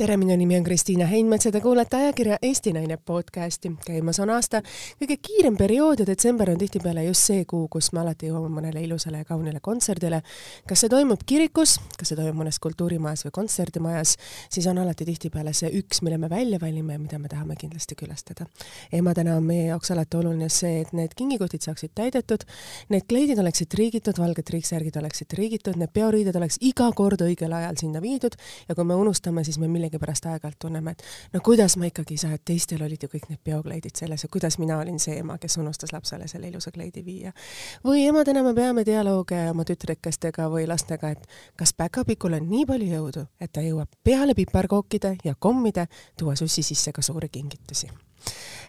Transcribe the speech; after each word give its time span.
tere, 0.00 0.16
minu 0.16 0.32
nimi 0.32 0.56
on 0.56 0.62
Kristiina 0.64 1.04
Heinmets 1.04 1.44
ja 1.44 1.50
te 1.52 1.60
kuulete 1.60 1.96
ajakirja 1.98 2.38
Eesti 2.42 2.72
Naine 2.72 2.96
podcasti. 2.96 3.68
käimas 3.84 4.16
on 4.24 4.30
aasta 4.32 4.62
kõige 4.96 5.18
kiirem 5.20 5.56
periood 5.60 6.00
ja 6.00 6.06
detsember 6.08 6.48
on 6.48 6.56
tihtipeale 6.58 7.02
just 7.04 7.26
see 7.28 7.42
kuu, 7.44 7.66
kus 7.68 7.90
me 7.92 8.00
alati 8.00 8.30
jõuame 8.30 8.48
mõnele 8.54 8.80
ilusale 8.80 9.20
ja 9.20 9.26
kaunile 9.28 9.60
kontserdile. 9.60 10.22
kas 10.68 10.80
see 10.80 10.88
toimub 10.88 11.20
kirikus, 11.26 11.74
kas 11.98 12.08
see 12.08 12.16
toimub 12.16 12.38
mõnes 12.40 12.58
kultuurimajas 12.64 13.26
või 13.26 13.34
kontserdimajas, 13.40 14.14
siis 14.48 14.70
on 14.72 14.80
alati 14.80 15.04
tihtipeale 15.04 15.52
see 15.52 15.68
üks, 15.82 16.00
mille 16.02 16.16
me 16.16 16.30
välja 16.30 16.58
valime 16.62 16.96
ja 16.96 16.98
mida 16.98 17.18
me 17.18 17.28
tahame 17.28 17.58
kindlasti 17.60 17.94
külastada. 17.94 18.46
emadena 18.92 19.36
on 19.36 19.44
meie 19.44 19.66
jaoks 19.66 19.90
alati 19.90 20.16
oluline 20.16 20.48
see, 20.48 20.80
et 20.80 20.94
need 20.96 21.12
kingikotid 21.14 21.60
saaksid 21.60 21.92
täidetud, 21.94 22.48
need 22.88 23.04
kleidid 23.04 23.38
oleksid 23.38 23.68
triigitud, 23.68 24.16
valged 24.16 24.48
triiksärgid 24.48 24.96
oleksid 24.96 25.28
triigitud, 25.28 25.76
need 25.76 25.92
peoriided 25.92 26.40
oleks 26.40 26.56
iga 26.60 26.88
kord 26.96 27.20
õigel 27.20 27.52
ajal 27.52 27.76
sinna 27.76 28.00
viidud 28.00 28.40
ja 28.68 28.74
kui 28.74 28.84
me 28.84 28.96
unustame, 28.96 29.44
siis 29.44 29.60
me 29.60 29.68
millegi 29.68 29.89
millegipärast 29.90 30.26
aeg-ajalt 30.26 30.58
tunneme, 30.58 30.90
et 30.90 31.02
no 31.32 31.40
kuidas 31.44 31.76
ma 31.76 31.88
ikkagi 31.90 32.14
ei 32.14 32.18
saa, 32.18 32.32
et 32.34 32.44
teistel 32.44 32.82
olid 32.82 33.02
ju 33.02 33.08
kõik 33.10 33.28
need 33.28 33.40
peokleidid 33.44 33.96
selles 33.98 34.22
ja 34.22 34.28
kuidas 34.30 34.58
mina 34.58 34.78
olin 34.78 34.98
see 35.02 35.18
ema, 35.18 35.38
kes 35.38 35.58
unustas 35.58 35.92
lapsele 35.92 36.28
selle 36.28 36.48
ilusa 36.48 36.70
kleidi 36.70 37.04
viia. 37.04 37.32
või 37.84 38.06
emadena 38.06 38.42
me 38.42 38.54
peame 38.54 38.84
dialoog 38.86 39.32
oma 39.50 39.64
tütrekestega 39.64 40.48
või 40.50 40.66
lastega, 40.68 41.10
et 41.10 41.26
kas 41.56 41.72
päkapikul 41.74 42.38
on 42.38 42.48
nii 42.48 42.66
palju 42.66 42.92
jõudu, 42.94 43.26
et 43.40 43.52
ta 43.52 43.60
jõuab 43.60 43.88
peale 44.04 44.34
piparkookide 44.34 45.16
ja 45.24 45.34
kommide 45.38 45.86
tuua 46.18 46.36
sussi 46.36 46.62
sisse 46.62 46.92
ka 46.92 47.02
suuri 47.02 47.28
kingitusi 47.28 47.90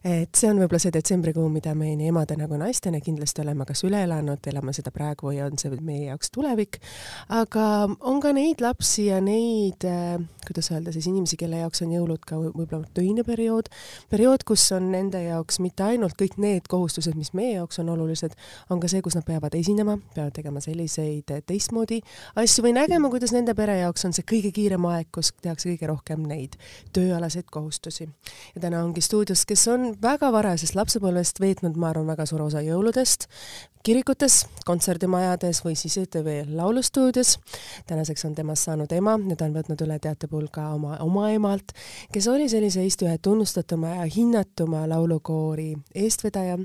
et 0.03 0.33
see 0.33 0.49
on 0.49 0.57
võib-olla 0.57 0.79
see 0.81 0.93
detsembrikuu, 0.93 1.45
mida 1.53 1.75
me 1.77 1.91
nii 1.97 2.09
emadena 2.09 2.47
kui 2.49 2.57
naistena 2.57 3.01
kindlasti 3.03 3.43
oleme 3.43 3.67
kas 3.69 3.83
üle 3.85 3.99
elanud, 4.01 4.41
elame 4.49 4.73
seda 4.73 4.89
praegu 4.93 5.29
või 5.29 5.41
on 5.45 5.59
see 5.61 5.77
meie 5.77 6.07
jaoks 6.09 6.31
tulevik, 6.33 6.79
aga 7.37 7.65
on 8.09 8.21
ka 8.23 8.31
neid 8.33 8.63
lapsi 8.65 9.07
ja 9.11 9.19
neid 9.21 9.85
äh,, 9.85 10.17
kuidas 10.47 10.71
öelda 10.73 10.93
siis, 10.95 11.05
inimesi, 11.11 11.37
kelle 11.37 11.61
jaoks 11.61 11.83
on 11.85 11.93
jõulud 11.93 12.25
ka 12.25 12.39
võib-olla 12.41 12.89
töine 12.97 13.25
periood, 13.27 13.69
periood, 14.09 14.45
kus 14.47 14.65
on 14.73 14.89
nende 14.95 15.21
jaoks 15.21 15.61
mitte 15.61 15.85
ainult 15.85 16.17
kõik 16.17 16.39
need 16.41 16.65
kohustused, 16.71 17.13
mis 17.19 17.33
meie 17.37 17.59
jaoks 17.59 17.81
on 17.83 17.93
olulised, 17.93 18.33
on 18.73 18.81
ka 18.81 18.89
see, 18.89 19.03
kus 19.05 19.19
nad 19.19 19.27
peavad 19.27 19.53
esinema, 19.59 19.99
peavad 20.15 20.33
tegema 20.33 20.63
selliseid 20.65 21.29
teistmoodi 21.45 22.01
asju 22.41 22.65
või 22.65 22.73
nägema, 22.79 23.13
kuidas 23.13 23.35
nende 23.37 23.53
pere 23.57 23.77
jaoks 23.83 24.09
on 24.09 24.17
see 24.17 24.25
kõige 24.25 24.53
kiirem 24.55 24.89
aeg, 24.89 25.11
kus 25.13 25.29
tehakse 25.45 25.69
kõige 25.69 25.93
rohkem 25.93 26.25
neid 26.25 26.57
tööalaseid 26.95 27.53
kohustusi. 27.53 28.09
ja 28.55 28.61
täna 28.65 28.81
ongi 28.81 29.05
stuudios, 29.05 29.45
kes 29.45 29.67
on 29.69 29.90
väga 30.01 30.31
varajasest 30.31 30.75
lapsepõlvest 30.75 31.39
veetnud, 31.43 31.77
ma 31.77 31.91
arvan, 31.91 32.07
väga 32.13 32.25
suure 32.29 32.47
osa 32.47 32.63
jõuludest 32.65 33.27
kirikutes, 33.83 34.45
kontserdimajades 34.65 35.63
või 35.65 35.73
siis 35.75 35.97
ETV 35.97 36.27
laulustuudios. 36.53 37.39
tänaseks 37.87 38.25
on 38.25 38.35
temast 38.35 38.63
saanud 38.63 38.91
ema 38.91 39.15
ja 39.29 39.35
ta 39.35 39.45
on 39.45 39.55
võtnud 39.55 39.81
üle 39.85 39.97
teatepulga 39.99 40.67
oma, 40.75 40.97
oma 41.01 41.29
emalt, 41.33 41.73
kes 42.13 42.27
oli 42.27 42.49
sellise 42.49 42.81
Eesti 42.81 43.07
ühe 43.07 43.17
tunnustatuma 43.17 43.95
ja 43.95 44.05
hinnatuma 44.15 44.83
laulukoori 44.89 45.73
eestvedaja. 45.95 46.57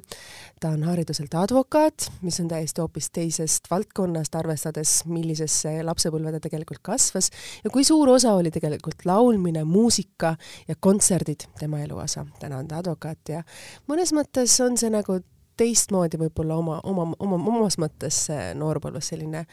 ta 0.60 0.68
on 0.68 0.82
hariduselt 0.82 1.34
advokaat, 1.34 2.10
mis 2.22 2.40
on 2.40 2.48
täiesti 2.48 2.80
hoopis 2.80 3.10
teisest 3.10 3.70
valdkonnast, 3.70 4.34
arvestades, 4.34 5.04
millisesse 5.04 5.82
lapsepõlve 5.82 6.32
ta 6.32 6.40
tegelikult 6.40 6.82
kasvas 6.82 7.30
ja 7.64 7.70
kui 7.70 7.84
suur 7.84 8.08
osa 8.08 8.34
oli 8.34 8.50
tegelikult 8.50 9.04
laulmine, 9.04 9.64
muusika 9.64 10.36
ja 10.68 10.74
kontserdid 10.80 11.48
tema 11.58 11.80
eluosa. 11.80 12.26
täna 12.40 12.58
on 12.58 12.68
ta 12.68 12.78
advokaat 12.78 13.15
ja 13.28 13.42
mõnes 13.88 14.12
mõttes 14.16 14.58
on 14.64 14.78
see 14.80 14.92
nagu 14.92 15.20
teistmoodi 15.56 16.18
võib-olla 16.20 16.56
oma, 16.60 16.76
oma, 16.84 17.06
oma, 17.22 17.38
omas 17.48 17.78
mõttes 17.80 18.18
noorpõlves 18.58 19.10
selline 19.12 19.44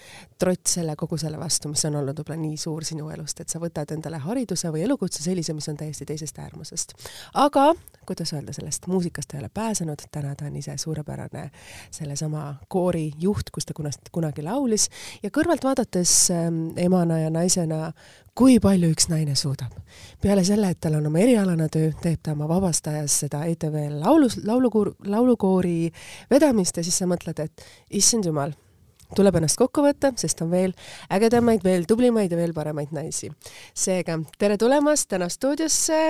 trott 0.41 0.67
selle, 0.67 0.97
kogu 0.99 1.17
selle 1.21 1.39
vastu, 1.39 1.71
mis 1.71 1.85
on 1.87 1.95
olnud 2.01 2.19
võib-olla 2.19 2.39
nii 2.41 2.57
suur 2.59 2.83
sinu 2.87 3.07
elust, 3.13 3.39
et 3.39 3.53
sa 3.53 3.61
võtad 3.63 3.93
endale 3.95 4.19
hariduse 4.23 4.71
või 4.73 4.83
elukutse 4.87 5.23
sellise, 5.23 5.55
mis 5.55 5.69
on 5.71 5.79
täiesti 5.79 6.07
teisest 6.09 6.39
äärmusest. 6.43 6.95
aga 7.45 7.71
kuidas 8.07 8.33
öelda, 8.33 8.53
sellest 8.53 8.87
muusikast 8.87 9.33
ei 9.33 9.39
ole 9.39 9.49
pääsenud, 9.53 10.07
täna 10.11 10.35
ta 10.35 10.45
on 10.45 10.55
ise 10.55 10.77
suurepärane 10.77 11.49
sellesama 11.91 12.55
koori 12.67 13.11
juht, 13.19 13.51
kus 13.53 13.65
ta 13.65 13.73
kunagi, 13.73 14.11
kunagi 14.11 14.43
laulis 14.43 14.89
ja 15.23 15.29
kõrvalt 15.33 15.63
vaadates 15.63 16.31
ähm, 16.31 16.65
emana 16.77 17.19
ja 17.19 17.29
naisena 17.33 17.91
kui 18.37 18.57
palju 18.59 18.89
üks 18.93 19.07
naine 19.11 19.35
suudab. 19.37 19.73
peale 20.21 20.43
selle, 20.43 20.71
et 20.73 20.79
tal 20.81 20.97
on 20.97 21.07
oma 21.07 21.21
erialane 21.21 21.67
töö, 21.71 21.91
teeb 22.01 22.21
ta 22.23 22.33
oma 22.33 22.47
vabast 22.49 22.87
ajas 22.89 23.19
seda 23.25 23.43
ETV 23.49 23.87
laulus, 23.99 24.39
laulukoor, 24.45 24.93
laulukoori 25.05 25.91
vedamist 26.31 26.77
ja 26.77 26.83
siis 26.83 26.97
sa 26.97 27.09
mõtled, 27.09 27.39
et 27.43 27.65
issand 28.01 28.25
jumal, 28.25 28.53
tuleb 29.15 29.37
ennast 29.37 29.59
kokku 29.61 29.85
võtta, 29.85 30.13
sest 30.17 30.41
on 30.41 30.51
veel 30.53 30.73
ägedamaid, 31.13 31.63
veel 31.63 31.85
tublimaid 31.89 32.31
ja 32.31 32.39
veel 32.39 32.53
paremaid 32.53 32.93
naisi. 32.95 33.31
seega 33.73 34.19
tere 34.39 34.57
tulemast 34.57 35.09
täna 35.13 35.29
stuudiosse 35.29 36.01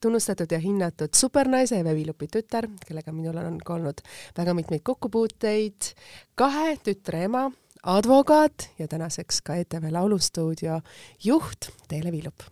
tunnustatud 0.00 0.52
ja 0.52 0.58
hinnatud 0.62 1.14
supernaise 1.16 1.80
Eve 1.80 1.94
Viilupi 1.94 2.28
tütar, 2.32 2.68
kellega 2.86 3.12
minul 3.12 3.38
on 3.42 3.58
ka 3.64 3.74
olnud 3.74 4.02
väga 4.36 4.54
mitmeid 4.54 4.84
kokkupuuteid, 4.86 5.92
kahe 6.38 6.76
tütre 6.86 7.24
ema 7.26 7.48
advokaat 7.86 8.70
ja 8.78 8.88
tänaseks 8.88 9.42
ka 9.42 9.56
ETV 9.62 9.90
Laulustuudio 9.92 10.80
juht 11.24 11.70
Teele 11.88 12.12
Viilup. 12.12 12.46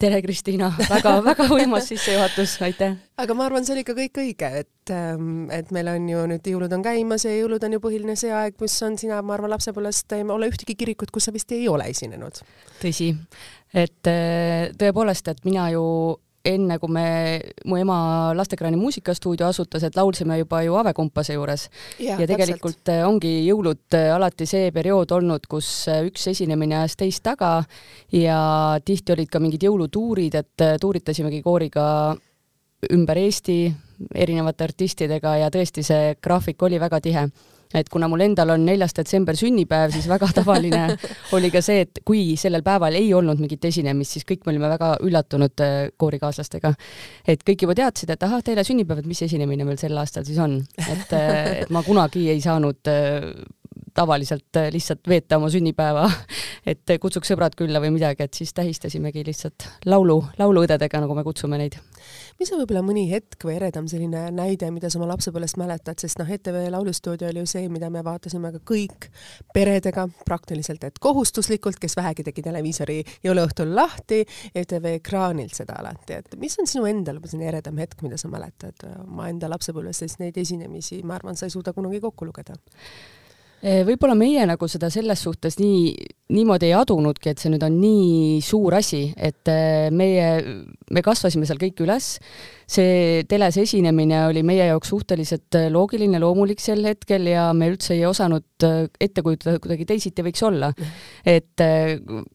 Tere, 0.00 0.20
Kristiina 0.24 0.70
väga,, 0.74 1.18
väga-väga 1.24 1.46
võimas 1.50 1.88
sissejuhatus, 1.90 2.56
aitäh! 2.66 2.96
aga 3.20 3.36
ma 3.36 3.46
arvan, 3.48 3.66
see 3.66 3.76
oli 3.76 3.84
ikka 3.84 3.96
kõik 3.98 4.20
õige, 4.24 4.50
et, 4.64 4.92
ähm, 4.94 5.46
et 5.54 5.70
meil 5.74 5.90
on 5.92 6.08
ju 6.10 6.24
nüüd 6.34 6.50
jõulud 6.50 6.74
on 6.76 6.84
käimas 6.84 7.26
ja 7.26 7.34
jõulud 7.34 7.64
on 7.66 7.76
ju 7.76 7.82
põhiline 7.84 8.16
see 8.18 8.32
aeg, 8.34 8.58
mis 8.62 8.76
on 8.86 8.98
sina, 9.00 9.20
ma 9.22 9.36
arvan, 9.36 9.52
lapsepõlvest 9.54 10.16
ei 10.18 10.26
ole 10.36 10.50
ühtegi 10.52 10.76
kirikut, 10.78 11.14
kus 11.14 11.28
sa 11.28 11.34
vist 11.34 11.52
ei 11.54 11.68
ole 11.70 11.88
esinenud. 11.92 12.42
tõsi, 12.82 13.12
et 13.72 14.10
äh, 14.10 14.74
tõepoolest, 14.80 15.30
et 15.30 15.44
mina 15.46 15.70
ju 15.74 15.84
enne 16.44 16.76
kui 16.78 16.92
me, 16.92 17.06
mu 17.64 17.78
ema 17.80 17.96
Lastekraani 18.36 18.76
muusikastuudio 18.76 19.46
asutas, 19.48 19.84
et 19.86 19.96
laulsime 19.96 20.36
juba 20.38 20.60
ju 20.64 20.76
Ave 20.76 20.92
Kumpase 20.96 21.36
juures. 21.38 21.68
ja, 21.98 22.18
tegelikult 22.20 22.76
täpselt. 22.82 22.92
Eh, 22.92 23.06
ongi 23.08 23.32
jõulud 23.46 23.96
eh, 23.96 24.10
alati 24.12 24.46
see 24.46 24.70
periood 24.74 25.14
olnud, 25.16 25.48
kus 25.48 25.88
eh, 25.88 26.04
üks 26.10 26.28
esinemine 26.34 26.76
ajas 26.82 26.98
teist 27.00 27.24
taga 27.24 27.56
ja 28.12 28.38
tihti 28.84 29.16
olid 29.16 29.32
ka 29.32 29.40
mingid 29.40 29.64
jõulutuurid, 29.64 30.36
et 30.36 30.68
tuuritasimegi 30.80 31.40
kooriga 31.42 31.86
ümber 32.92 33.18
Eesti 33.18 33.58
erinevate 34.14 34.68
artistidega 34.68 35.38
ja 35.40 35.50
tõesti, 35.50 35.82
see 35.86 36.14
graafik 36.20 36.62
oli 36.62 36.80
väga 36.80 37.00
tihe 37.00 37.28
et 37.74 37.88
kuna 37.90 38.08
mul 38.10 38.22
endal 38.24 38.54
on 38.54 38.64
neljas 38.66 38.94
detsember 38.96 39.36
sünnipäev, 39.38 39.94
siis 39.94 40.06
väga 40.10 40.28
tavaline 40.36 40.84
oli 41.36 41.50
ka 41.54 41.62
see, 41.64 41.84
et 41.86 42.00
kui 42.06 42.22
sellel 42.40 42.64
päeval 42.66 42.96
ei 42.98 43.10
olnud 43.16 43.40
mingit 43.42 43.64
esinemist, 43.70 44.16
siis 44.16 44.28
kõik 44.28 44.46
me 44.46 44.54
olime 44.54 44.70
väga 44.72 44.94
üllatunud 45.04 45.64
äh, 45.64 45.74
koorikaaslastega. 46.00 46.74
et 47.28 47.42
kõik 47.46 47.66
juba 47.66 47.76
teadsid, 47.78 48.14
et 48.14 48.22
ahah, 48.22 48.42
teile 48.44 48.64
sünnipäev, 48.66 49.02
et 49.02 49.10
mis 49.10 49.22
esinemine 49.26 49.66
meil 49.66 49.80
sel 49.80 49.98
aastal 49.98 50.26
siis 50.26 50.38
on, 50.42 50.60
et, 50.78 51.12
äh, 51.12 51.42
et 51.64 51.74
ma 51.74 51.82
kunagi 51.86 52.28
ei 52.32 52.40
saanud 52.44 52.92
äh, 52.92 53.30
tavaliselt 53.94 54.58
lihtsalt 54.74 55.08
veeta 55.08 55.38
oma 55.38 55.50
sünnipäeva, 55.50 56.06
et 56.70 56.96
kutsuks 57.00 57.30
sõbrad 57.30 57.54
külla 57.58 57.82
või 57.82 57.92
midagi, 57.94 58.26
et 58.26 58.34
siis 58.34 58.54
tähistasimegi 58.54 59.22
lihtsalt 59.26 59.68
laulu, 59.86 60.20
lauluõdedega, 60.38 61.02
nagu 61.04 61.14
me 61.14 61.26
kutsume 61.26 61.58
neid 61.60 61.78
mis 62.40 62.52
on 62.52 62.60
võib-olla 62.62 62.82
mõni 62.86 63.04
hetk 63.10 63.46
või 63.46 63.56
eredam 63.58 63.88
selline 63.90 64.26
näide, 64.34 64.70
mida 64.74 64.90
sa 64.90 65.00
oma 65.00 65.08
lapsepõlvest 65.12 65.58
mäletad, 65.60 66.00
sest 66.00 66.20
noh, 66.20 66.30
ETV 66.30 66.60
Laulustuudio 66.74 67.28
oli 67.30 67.42
ju 67.42 67.50
see, 67.50 67.68
mida 67.72 67.90
me 67.92 68.04
vaatasime 68.06 68.52
ka 68.56 68.62
kõik 68.72 69.08
peredega 69.54 70.06
praktiliselt, 70.26 70.84
et 70.84 71.00
kohustuslikult, 71.02 71.78
kes 71.82 71.96
vähegi 71.98 72.26
tegi 72.26 72.44
televiisori 72.44 73.00
jõuluõhtul 73.24 73.74
lahti, 73.76 74.22
ETV 74.54 74.90
ekraanilt 74.98 75.56
seda 75.56 75.78
alati, 75.80 76.20
et 76.20 76.38
mis 76.40 76.58
on 76.60 76.70
sinu 76.70 76.88
enda 76.90 77.16
selline 77.24 77.50
eredam 77.52 77.78
hetk, 77.82 78.02
mida 78.06 78.18
sa 78.20 78.30
mäletad? 78.32 78.86
Oma 79.04 79.28
enda 79.32 79.50
lapsepõlvest, 79.52 80.04
sest 80.04 80.22
neid 80.22 80.38
esinemisi, 80.40 81.02
ma 81.06 81.18
arvan, 81.18 81.38
sa 81.38 81.48
ei 81.48 81.54
suuda 81.54 81.74
kunagi 81.76 82.02
kokku 82.04 82.28
lugeda 82.28 82.58
võib-olla 83.64 84.12
meie 84.18 84.44
nagu 84.44 84.66
seda 84.68 84.90
selles 84.92 85.22
suhtes 85.24 85.56
nii, 85.56 85.92
niimoodi 86.36 86.68
ei 86.68 86.74
adunudki, 86.76 87.32
et 87.32 87.40
see 87.40 87.52
nüüd 87.52 87.62
on 87.64 87.78
nii 87.80 88.40
suur 88.44 88.76
asi, 88.76 89.06
et 89.16 89.48
eh, 89.48 89.88
meie, 89.94 90.26
me 90.92 91.02
kasvasime 91.04 91.48
seal 91.48 91.60
kõik 91.60 91.80
üles, 91.84 92.14
see 92.68 93.22
teles 93.28 93.56
esinemine 93.60 94.26
oli 94.28 94.42
meie 94.44 94.68
jaoks 94.68 94.92
suhteliselt 94.92 95.58
eh, 95.60 95.70
loogiline, 95.72 96.20
loomulik 96.20 96.60
sel 96.60 96.84
hetkel 96.84 97.30
ja 97.32 97.46
me 97.56 97.70
üldse 97.72 97.94
ei 97.96 98.04
osanud 98.08 98.44
ette 98.64 99.24
kujutada, 99.24 99.56
kuidagi 99.60 99.88
teisiti 99.88 100.24
võiks 100.24 100.44
olla. 100.44 100.72
et 101.24 101.60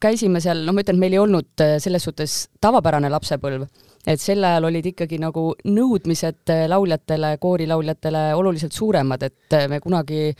käisime 0.02 0.42
seal, 0.42 0.64
no 0.66 0.74
ma 0.74 0.82
ütlen, 0.82 0.98
meil 0.98 1.14
ei 1.14 1.22
olnud 1.22 1.64
selles 1.82 2.06
suhtes 2.06 2.40
tavapärane 2.62 3.10
lapsepõlv 3.10 3.66
et 4.08 4.20
sel 4.20 4.44
ajal 4.44 4.64
olid 4.70 4.86
ikkagi 4.92 5.18
nagu 5.20 5.50
nõudmised 5.68 6.52
lauljatele, 6.72 7.34
koorilauljatele 7.42 8.30
oluliselt 8.38 8.72
suuremad, 8.72 9.26
et 9.26 9.58
me 9.68 9.80
kunagi 9.82 10.30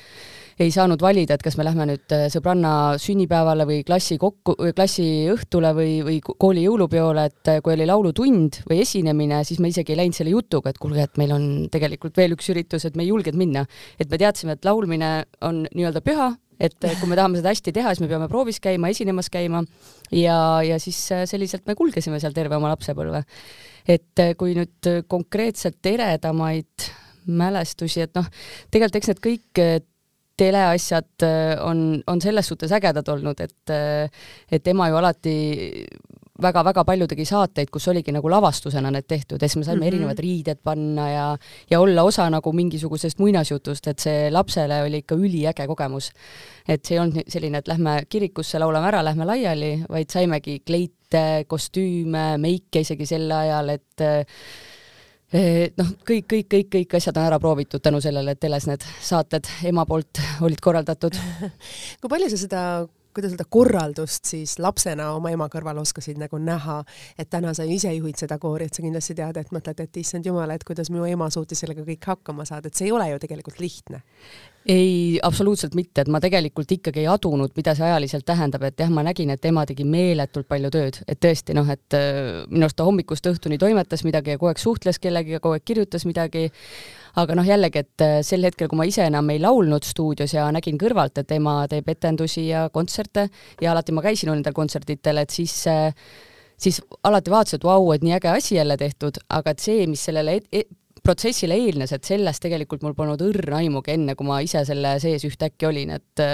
ei 0.61 0.73
saanud 0.75 1.01
valida, 1.01 1.37
et 1.37 1.45
kas 1.45 1.57
me 1.57 1.65
lähme 1.65 1.87
nüüd 1.89 2.13
äh, 2.15 2.27
sõbranna 2.33 2.99
sünnipäevale 3.01 3.65
või 3.69 3.81
klassi 3.87 4.19
kokku, 4.21 4.55
klassiõhtule 4.77 5.73
või, 5.77 5.95
või 6.05 6.19
kooli 6.21 6.67
jõulupeole, 6.67 7.25
et 7.31 7.51
äh, 7.53 7.61
kui 7.65 7.75
oli 7.77 7.87
laulutund 7.89 8.61
või 8.69 8.83
esinemine, 8.85 9.41
siis 9.49 9.61
me 9.63 9.71
isegi 9.73 9.95
ei 9.95 10.01
läinud 10.03 10.19
selle 10.19 10.35
jutuga, 10.35 10.73
et 10.73 10.81
kuulge, 10.83 11.07
et 11.07 11.21
meil 11.21 11.33
on 11.37 11.49
tegelikult 11.73 12.21
veel 12.21 12.37
üks 12.37 12.51
üritus, 12.53 12.85
et 12.85 12.99
me 12.99 13.07
ei 13.07 13.13
julgenud 13.13 13.41
minna. 13.41 13.65
et 14.01 14.11
me 14.11 14.21
teadsime, 14.21 14.57
et 14.57 14.69
laulmine 14.69 15.11
on 15.47 15.65
nii-öelda 15.73 16.05
püha, 16.05 16.31
et 16.61 16.77
kui 16.77 17.09
me 17.09 17.17
tahame 17.17 17.41
seda 17.41 17.55
hästi 17.55 17.73
teha, 17.73 17.95
siis 17.95 18.05
me 18.05 18.11
peame 18.11 18.29
proovis 18.29 18.61
käima, 18.61 18.91
esinemas 18.93 19.31
käima 19.33 19.63
ja, 20.13 20.61
ja 20.67 20.77
siis 20.83 20.99
selliselt 21.31 21.65
me 21.69 21.77
kulgesime 21.79 22.21
seal 22.21 22.37
terve 22.37 22.59
oma 22.59 22.75
lapsepõlve. 22.75 23.23
et 23.89 24.25
kui 24.37 24.53
nüüd 24.59 24.91
konkreetselt 25.09 25.87
eredamaid 25.89 26.91
mälestusi, 27.31 28.05
et 28.05 28.13
noh, 28.19 28.29
tegelikult 28.69 29.01
eks 29.01 29.11
need 29.13 29.25
kõik 29.25 29.63
teleasjad 30.41 31.27
on, 31.67 32.01
on 32.09 32.23
selles 32.25 32.49
suhtes 32.49 32.73
ägedad 32.73 33.09
olnud, 33.13 33.41
et, 33.45 33.75
et 34.51 34.73
ema 34.73 34.89
ju 34.89 34.97
alati 35.01 35.37
väga-väga 36.43 36.85
palju 36.89 37.09
tegi 37.11 37.25
saateid, 37.29 37.71
kus 37.73 37.87
oligi 37.93 38.13
nagu 38.15 38.31
lavastusena 38.33 38.91
need 38.93 39.07
tehtud 39.09 39.43
ja 39.43 39.49
siis 39.49 39.61
me 39.61 39.65
saime 39.65 39.77
mm 39.77 39.83
-hmm. 39.83 39.89
erinevad 39.95 40.19
riided 40.19 40.61
panna 40.65 41.09
ja, 41.11 41.27
ja 41.71 41.81
olla 41.81 42.03
osa 42.03 42.31
nagu 42.31 42.53
mingisugusest 42.53 43.19
muinasjutust, 43.19 43.87
et 43.87 43.99
see 43.99 44.31
lapsele 44.31 44.83
oli 44.83 45.03
ikka 45.05 45.15
üliäge 45.15 45.67
kogemus. 45.67 46.11
et 46.69 46.85
see 46.85 46.95
ei 46.95 47.01
olnud 47.01 47.23
selline, 47.29 47.59
et 47.59 47.69
lähme 47.69 48.03
kirikusse, 48.09 48.59
laulame 48.59 48.87
ära, 48.87 49.05
lähme 49.05 49.25
laiali, 49.25 49.85
vaid 49.89 50.11
saimegi 50.11 50.61
kleite, 50.67 51.45
kostüüme, 51.47 52.39
meike 52.39 52.81
isegi 52.81 53.07
sel 53.07 53.31
ajal, 53.31 53.69
et 53.69 54.05
noh, 55.33 55.91
kõik, 56.07 56.27
kõik, 56.31 56.47
kõik, 56.51 56.71
kõik 56.75 56.97
asjad 56.99 57.19
on 57.21 57.29
ära 57.29 57.39
proovitud 57.43 57.83
tänu 57.83 58.01
sellele, 58.03 58.35
et 58.35 58.41
teles 58.43 58.67
need 58.67 58.87
saated 59.05 59.47
ema 59.71 59.85
poolt 59.87 60.23
olid 60.43 60.63
korraldatud. 60.63 61.19
Kui 62.01 62.11
palju 62.11 62.31
sa 62.33 62.41
seda 62.41 62.63
kuidas 63.15 63.35
öelda, 63.35 63.47
korraldust 63.51 64.29
siis 64.31 64.57
lapsena 64.63 65.11
oma 65.17 65.33
ema 65.35 65.49
kõrval 65.53 65.81
oskasid 65.83 66.21
nagu 66.21 66.39
näha, 66.43 66.81
et 67.19 67.31
täna 67.31 67.53
sa 67.57 67.67
ise 67.67 67.93
juhid 67.95 68.21
seda 68.21 68.39
koori, 68.43 68.69
et 68.69 68.77
sa 68.77 68.85
kindlasti 68.85 69.17
tead, 69.19 69.41
et 69.41 69.53
mõtled, 69.55 69.83
et 69.83 70.01
issand 70.03 70.27
jumal, 70.27 70.51
et 70.55 70.65
kuidas 70.67 70.93
minu 70.93 71.07
ema 71.09 71.31
suutis 71.31 71.63
sellega 71.63 71.85
kõik 71.87 72.09
hakkama 72.13 72.47
saada, 72.49 72.71
et 72.71 72.79
see 72.79 72.89
ei 72.89 72.95
ole 72.95 73.09
ju 73.11 73.21
tegelikult 73.23 73.61
lihtne. 73.63 74.03
Ei, 74.71 75.19
absoluutselt 75.25 75.75
mitte, 75.75 76.03
et 76.03 76.11
ma 76.13 76.21
tegelikult 76.21 76.71
ikkagi 76.77 77.01
ei 77.03 77.09
adunud, 77.09 77.53
mida 77.57 77.75
see 77.75 77.87
ajaliselt 77.87 78.27
tähendab, 78.29 78.67
et 78.69 78.83
jah, 78.83 78.91
ma 78.93 79.05
nägin, 79.07 79.33
et 79.33 79.45
ema 79.49 79.65
tegi 79.67 79.87
meeletult 79.89 80.49
palju 80.51 80.71
tööd, 80.75 81.01
et 81.09 81.21
tõesti 81.21 81.57
noh, 81.57 81.69
et 81.73 81.97
äh, 81.97 82.43
minu 82.51 82.69
arust 82.69 82.77
ta 82.77 82.87
hommikust 82.87 83.31
õhtuni 83.33 83.59
toimetas 83.59 84.05
midagi 84.05 84.35
ja 84.35 84.41
kogu 84.41 84.53
aeg 84.53 84.61
suhtles 84.61 85.01
kellegiga, 85.01 85.41
kogu 85.41 85.57
aeg 85.57 85.65
kirjutas 85.65 86.05
midagi, 86.05 86.51
aga 87.21 87.37
noh, 87.39 87.47
jällegi, 87.47 87.85
et 87.85 88.05
äh, 88.07 88.17
sel 88.27 88.45
hetkel, 88.47 88.71
kui 88.71 88.79
ma 88.81 88.89
ise 88.89 89.05
enam 89.07 89.31
ei 89.33 89.41
laulnud 89.43 89.87
stuudios 89.87 90.35
ja 90.37 90.49
nägin 90.55 90.79
kõrvalt, 90.81 91.23
et 91.23 91.37
ema 91.37 91.63
teeb 91.71 91.89
etendusi 91.91 92.49
ja 92.49 92.69
kontserte 92.73 93.29
ja 93.63 93.73
alati 93.75 93.95
ma 93.97 94.05
käisin 94.05 94.33
nendel 94.33 94.57
kontserditel, 94.57 95.23
et 95.23 95.31
siis 95.35 95.63
siis 96.61 96.83
alati 97.07 97.33
vaatasin, 97.33 97.61
et 97.61 97.65
vau, 97.65 97.89
et 97.95 98.05
nii 98.05 98.19
äge 98.19 98.29
asi 98.35 98.59
jälle 98.59 98.77
tehtud, 98.77 99.17
aga 99.33 99.55
et 99.55 99.65
see, 99.65 99.87
mis 99.89 100.03
sellele 100.05 100.37
et, 100.53 100.69
protsessile 101.01 101.57
eelnes, 101.57 101.93
et 101.97 102.05
sellest 102.05 102.43
tegelikult 102.45 102.83
mul 102.85 102.95
polnud 102.97 103.23
õrna 103.25 103.63
aimugi 103.63 103.95
enne, 103.95 104.15
kui 104.19 104.29
ma 104.29 104.41
ise 104.45 104.63
selle 104.69 104.99
sees 105.01 105.25
ühtäkki 105.25 105.69
olin, 105.71 105.95
et 105.97 106.25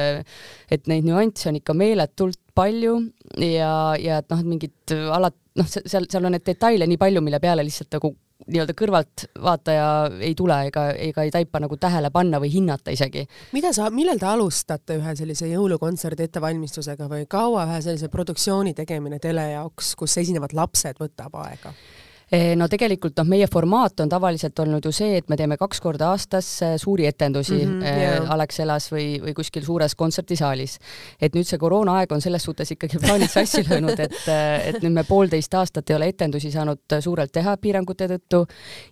et 0.73 0.91
neid 0.91 1.07
nüansse 1.07 1.51
on 1.53 1.61
ikka 1.61 1.77
meeletult 1.79 2.41
palju 2.57 2.97
ja, 3.39 3.71
ja 4.01 4.21
et 4.23 4.33
noh, 4.33 4.43
et 4.43 4.51
mingid 4.51 4.97
alati 5.15 5.39
noh, 5.61 5.69
seal, 5.71 6.09
seal 6.11 6.27
on 6.27 6.35
neid 6.37 6.47
detaile 6.47 6.89
nii 6.89 7.01
palju, 7.01 7.23
mille 7.25 7.41
peale 7.43 7.65
lihtsalt 7.67 7.95
nagu 7.97 8.13
nii-öelda 8.45 8.75
kõrvaltvaataja 8.77 9.87
ei 10.21 10.35
tule 10.39 10.59
ega, 10.69 10.87
ega 11.09 11.25
ei 11.27 11.33
taipa 11.35 11.61
nagu 11.63 11.79
tähele 11.81 12.11
panna 12.15 12.41
või 12.43 12.53
hinnata 12.53 12.93
isegi. 12.95 13.27
mida 13.57 13.73
sa, 13.73 13.89
millal 13.91 14.21
te 14.21 14.29
alustate 14.29 14.99
ühe 15.01 15.15
sellise 15.17 15.49
jõulukontserdi 15.51 16.29
ettevalmistusega 16.29 17.09
või 17.11 17.25
kaua 17.29 17.65
ühe 17.67 17.81
sellise 17.83 18.11
produktsiooni 18.13 18.75
tegemine 18.75 19.19
tele 19.19 19.51
jaoks, 19.53 19.95
kus 19.97 20.19
esinevad 20.23 20.53
lapsed, 20.53 21.01
võtab 21.01 21.41
aega? 21.47 21.73
Eh, 22.27 22.57
no 22.59 22.67
tegelikult 22.67 23.15
noh, 23.21 23.27
meie 23.31 23.47
formaat 23.47 24.01
on 24.03 24.09
tavaliselt 24.11 24.59
olnud 24.59 24.83
ju 24.83 24.91
see, 24.91 25.13
et 25.21 25.29
me 25.31 25.37
teeme 25.39 25.55
kaks 25.61 25.79
korda 25.79 26.09
aastas 26.11 26.47
eh, 26.67 26.73
suuri 26.83 27.05
etendusi 27.07 27.55
mm 27.55 27.75
-hmm, 27.77 28.01
yeah. 28.01 28.31
Alexelas 28.35 28.89
või, 28.91 29.21
või 29.23 29.31
kuskil 29.35 29.63
suures 29.63 29.95
kontserdisaalis. 29.95 30.79
et 31.23 31.37
nüüd 31.39 31.47
see 31.47 31.59
koroonaaeg 31.59 32.13
on 32.13 32.21
selles 32.21 32.43
suhtes 32.43 32.73
ikkagi 32.75 32.99
plaanid 33.05 33.31
sassi 33.31 33.63
löönud, 33.71 34.01
et, 34.01 34.19
et 34.67 34.83
nüüd 34.83 34.93
me 34.93 35.05
poolteist 35.05 35.55
aastat 35.55 35.91
ei 35.91 35.97
ole 35.97 36.09
etendusi 36.09 36.51
saanud 36.51 36.97
suurelt 37.01 37.33
teha 37.33 37.57
piirangute 37.57 38.09
tõttu 38.09 38.43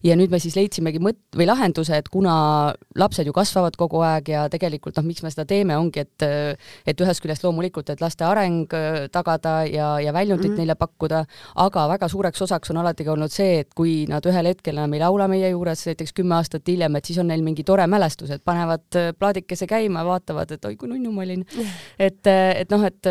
ja 0.05 0.15
nüüd 0.15 0.31
me 0.31 0.39
siis 0.39 0.55
leidsimegi 0.55 1.03
mõt- 1.03 1.35
või 1.35 1.47
lahenduse, 1.47 1.97
et 1.97 2.09
kuna 2.09 2.73
lapsed 2.95 3.27
ju 3.27 3.33
kasvavad 3.33 3.75
kogu 3.77 3.99
aeg 4.01 4.29
ja 4.29 4.49
tegelikult 4.49 4.97
noh, 4.97 5.05
miks 5.05 5.23
me 5.23 5.31
seda 5.31 5.45
teeme, 5.45 5.77
ongi, 5.77 6.01
et 6.01 6.23
et 6.87 7.01
ühest 7.01 7.21
küljest 7.21 7.43
loomulikult, 7.43 7.91
et 7.91 8.01
laste 8.01 8.25
areng 8.25 8.71
tagada 9.11 9.65
ja, 9.67 9.99
ja 10.01 10.13
väljundit 10.13 10.51
mm 10.51 10.55
-hmm. 10.55 10.59
neile 10.59 10.75
pakkuda, 10.75 11.25
aga 11.57 11.89
väga 11.89 12.09
suureks 12.09 12.43
osaks 12.43 12.71
on 12.71 12.77
alati 12.77 13.05
ka 13.05 13.13
olnud 13.13 13.24
olnud 13.25 13.35
see, 13.35 13.61
et 13.65 13.73
kui 13.77 14.05
nad 14.11 14.25
ühel 14.29 14.51
hetkel 14.51 14.77
enam 14.77 14.95
ei 14.95 15.03
laula 15.03 15.29
meie 15.31 15.51
juures, 15.51 15.87
näiteks 15.89 16.15
kümme 16.17 16.37
aastat 16.39 16.69
hiljem, 16.69 16.97
et 16.99 17.09
siis 17.09 17.19
on 17.23 17.29
neil 17.31 17.43
mingi 17.45 17.65
tore 17.65 17.87
mälestus, 17.91 18.31
et 18.35 18.45
panevad 18.45 18.99
äh, 19.01 19.11
plaadikese 19.19 19.67
käima 19.71 20.05
ja 20.05 20.09
vaatavad, 20.09 20.55
et 20.55 20.65
oi 20.69 20.77
kui 20.77 20.91
nunnu 20.91 21.13
ma 21.15 21.25
olin. 21.25 21.45
et, 21.99 22.21
äh, 22.31 22.61
et 22.61 22.71
noh, 22.71 22.85
et, 22.85 23.11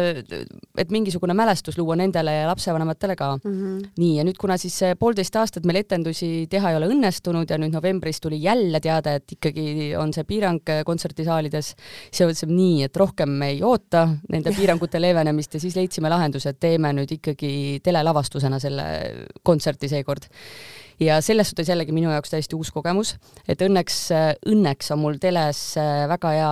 et 0.78 0.94
mingisugune 0.94 1.34
mälestus 1.38 1.78
luua 1.78 1.98
nendele 2.00 2.34
ja 2.42 2.48
lapsevanematele 2.50 3.16
ka 3.16 3.36
mm. 3.38 3.52
-hmm. 3.52 3.90
nii, 3.98 4.18
ja 4.18 4.24
nüüd, 4.28 4.38
kuna 4.40 4.58
siis 4.58 4.80
poolteist 5.00 5.36
aastat 5.36 5.66
meil 5.66 5.82
etendusi 5.82 6.48
teha 6.50 6.72
ei 6.72 6.78
ole 6.78 6.90
õnnestunud 6.92 7.50
ja 7.50 7.58
nüüd 7.58 7.74
novembris 7.74 8.22
tuli 8.22 8.42
jälle 8.44 8.80
teade, 8.80 9.16
et 9.16 9.32
ikkagi 9.38 9.96
on 10.00 10.14
see 10.14 10.24
piirang 10.24 10.62
äh, 10.70 10.84
kontserdisaalides, 10.86 11.74
siis 12.12 12.28
mõtlesime 12.28 12.54
nii, 12.54 12.84
et 12.88 12.98
rohkem 12.98 13.30
me 13.30 13.50
ei 13.56 13.64
oota 13.64 14.08
nende 14.30 14.54
piirangute 14.56 15.02
leevenemist 15.02 15.54
ja 15.54 15.60
siis 15.60 15.76
leidsime 15.76 16.10
lahenduse, 16.10 16.54
et 16.54 16.60
teeme 16.60 16.94
nüüd 16.94 17.12
ikkagi 17.18 17.80
telelavastusena 17.84 18.60
selle 18.60 18.84
kontserti 19.44 19.88
seekord 19.88 20.03
seekord. 20.04 20.28
ja 21.00 21.18
selles 21.22 21.50
suhtes 21.50 21.68
jällegi 21.68 21.92
minu 21.92 22.12
jaoks 22.12 22.30
täiesti 22.30 22.56
uus 22.56 22.70
kogemus, 22.72 23.16
et 23.50 23.62
õnneks, 23.66 23.98
õnneks 24.48 24.92
on 24.94 25.02
mul 25.02 25.18
teles 25.20 25.62
äh, 25.82 26.06
väga 26.08 26.34
hea 26.36 26.52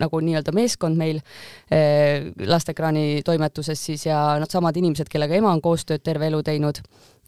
nagu 0.00 0.20
nii-öelda 0.24 0.54
meeskond 0.56 0.96
meil 0.98 1.20
äh, 1.20 2.30
lasteekraani 2.38 3.22
toimetuses 3.26 3.84
siis 3.90 4.06
ja 4.08 4.38
nad 4.40 4.50
samad 4.50 4.76
inimesed, 4.76 5.10
kellega 5.12 5.36
ema 5.36 5.52
on 5.52 5.62
koostööd 5.62 6.02
terve 6.02 6.30
elu 6.30 6.40
teinud, 6.42 6.80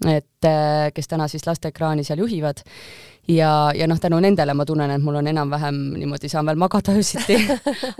et 0.08 0.48
äh, 0.48 0.88
kes 0.96 1.12
täna 1.12 1.28
siis 1.28 1.44
lasteekraani 1.46 2.06
seal 2.08 2.24
juhivad 2.24 2.64
ja, 3.28 3.52
ja 3.76 3.86
noh, 3.90 4.00
tänu 4.00 4.22
nendele 4.24 4.56
ma 4.56 4.64
tunnen, 4.66 4.96
et 4.96 5.04
mul 5.04 5.20
on 5.20 5.28
enam-vähem 5.30 5.82
niimoodi, 6.00 6.32
saan 6.32 6.48
veel 6.48 6.58
magada 6.58 6.96
öösiti 6.98 7.36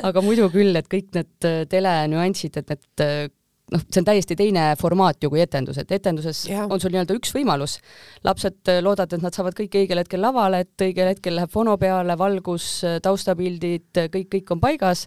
aga 0.02 0.24
muidu 0.24 0.48
küll, 0.50 0.72
et 0.80 0.88
kõik 0.90 1.12
need 1.18 1.50
telenüansid, 1.70 2.56
et 2.56 2.72
need 2.72 3.36
noh, 3.72 3.84
see 3.88 4.02
on 4.02 4.08
täiesti 4.08 4.36
teine 4.38 4.70
formaat 4.80 5.22
ju 5.22 5.30
kui 5.32 5.42
etendus, 5.42 5.78
et 5.80 5.92
etenduses 5.94 6.44
ja. 6.50 6.66
on 6.68 6.82
sul 6.82 6.94
nii-öelda 6.94 7.16
üks 7.18 7.34
võimalus. 7.36 7.78
lapsed 8.26 8.72
äh, 8.72 8.80
loodavad, 8.84 9.16
et 9.16 9.26
nad 9.26 9.36
saavad 9.36 9.56
kõik 9.58 9.78
õigel 9.82 10.02
hetkel 10.02 10.22
lavale, 10.24 10.64
et 10.64 10.86
õigel 10.88 11.12
hetkel 11.12 11.38
läheb 11.38 11.52
fono 11.52 11.76
peale, 11.80 12.18
valgus, 12.18 12.72
äh, 12.86 12.98
taustapildid, 13.04 13.90
kõik, 14.14 14.30
kõik 14.34 14.56
on 14.56 14.62
paigas 14.62 15.06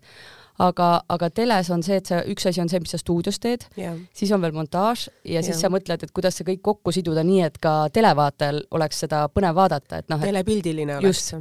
aga, 0.61 0.89
aga 1.09 1.29
teles 1.33 1.69
on 1.73 1.81
see, 1.85 1.97
et 1.97 2.09
sa, 2.09 2.21
üks 2.29 2.45
asi 2.49 2.61
on 2.61 2.69
see, 2.69 2.81
mis 2.83 2.93
sa 2.93 2.99
stuudios 3.01 3.39
teed 3.41 3.65
yeah., 3.77 3.97
siis 4.13 4.31
on 4.35 4.41
veel 4.43 4.53
montaaž 4.55 5.07
ja 5.25 5.41
siis 5.41 5.55
yeah. 5.55 5.63
sa 5.65 5.71
mõtled, 5.73 6.05
et 6.05 6.13
kuidas 6.13 6.37
see 6.37 6.47
kõik 6.47 6.61
kokku 6.65 6.93
siduda 6.93 7.23
nii, 7.25 7.41
et 7.47 7.57
ka 7.61 7.73
televaatajal 7.93 8.61
oleks 8.77 9.03
seda 9.05 9.25
põnev 9.33 9.57
vaadata, 9.57 10.03
et 10.03 10.11
noh, 10.13 10.21
telepildiline 10.21 10.99
oleks. 10.99 11.33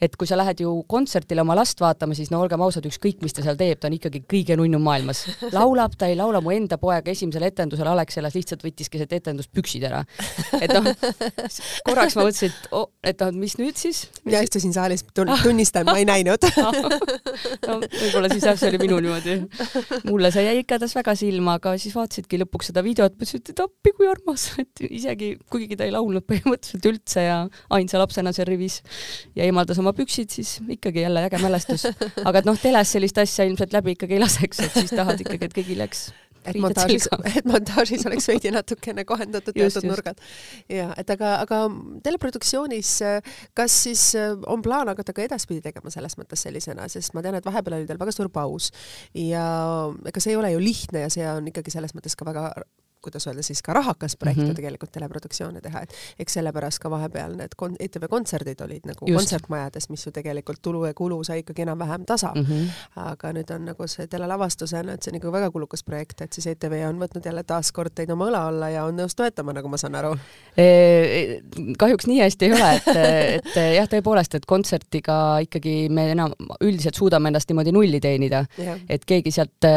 et 0.00 0.16
kui 0.16 0.28
sa 0.28 0.36
lähed 0.36 0.60
ju 0.60 0.74
kontserdile 0.88 1.44
oma 1.44 1.56
last 1.56 1.80
vaatama, 1.80 2.16
siis 2.16 2.30
no 2.32 2.42
olgem 2.44 2.60
ausad, 2.60 2.84
ükskõik, 2.88 3.22
mis 3.24 3.36
ta 3.36 3.44
seal 3.44 3.56
teeb, 3.60 3.80
ta 3.80 3.88
on 3.88 3.96
ikkagi 3.96 4.22
kõige 4.28 4.56
nunnum 4.60 4.84
maailmas. 4.84 5.24
laulab, 5.56 5.96
ta 5.98 6.10
ei 6.10 6.18
laula, 6.18 6.42
mu 6.44 6.52
enda 6.52 6.76
poeg 6.80 7.08
esimesel 7.12 7.48
etendusel 7.48 7.88
Alexelas 7.88 8.36
lihtsalt 8.36 8.64
võttis 8.66 8.92
keset 8.92 9.12
etendust 9.16 9.52
püksid 9.56 9.88
ära. 9.88 10.04
et 10.60 10.72
noh, 10.76 10.88
korraks 11.88 12.16
ma 12.18 12.28
mõtlesin, 12.28 12.52
et 12.52 12.76
oh, 12.76 12.90
et 13.04 13.24
noh, 13.24 13.32
mis 13.40 13.56
nüüd 13.60 13.80
siis? 13.80 14.04
mina 14.24 14.44
istusin 14.44 14.76
saalis, 14.76 15.06
tunnistan, 15.16 15.88
ma 15.88 15.96
ei 16.00 16.08
näinud 16.08 16.44
no 16.60 17.80
võib-olla 17.80 18.30
siis 18.32 18.49
jah, 18.50 18.58
see 18.60 18.70
oli 18.72 18.80
minu 18.82 19.00
niimoodi. 19.04 19.36
mulle 20.10 20.30
see 20.34 20.44
jäi 20.46 20.60
igatahes 20.60 20.94
väga 20.98 21.14
silma, 21.18 21.56
aga 21.60 21.74
siis 21.80 21.96
vaatasidki 21.96 22.40
lõpuks 22.44 22.70
seda 22.70 22.84
videot, 22.86 23.16
mõtlesid, 23.18 23.52
et 23.52 23.62
appi 23.64 23.94
kui 23.96 24.10
armas, 24.10 24.46
et 24.62 24.84
isegi, 24.88 25.32
kuigi 25.52 25.78
ta 25.80 25.88
ei 25.88 25.94
laulnud 25.94 26.26
põhimõtteliselt 26.28 26.90
üldse 26.92 27.26
ja 27.26 27.38
ainsa 27.76 28.00
lapsena 28.02 28.34
seal 28.36 28.48
rivis 28.50 28.80
ja 29.38 29.46
eemaldas 29.46 29.80
oma 29.82 29.94
püksid, 29.96 30.32
siis 30.34 30.58
ikkagi 30.68 31.06
jälle 31.06 31.26
äge 31.28 31.42
mälestus. 31.42 31.86
aga 32.24 32.42
et 32.42 32.48
noh, 32.48 32.58
teles 32.60 32.96
sellist 32.96 33.22
asja 33.22 33.48
ilmselt 33.48 33.76
läbi 33.76 33.96
ikkagi 33.96 34.18
ei 34.18 34.24
laseks, 34.24 34.66
et 34.66 34.82
siis 34.82 34.94
tahad 34.94 35.20
ikkagi, 35.22 35.50
et 35.50 35.56
kõigil 35.56 35.84
jääks 35.84 36.10
et 36.44 36.58
montaažis, 36.60 37.08
et 37.38 37.48
montaažis 37.48 38.06
oleks 38.08 38.28
veidi 38.30 38.52
natukene 38.54 39.04
kohendatud 39.08 39.56
teatud 39.58 39.88
nurgad. 39.88 40.20
ja 40.72 40.90
et 41.00 41.10
aga, 41.14 41.36
aga 41.44 41.62
teleproduktsioonis, 42.04 42.92
kas 43.56 43.78
siis 43.86 44.04
äh, 44.18 44.34
on 44.46 44.62
plaan 44.64 44.90
hakata 44.92 45.14
ka 45.16 45.24
edaspidi 45.26 45.62
tegema 45.64 45.92
selles 45.92 46.16
mõttes 46.20 46.44
sellisena, 46.46 46.88
sest 46.92 47.14
ma 47.16 47.24
tean, 47.24 47.38
et 47.38 47.46
vahepeal 47.46 47.80
oli 47.80 47.88
teil 47.88 48.00
väga 48.00 48.14
suur 48.14 48.30
paus. 48.32 48.70
Ja 49.16 49.44
ega 50.08 50.22
see 50.22 50.34
ei 50.34 50.40
ole 50.40 50.52
ju 50.54 50.62
lihtne 50.62 51.06
ja 51.06 51.10
see 51.12 51.26
on 51.28 51.48
ikkagi 51.50 51.72
selles 51.74 51.94
mõttes 51.96 52.16
ka 52.18 52.28
väga 52.28 52.50
kuidas 53.02 53.26
öelda 53.26 53.42
siis 53.42 53.62
ka 53.62 53.72
rahakas 53.72 54.16
projekt 54.16 54.40
mm 54.40 54.50
-hmm. 54.50 54.54
tegelikult 54.54 54.92
teleproduktsioone 54.92 55.60
teha, 55.60 55.82
et 55.82 55.94
eks 56.18 56.32
sellepärast 56.38 56.78
ka 56.78 56.90
vahepeal 56.90 57.36
need 57.36 57.54
kon-, 57.62 57.76
ETV 57.80 58.08
kontserdid 58.10 58.60
olid 58.60 58.86
nagu 58.86 59.06
Just. 59.06 59.18
kontsertmajades, 59.18 59.88
mis 59.90 60.06
ju 60.06 60.12
tegelikult 60.12 60.62
tulu 60.62 60.84
ja 60.86 60.94
kulu 60.94 61.24
sai 61.24 61.38
ikkagi 61.38 61.62
enam-vähem 61.62 62.04
tasa 62.06 62.32
mm. 62.34 62.42
-hmm. 62.42 62.70
aga 62.96 63.32
nüüd 63.32 63.54
on 63.54 63.64
nagu 63.64 63.86
see 63.86 64.06
telelavastusena, 64.06 64.92
et 64.92 65.02
see 65.02 65.12
on 65.12 65.20
nagu 65.20 65.32
väga 65.32 65.50
kulukas 65.50 65.84
projekt, 65.84 66.20
et 66.20 66.32
siis 66.32 66.46
ETV 66.46 66.72
on 66.88 66.98
võtnud 67.00 67.26
jälle 67.26 67.44
taaskord 67.44 67.92
teid 67.94 68.10
oma 68.10 68.28
õla 68.30 68.46
alla 68.48 68.68
ja 68.68 68.84
on 68.84 68.96
nõus 68.96 69.14
toetama, 69.16 69.52
nagu 69.52 69.68
ma 69.68 69.76
saan 69.76 69.94
aru. 69.94 70.16
kahjuks 71.78 72.06
nii 72.06 72.20
hästi 72.20 72.44
ei 72.44 72.52
ole, 72.52 72.70
et, 72.76 72.88
et 73.36 73.56
jah, 73.76 73.88
tõepoolest, 73.88 74.34
et 74.34 74.46
kontsertiga 74.46 75.38
ikkagi 75.44 75.88
me 75.88 76.10
enam 76.12 76.34
üldiselt 76.60 76.94
suudame 76.94 77.30
ennast 77.30 77.50
niimoodi 77.50 77.72
nulli 77.72 78.00
teenida, 78.00 78.44
et 78.88 79.04
keegi 79.04 79.32
sealt, 79.34 79.68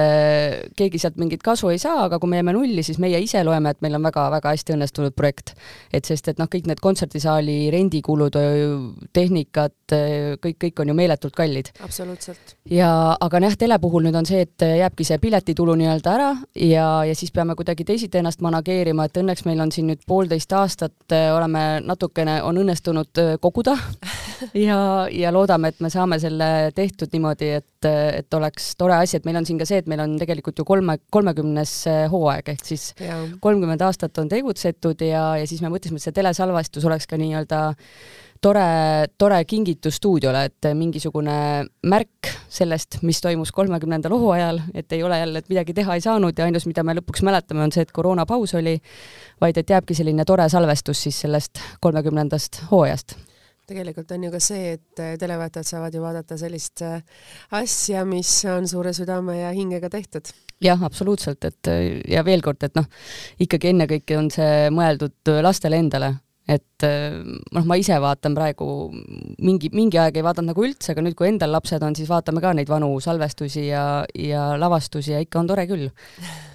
keegi 0.75 1.01
sealt 1.01 1.17
mingit 1.21 1.43
kasu 1.43 1.69
ei 1.73 1.81
saa, 1.81 2.05
aga 2.07 2.19
kui 2.19 2.29
me 2.29 2.41
jääme 2.41 2.55
nulli, 2.55 2.83
siis 2.83 2.99
meie 2.99 3.12
meie 3.13 3.23
ise 3.27 3.43
loeme, 3.45 3.73
et 3.73 3.81
meil 3.85 3.97
on 3.97 4.05
väga-väga 4.07 4.53
hästi 4.53 4.75
õnnestunud 4.75 5.15
projekt. 5.15 5.53
et 5.93 6.05
sest, 6.05 6.27
et 6.27 6.39
noh, 6.41 6.47
kõik 6.49 6.67
need 6.67 6.81
kontserdisaali 6.81 7.69
rendikulud, 7.73 8.33
tehnikad, 9.13 9.75
kõik, 10.41 10.57
kõik 10.65 10.81
on 10.81 10.91
ju 10.91 10.95
meeletult 10.97 11.35
kallid. 11.35 11.69
absoluutselt. 11.83 12.55
ja, 12.69 13.15
aga 13.19 13.39
noh, 13.43 13.55
tele 13.57 13.77
puhul 13.79 14.07
nüüd 14.07 14.17
on 14.17 14.25
see, 14.25 14.43
et 14.47 14.65
jääbki 14.65 15.05
see 15.07 15.19
piletitulu 15.21 15.75
nii-öelda 15.79 16.13
ära 16.13 16.31
ja, 16.55 16.87
ja 17.07 17.15
siis 17.15 17.31
peame 17.31 17.55
kuidagi 17.55 17.85
teisiti 17.85 18.17
ennast 18.21 18.41
manageerima, 18.41 19.05
et 19.05 19.21
õnneks 19.21 19.45
meil 19.45 19.61
on 19.61 19.71
siin 19.71 19.89
nüüd 19.91 20.03
poolteist 20.07 20.53
aastat, 20.57 20.97
oleme 21.11 21.83
natukene, 21.85 22.41
on 22.43 22.57
õnnestunud 22.63 23.23
koguda 23.41 23.77
ja, 24.57 24.79
ja 25.11 25.31
loodame, 25.33 25.73
et 25.73 25.83
me 25.83 25.91
saame 25.93 26.19
selle 26.21 26.49
tehtud 26.75 27.13
niimoodi, 27.13 27.49
et, 27.59 27.87
et 27.89 28.37
oleks 28.37 28.73
tore 28.79 28.97
asi, 28.97 29.17
et 29.17 29.27
meil 29.27 29.39
on 29.39 29.47
siin 29.47 29.61
ka 29.61 29.67
see, 29.69 29.83
et 29.83 29.89
meil 29.91 30.03
on 30.03 30.17
tegelikult 30.19 30.59
ju 30.59 30.67
kolme, 30.67 30.97
kolmekümnes 31.13 31.77
hooaeg, 32.13 32.53
ehk 32.55 32.67
siis 32.67 32.91
kolmkümmend 33.43 33.85
aastat 33.85 34.19
on 34.21 34.31
tegutsetud 34.31 35.01
ja, 35.05 35.33
ja 35.41 35.47
siis 35.49 35.63
me 35.63 35.71
mõtlesime, 35.73 36.01
et 36.01 36.07
see 36.07 36.19
telesalvestus 36.21 36.85
oleks 36.89 37.09
ka 37.09 37.19
nii-öelda 37.21 37.63
tore, 38.43 39.07
tore 39.17 39.39
kingitus 39.45 39.97
stuudiole, 40.01 40.45
et 40.49 40.69
mingisugune 40.77 41.35
märk 41.89 42.31
sellest, 42.51 42.99
mis 43.07 43.21
toimus 43.23 43.51
kolmekümnendal 43.55 44.15
hooajal, 44.19 44.61
et 44.73 44.91
ei 44.93 45.03
ole 45.03 45.19
jälle, 45.19 45.43
et 45.43 45.51
midagi 45.51 45.75
teha 45.77 45.97
ei 45.97 46.03
saanud 46.03 46.37
ja 46.37 46.47
ainus, 46.47 46.67
mida 46.69 46.83
me 46.83 46.97
lõpuks 46.99 47.23
mäletame, 47.25 47.63
on 47.65 47.75
see, 47.75 47.85
et 47.85 47.93
koroonapaus 47.95 48.55
oli, 48.59 48.77
vaid 49.41 49.59
et 49.59 49.75
jääbki 49.75 49.97
selline 49.97 50.25
tore 50.27 50.49
salvestus 50.51 51.05
siis 51.07 51.23
sellest 51.25 51.61
kolmekümnendast 51.83 52.65
hooajast 52.71 53.17
tegelikult 53.69 54.11
on 54.15 54.25
ju 54.27 54.31
ka 54.33 54.41
see, 54.43 54.73
et 54.77 55.03
televaatajad 55.19 55.69
saavad 55.69 55.95
ju 55.95 56.01
vaadata 56.03 56.37
sellist 56.39 56.83
asja, 57.55 58.03
mis 58.07 58.31
on 58.51 58.67
suure 58.69 58.93
südame 58.95 59.39
ja 59.39 59.53
hingega 59.55 59.89
tehtud. 59.93 60.33
Jah, 60.63 60.83
absoluutselt, 60.83 61.43
et 61.47 61.71
ja 62.09 62.23
veel 62.25 62.43
kord, 62.43 62.61
et 62.63 62.75
noh, 62.77 62.87
ikkagi 63.43 63.73
ennekõike 63.73 64.19
on 64.19 64.29
see 64.31 64.69
mõeldud 64.71 65.33
lastele 65.43 65.79
endale, 65.81 66.13
et 66.47 66.85
noh, 66.85 67.67
ma 67.67 67.77
ise 67.79 67.95
vaatan 68.03 68.35
praegu 68.35 68.67
mingi, 69.43 69.71
mingi 69.75 69.99
aeg 69.99 70.19
ei 70.19 70.25
vaadanud 70.25 70.51
nagu 70.51 70.67
üldse, 70.67 70.91
aga 70.93 71.03
nüüd, 71.05 71.15
kui 71.19 71.29
endal 71.31 71.55
lapsed 71.55 71.83
on, 71.83 71.95
siis 71.95 72.11
vaatame 72.11 72.43
ka 72.43 72.51
neid 72.55 72.71
vanu 72.71 72.91
salvestusi 73.03 73.67
ja, 73.69 74.03
ja 74.19 74.51
lavastusi 74.59 75.15
ja 75.15 75.23
ikka 75.23 75.39
on 75.43 75.51
tore 75.51 75.67
küll, 75.71 75.89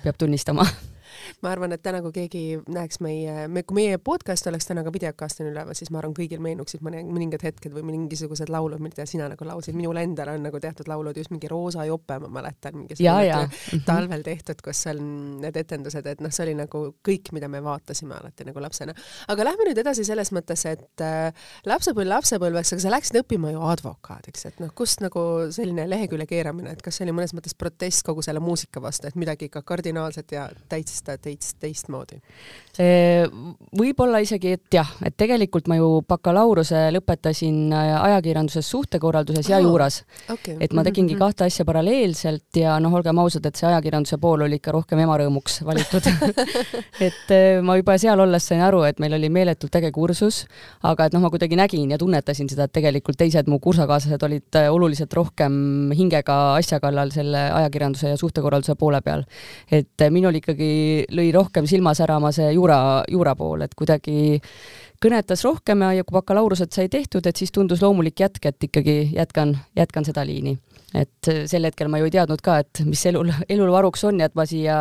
peab 0.05 0.21
tunnistama 0.21 0.69
ma 1.45 1.53
arvan, 1.55 1.73
et 1.75 1.83
täna, 1.83 2.01
kui 2.03 2.15
keegi 2.15 2.43
näeks 2.75 2.99
meie, 3.05 3.47
me, 3.53 3.63
kui 3.67 3.77
meie 3.79 3.99
podcast 4.03 4.47
oleks 4.51 4.67
täna 4.67 4.83
ka 4.87 4.93
videokastina 4.95 5.53
üleval, 5.53 5.77
siis 5.79 5.93
ma 5.95 6.01
arvan, 6.01 6.15
kõigil 6.17 6.41
meenuksid 6.43 6.83
mõne, 6.85 7.05
mõningad 7.07 7.45
hetked 7.47 7.75
või 7.75 7.85
mingisugused 7.93 8.51
laulud, 8.51 8.83
mida 8.83 9.07
sina 9.07 9.29
nagu 9.31 9.47
laulsid. 9.47 9.77
minul 9.79 10.01
endal 10.01 10.33
on 10.35 10.43
nagu 10.49 10.61
teatud 10.61 10.91
laulud, 10.91 11.17
just 11.17 11.31
mingi 11.31 11.51
Roosa 11.51 11.85
jope, 11.87 12.19
ma 12.25 12.31
mäletan, 12.41 12.81
mingi 12.81 12.99
mhm. 12.99 13.85
talvel 13.87 14.25
tehtud, 14.27 14.63
kus 14.65 14.83
on 14.91 15.03
need 15.45 15.57
etendused, 15.57 16.07
et 16.07 16.25
noh, 16.25 16.35
see 16.35 16.49
oli 16.49 16.57
nagu 16.59 16.83
kõik, 17.07 17.33
mida 17.37 17.49
me 17.49 17.63
vaatasime 17.63 18.19
alati 18.19 18.49
nagu 18.49 18.63
lapsena. 18.63 18.97
aga 19.29 19.47
lähme 19.47 19.69
nüüd 19.71 19.83
edasi 19.85 20.07
selles 20.09 20.33
mõttes, 20.35 20.67
et 20.67 21.05
äh, 21.05 21.31
lapsepõlv 21.71 22.11
lapsepõlveks, 22.17 22.75
aga 22.75 22.83
sa 22.83 22.95
läksid 22.97 23.21
õppima 23.23 23.53
ju 23.55 23.63
advokaadiks, 23.69 24.47
et 24.51 24.61
noh, 24.63 24.75
kust 24.75 25.05
nagu 25.05 25.23
selline 25.55 25.87
lehekülje 25.91 26.27
keeramine, 26.31 26.75
et 26.75 26.83
kas 26.83 26.99
see 26.99 27.07
oli 27.07 27.15
mõnes 27.21 27.35
mõttes 27.37 27.55
protest 27.59 28.03
kogu 28.07 28.27
selle 28.27 28.43
muusika 28.43 28.83
vastu, 28.83 29.07
et 29.07 29.19
midagi 29.19 29.49
ikka 29.49 29.63
kardinaalset 29.67 30.35
ja 30.35 30.49
täitsa 30.69 30.99
veits 31.29 31.55
teistmoodi? 31.61 32.21
võib-olla 32.79 34.21
isegi, 34.23 34.53
et 34.55 34.75
jah, 34.77 34.91
et 35.03 35.17
tegelikult 35.19 35.67
ma 35.67 35.75
ju 35.81 35.87
bakalaureuse 36.07 36.85
lõpetasin 36.95 37.73
äh, 37.75 37.89
ajakirjanduses 38.07 38.69
suhtekorralduses 38.71 39.49
ja 39.51 39.59
juuras 39.59 40.05
okay.. 40.31 40.55
et 40.61 40.73
ma 40.77 40.85
tegingi 40.87 41.15
mm 41.15 41.19
-hmm. 41.19 41.25
kahte 41.25 41.49
asja 41.49 41.65
paralleelselt 41.67 42.57
ja 42.57 42.77
noh, 42.79 42.95
olgem 42.95 43.19
ausad, 43.19 43.47
et 43.47 43.57
see 43.59 43.67
ajakirjanduse 43.67 44.19
pool 44.23 44.47
oli 44.47 44.61
ikka 44.61 44.73
rohkem 44.73 44.99
ema 45.03 45.17
rõõmuks 45.19 45.65
valitud 45.67 46.07
et 47.09 47.35
äh, 47.35 47.59
ma 47.63 47.77
juba 47.77 47.99
seal 47.99 48.21
olles 48.21 48.47
sain 48.47 48.63
aru, 48.63 48.85
et 48.87 49.01
meil 49.03 49.19
oli 49.19 49.29
meeletult 49.29 49.75
äge 49.75 49.91
kursus, 49.91 50.47
aga 50.83 51.07
et 51.07 51.13
noh, 51.13 51.21
ma 51.21 51.31
kuidagi 51.31 51.59
nägin 51.59 51.91
ja 51.91 51.99
tunnetasin 51.99 52.49
seda, 52.49 52.69
et 52.69 52.73
tegelikult 52.73 53.19
teised 53.19 53.51
mu 53.51 53.59
kursakaaslased 53.59 54.23
olid 54.23 54.55
äh, 54.55 54.71
oluliselt 54.71 55.13
rohkem 55.13 55.91
hingega 55.99 56.55
asja 56.55 56.79
kallal 56.81 57.11
selle 57.11 57.51
ajakirjanduse 57.51 58.15
ja 58.15 58.17
suhtekorralduse 58.17 58.79
poole 58.79 59.03
peal. 59.03 59.25
et 59.73 60.09
minul 60.11 60.35
ikkagi 60.35 61.07
lõi 61.19 61.31
rohkem 61.35 61.67
silma 61.69 61.95
särama 61.99 62.33
see 62.35 62.53
juura, 62.55 62.79
juura 63.11 63.35
pool, 63.39 63.65
et 63.67 63.75
kuidagi 63.79 64.39
kõnetas 65.03 65.45
rohkem 65.47 65.83
ja, 65.87 65.93
ja 65.99 66.07
kui 66.07 66.17
bakalaureused 66.19 66.75
sai 66.75 66.89
tehtud, 66.93 67.27
et 67.27 67.39
siis 67.39 67.53
tundus 67.55 67.83
loomulik 67.85 68.21
jätk, 68.21 68.51
et 68.51 68.69
ikkagi 68.71 68.99
jätkan, 69.15 69.57
jätkan 69.79 70.07
seda 70.09 70.27
liini. 70.27 70.59
et 70.97 71.29
sel 71.47 71.69
hetkel 71.69 71.91
ma 71.93 71.99
ju 72.01 72.07
ei 72.09 72.15
teadnud 72.15 72.41
ka, 72.41 72.63
et 72.65 72.81
mis 72.89 73.03
elul, 73.11 73.29
elul 73.49 73.75
varuks 73.75 74.07
on 74.09 74.23
ja 74.23 74.29
et 74.31 74.35
ma 74.39 74.47
siia 74.49 74.79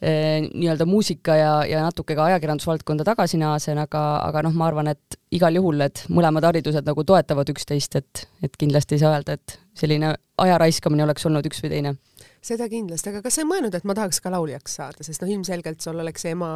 eh, 0.00 0.40
nii-öelda 0.48 0.86
muusika 0.88 1.36
ja, 1.36 1.50
ja 1.68 1.82
natuke 1.84 2.16
ka 2.16 2.30
ajakirjandusvaldkonda 2.30 3.04
tagasi 3.04 3.38
naasen, 3.40 3.78
aga, 3.78 4.04
aga 4.24 4.46
noh, 4.48 4.56
ma 4.56 4.70
arvan, 4.70 4.88
et 4.94 5.20
igal 5.36 5.60
juhul 5.60 5.82
need 5.84 6.06
mõlemad 6.08 6.48
haridused 6.48 6.88
nagu 6.88 7.04
toetavad 7.04 7.52
üksteist, 7.52 8.00
et, 8.00 8.24
et 8.42 8.56
kindlasti 8.56 8.96
ei 8.96 9.04
saa 9.04 9.18
öelda, 9.18 9.36
et 9.36 9.58
selline 9.76 10.14
aja 10.40 10.58
raiskamine 10.58 11.04
oleks 11.04 11.28
olnud 11.28 11.46
üks 11.46 11.60
või 11.62 11.74
teine 11.76 11.98
seda 12.44 12.68
kindlasti, 12.72 13.12
aga 13.12 13.22
kas 13.24 13.38
sa 13.38 13.44
ei 13.44 13.48
mõelnud, 13.50 13.74
et 13.76 13.86
ma 13.88 13.96
tahaks 13.96 14.20
ka 14.24 14.32
lauljaks 14.32 14.78
saada, 14.80 15.06
sest 15.06 15.24
noh, 15.24 15.32
ilmselgelt 15.32 15.82
sul 15.84 16.00
oleks 16.00 16.24
ema 16.30 16.52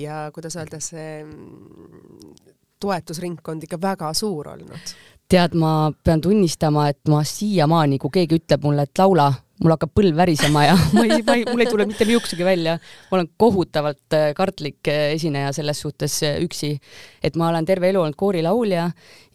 ja 0.00 0.26
kuidas 0.34 0.56
öelda, 0.56 0.80
see 0.82 1.20
mm, 1.24 2.54
toetusringkond 2.82 3.68
ikka 3.68 3.80
väga 3.82 4.12
suur 4.16 4.52
olnud? 4.54 4.96
tead, 5.26 5.56
ma 5.58 5.90
pean 6.06 6.20
tunnistama, 6.22 6.86
et 6.92 7.10
ma 7.10 7.24
siiamaani, 7.26 7.98
kui 7.98 8.12
keegi 8.14 8.38
ütleb 8.38 8.62
mulle, 8.62 8.84
et 8.86 9.00
laula, 9.00 9.26
mul 9.62 9.72
hakkab 9.72 9.92
põlv 9.96 10.18
värisema 10.18 10.66
ja 10.66 10.76
ma 10.94 11.04
ei, 11.06 11.22
ma 11.26 11.36
ei, 11.38 11.46
mul 11.48 11.64
ei 11.64 11.70
tule 11.70 11.86
mitte 11.88 12.06
liuksegi 12.06 12.46
välja. 12.46 12.76
ma 13.10 13.18
olen 13.18 13.30
kohutavalt 13.40 14.16
äh, 14.16 14.28
kartlik 14.36 14.86
äh, 14.92 15.16
esineja 15.16 15.52
selles 15.56 15.80
suhtes 15.82 16.20
äh, 16.26 16.38
üksi, 16.44 16.76
et 17.24 17.38
ma 17.40 17.50
olen 17.50 17.66
terve 17.66 17.90
elu 17.90 18.04
olnud 18.04 18.18
koorilaulja 18.20 18.90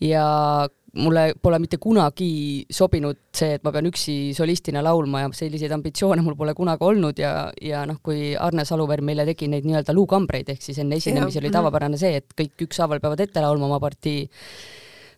ja 0.06 0.26
mulle 1.00 1.34
pole 1.42 1.60
mitte 1.64 1.78
kunagi 1.80 2.66
sobinud 2.72 3.20
see, 3.36 3.56
et 3.56 3.64
ma 3.64 3.72
pean 3.72 3.88
üksi 3.88 4.34
solistina 4.36 4.82
laulma 4.84 5.24
ja 5.24 5.30
selliseid 5.36 5.72
ambitsioone 5.72 6.24
mul 6.26 6.36
pole 6.40 6.54
kunagi 6.58 6.84
olnud 6.84 7.22
ja, 7.22 7.48
ja 7.64 7.86
noh, 7.88 8.02
kui 8.04 8.34
Arne 8.36 8.66
Saluveer 8.68 9.04
meile 9.06 9.26
tegi 9.30 9.48
neid 9.52 9.68
nii-öelda 9.68 9.96
luukambreid, 9.96 10.52
ehk 10.52 10.66
siis 10.66 10.82
enne 10.84 11.00
esinemisi 11.00 11.40
oli 11.40 11.48
mhm. 11.48 11.58
tavapärane 11.60 12.00
see, 12.02 12.20
et 12.20 12.36
kõik 12.36 12.68
ükshaaval 12.68 13.00
peavad 13.04 13.24
ette 13.24 13.44
laulma 13.44 13.70
oma 13.70 13.80
partii 13.84 14.26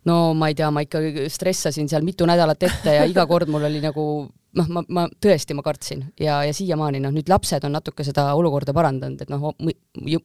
no 0.09 0.17
ma 0.37 0.51
ei 0.51 0.57
tea, 0.59 0.69
ma 0.73 0.83
ikka 0.85 1.01
stressasin 1.31 1.89
seal 1.89 2.05
mitu 2.05 2.27
nädalat 2.29 2.69
ette 2.69 2.97
ja 2.99 3.09
iga 3.09 3.25
kord 3.29 3.49
mul 3.49 3.65
oli 3.69 3.81
nagu 3.83 4.05
noh, 4.57 4.69
ma, 4.69 4.83
ma 4.93 5.03
tõesti, 5.21 5.55
ma 5.57 5.63
kartsin 5.65 6.03
ja, 6.19 6.37
ja 6.45 6.53
siiamaani 6.55 7.01
noh, 7.03 7.13
nüüd 7.13 7.29
lapsed 7.31 7.63
on 7.65 7.73
natuke 7.75 8.05
seda 8.05 8.25
olukorda 8.37 8.73
parandanud, 8.75 9.23
et 9.23 9.31
noh, 9.31 9.53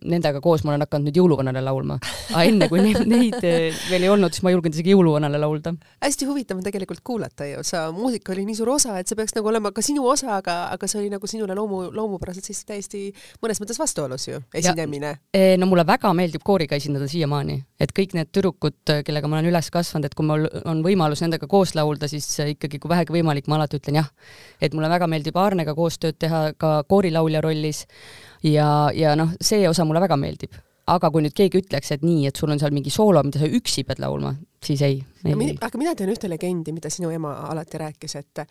nendega 0.05 0.43
koos 0.45 0.65
ma 0.65 0.75
olen 0.75 0.85
hakanud 0.85 1.09
nüüd 1.09 1.21
jõuluvanale 1.21 1.63
laulma. 1.65 1.99
aga 2.33 2.45
enne, 2.49 2.69
kui 2.71 2.83
neid, 2.85 3.01
neid 3.09 3.39
eh, 3.47 3.77
veel 3.89 4.07
ei 4.07 4.13
olnud, 4.13 4.35
siis 4.35 4.45
ma 4.45 4.53
ei 4.53 4.59
julgenud 4.59 4.77
isegi 4.77 4.93
jõuluvanale 4.95 5.41
laulda. 5.41 5.73
hästi 6.05 6.29
huvitav 6.29 6.61
on 6.61 6.67
tegelikult 6.67 7.03
kuulata 7.07 7.49
ju, 7.49 7.65
sa, 7.67 7.87
muusika 7.95 8.35
oli 8.35 8.45
nii 8.49 8.59
suur 8.59 8.75
osa, 8.77 8.99
et 9.01 9.09
see 9.09 9.19
peaks 9.19 9.37
nagu 9.39 9.49
olema 9.53 9.73
ka 9.75 9.85
sinu 9.85 10.05
osa, 10.09 10.37
aga, 10.39 10.59
aga 10.75 10.91
see 10.91 11.01
oli 11.03 11.13
nagu 11.15 11.31
sinule 11.31 11.57
loomu, 11.57 11.87
loomupäraselt 11.97 12.49
siis 12.49 12.63
täiesti 12.69 13.09
mõnes 13.43 13.63
mõttes 13.63 13.81
vastuolus 13.81 14.29
ju, 14.29 14.43
esinemine. 14.55 15.15
Eh, 15.33 15.55
no 15.61 15.71
mulle 15.71 15.87
väga 15.89 16.13
meeldib 16.17 16.45
kooriga 16.45 16.77
esindada 16.77 17.09
siiamaani, 17.09 17.59
et 17.81 17.97
kõik 17.97 18.17
need 18.19 18.33
tüdrukud, 18.35 18.81
kellega 19.07 19.31
ma 19.31 19.41
olen 19.41 19.53
üles 19.53 19.73
kasvanud, 19.73 20.09
et 20.09 20.17
kui 20.19 20.29
mul 20.29 20.49
on 20.69 20.85
võimalus 20.85 21.25
nendega 21.25 21.49
koos 21.49 21.75
laulda, 21.79 22.11
siis 22.11 22.29
ikkagi, 22.45 22.81
kui 22.83 22.93
vähegi 22.93 23.15
võimalik, 23.15 23.49
ma 23.49 23.57
alati 23.61 23.81
ütlen 23.81 24.03
jah 24.03 24.13
et 24.61 24.75
mulle 24.75 24.91
väga 24.91 25.09
meeldib 25.11 25.37
Aarnega 25.39 25.75
koostööd 25.77 26.19
teha 26.19 26.53
ka 26.59 26.83
koorilaulja 26.89 27.43
rollis. 27.45 27.85
Ja, 28.43 28.91
ja 28.95 29.17
noh, 29.19 29.35
see 29.43 29.69
osa 29.69 29.87
mulle 29.89 30.03
väga 30.05 30.19
meeldib. 30.21 30.55
Aga 30.89 31.11
kui 31.13 31.25
nüüd 31.25 31.35
keegi 31.37 31.61
ütleks, 31.61 31.93
et 31.93 32.05
nii, 32.07 32.29
et 32.31 32.39
sul 32.39 32.53
on 32.55 32.61
seal 32.61 32.73
mingi 32.73 32.91
soolo, 32.91 33.21
mida 33.27 33.43
sa 33.43 33.51
üksi 33.59 33.85
pead 33.85 34.01
laulma, 34.01 34.33
siis 34.65 34.83
ei, 34.83 34.99
ei. 35.25 35.55
aga 35.61 35.79
mina 35.79 35.95
tean 35.95 36.11
ühte 36.13 36.29
legendi, 36.31 36.73
mida 36.75 36.91
sinu 36.91 37.11
ema 37.15 37.35
alati 37.49 37.79
rääkis, 37.79 38.17
et 38.19 38.43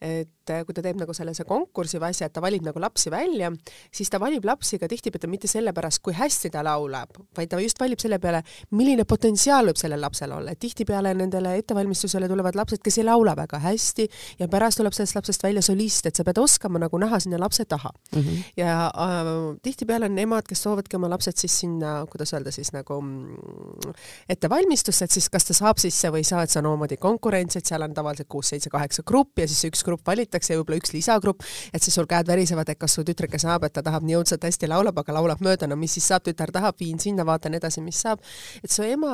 et 0.00 0.52
kui 0.66 0.74
ta 0.74 0.82
teeb 0.84 0.98
nagu 1.00 1.14
sellise 1.16 1.42
konkursi 1.46 1.98
või 1.98 2.12
asja, 2.12 2.28
et 2.28 2.34
ta 2.36 2.42
valib 2.44 2.62
nagu 2.66 2.80
lapsi 2.82 3.10
välja, 3.10 3.50
siis 3.94 4.10
ta 4.12 4.20
valib 4.22 4.44
lapsi 4.46 4.78
ka 4.78 4.88
tihtipeale 4.90 5.30
mitte 5.30 5.50
sellepärast, 5.50 6.02
kui 6.04 6.14
hästi 6.14 6.52
ta 6.54 6.62
laulab, 6.66 7.18
vaid 7.36 7.50
ta 7.50 7.58
just 7.62 7.80
valib 7.82 8.02
selle 8.02 8.20
peale, 8.22 8.42
milline 8.78 9.04
potentsiaal 9.08 9.66
võib 9.70 9.80
sellel 9.80 10.02
lapsel 10.02 10.34
olla, 10.36 10.54
et 10.54 10.62
tihtipeale 10.62 11.14
nendele 11.18 11.56
ettevalmistusele 11.60 12.28
tulevad 12.30 12.58
lapsed, 12.58 12.82
kes 12.84 13.00
ei 13.00 13.08
laula 13.08 13.34
väga 13.38 13.58
hästi 13.64 14.06
ja 14.38 14.48
pärast 14.52 14.80
tuleb 14.82 14.94
sellest 14.94 15.18
lapsest 15.18 15.46
välja 15.46 15.64
solist, 15.66 16.06
et 16.06 16.18
sa 16.18 16.26
pead 16.26 16.38
oskama 16.42 16.82
nagu 16.82 17.00
näha 17.02 17.20
sinna 17.22 17.40
lapse 17.42 17.64
taha 17.64 17.90
mm. 17.90 18.22
-hmm. 18.22 18.44
ja 18.56 18.86
äh, 18.86 19.32
tihtipeale 19.62 20.06
on 20.06 20.18
emad, 20.18 20.46
kes 20.46 20.62
soovadki 20.62 20.96
oma 20.96 21.10
lapsed 21.10 21.36
siis 21.36 21.58
sinna, 21.60 22.06
kuidas 22.10 22.32
öelda 22.34 22.50
siis 22.54 22.72
nagu 22.72 23.00
mm, 23.00 23.92
ettevalmistusse, 24.28 25.04
et 25.04 25.10
siis 25.10 25.28
kas 25.30 25.44
ta 25.44 25.55
saab 25.56 25.80
sisse 25.80 26.10
või 26.12 26.22
ei 26.22 26.28
saa, 26.28 26.44
et 26.44 26.52
see 26.52 26.60
on 26.60 26.68
omamoodi 26.70 26.98
konkurents, 27.00 27.58
et 27.58 27.68
seal 27.68 27.84
on 27.86 27.94
tavaliselt 27.96 28.28
kuus, 28.32 28.50
seitse, 28.52 28.70
kaheksa 28.72 29.04
gruppi 29.06 29.44
ja 29.44 29.50
siis 29.50 29.64
üks 29.70 29.84
grupp 29.86 30.06
valitakse 30.06 30.52
ja 30.52 30.60
võib-olla 30.60 30.80
üks 30.80 30.94
lisagrupp, 30.94 31.44
et 31.72 31.82
siis 31.82 31.96
sul 31.96 32.08
käed 32.10 32.28
värisevad, 32.30 32.68
et 32.72 32.80
kas 32.80 32.96
su 32.98 33.04
tütreke 33.06 33.40
saab, 33.42 33.66
et 33.66 33.74
ta 33.76 33.84
tahab 33.86 34.06
nii 34.06 34.18
õudselt 34.20 34.46
hästi 34.46 34.70
laulab, 34.70 35.02
aga 35.02 35.16
laulab 35.18 35.44
mööda, 35.44 35.68
no 35.70 35.78
mis 35.80 35.96
siis 35.96 36.08
saab, 36.12 36.26
tütar 36.26 36.52
tahab, 36.54 36.78
viin 36.80 37.00
sinna, 37.02 37.26
vaatan 37.28 37.58
edasi, 37.58 37.82
mis 37.84 38.00
saab. 38.06 38.22
et 38.62 38.72
su 38.72 38.86
ema, 38.86 39.12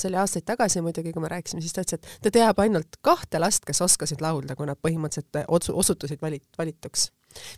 see 0.00 0.10
oli 0.10 0.20
aastaid 0.22 0.46
tagasi 0.48 0.84
muidugi, 0.84 1.14
kui 1.14 1.22
me 1.22 1.30
rääkisime, 1.32 1.62
siis 1.64 1.76
ta 1.76 1.86
ütles, 1.86 2.00
et 2.00 2.26
ta 2.26 2.34
teab 2.40 2.60
ainult 2.64 3.00
kahte 3.04 3.42
last, 3.42 3.66
kes 3.68 3.82
oskasid 3.86 4.22
laulda, 4.24 4.56
kui 4.58 4.68
nad 4.70 4.80
põhimõtteliselt 4.80 5.44
otsu-, 5.48 5.76
osutusid 5.76 6.22
valit-, 6.22 6.46
valituks. 6.58 7.10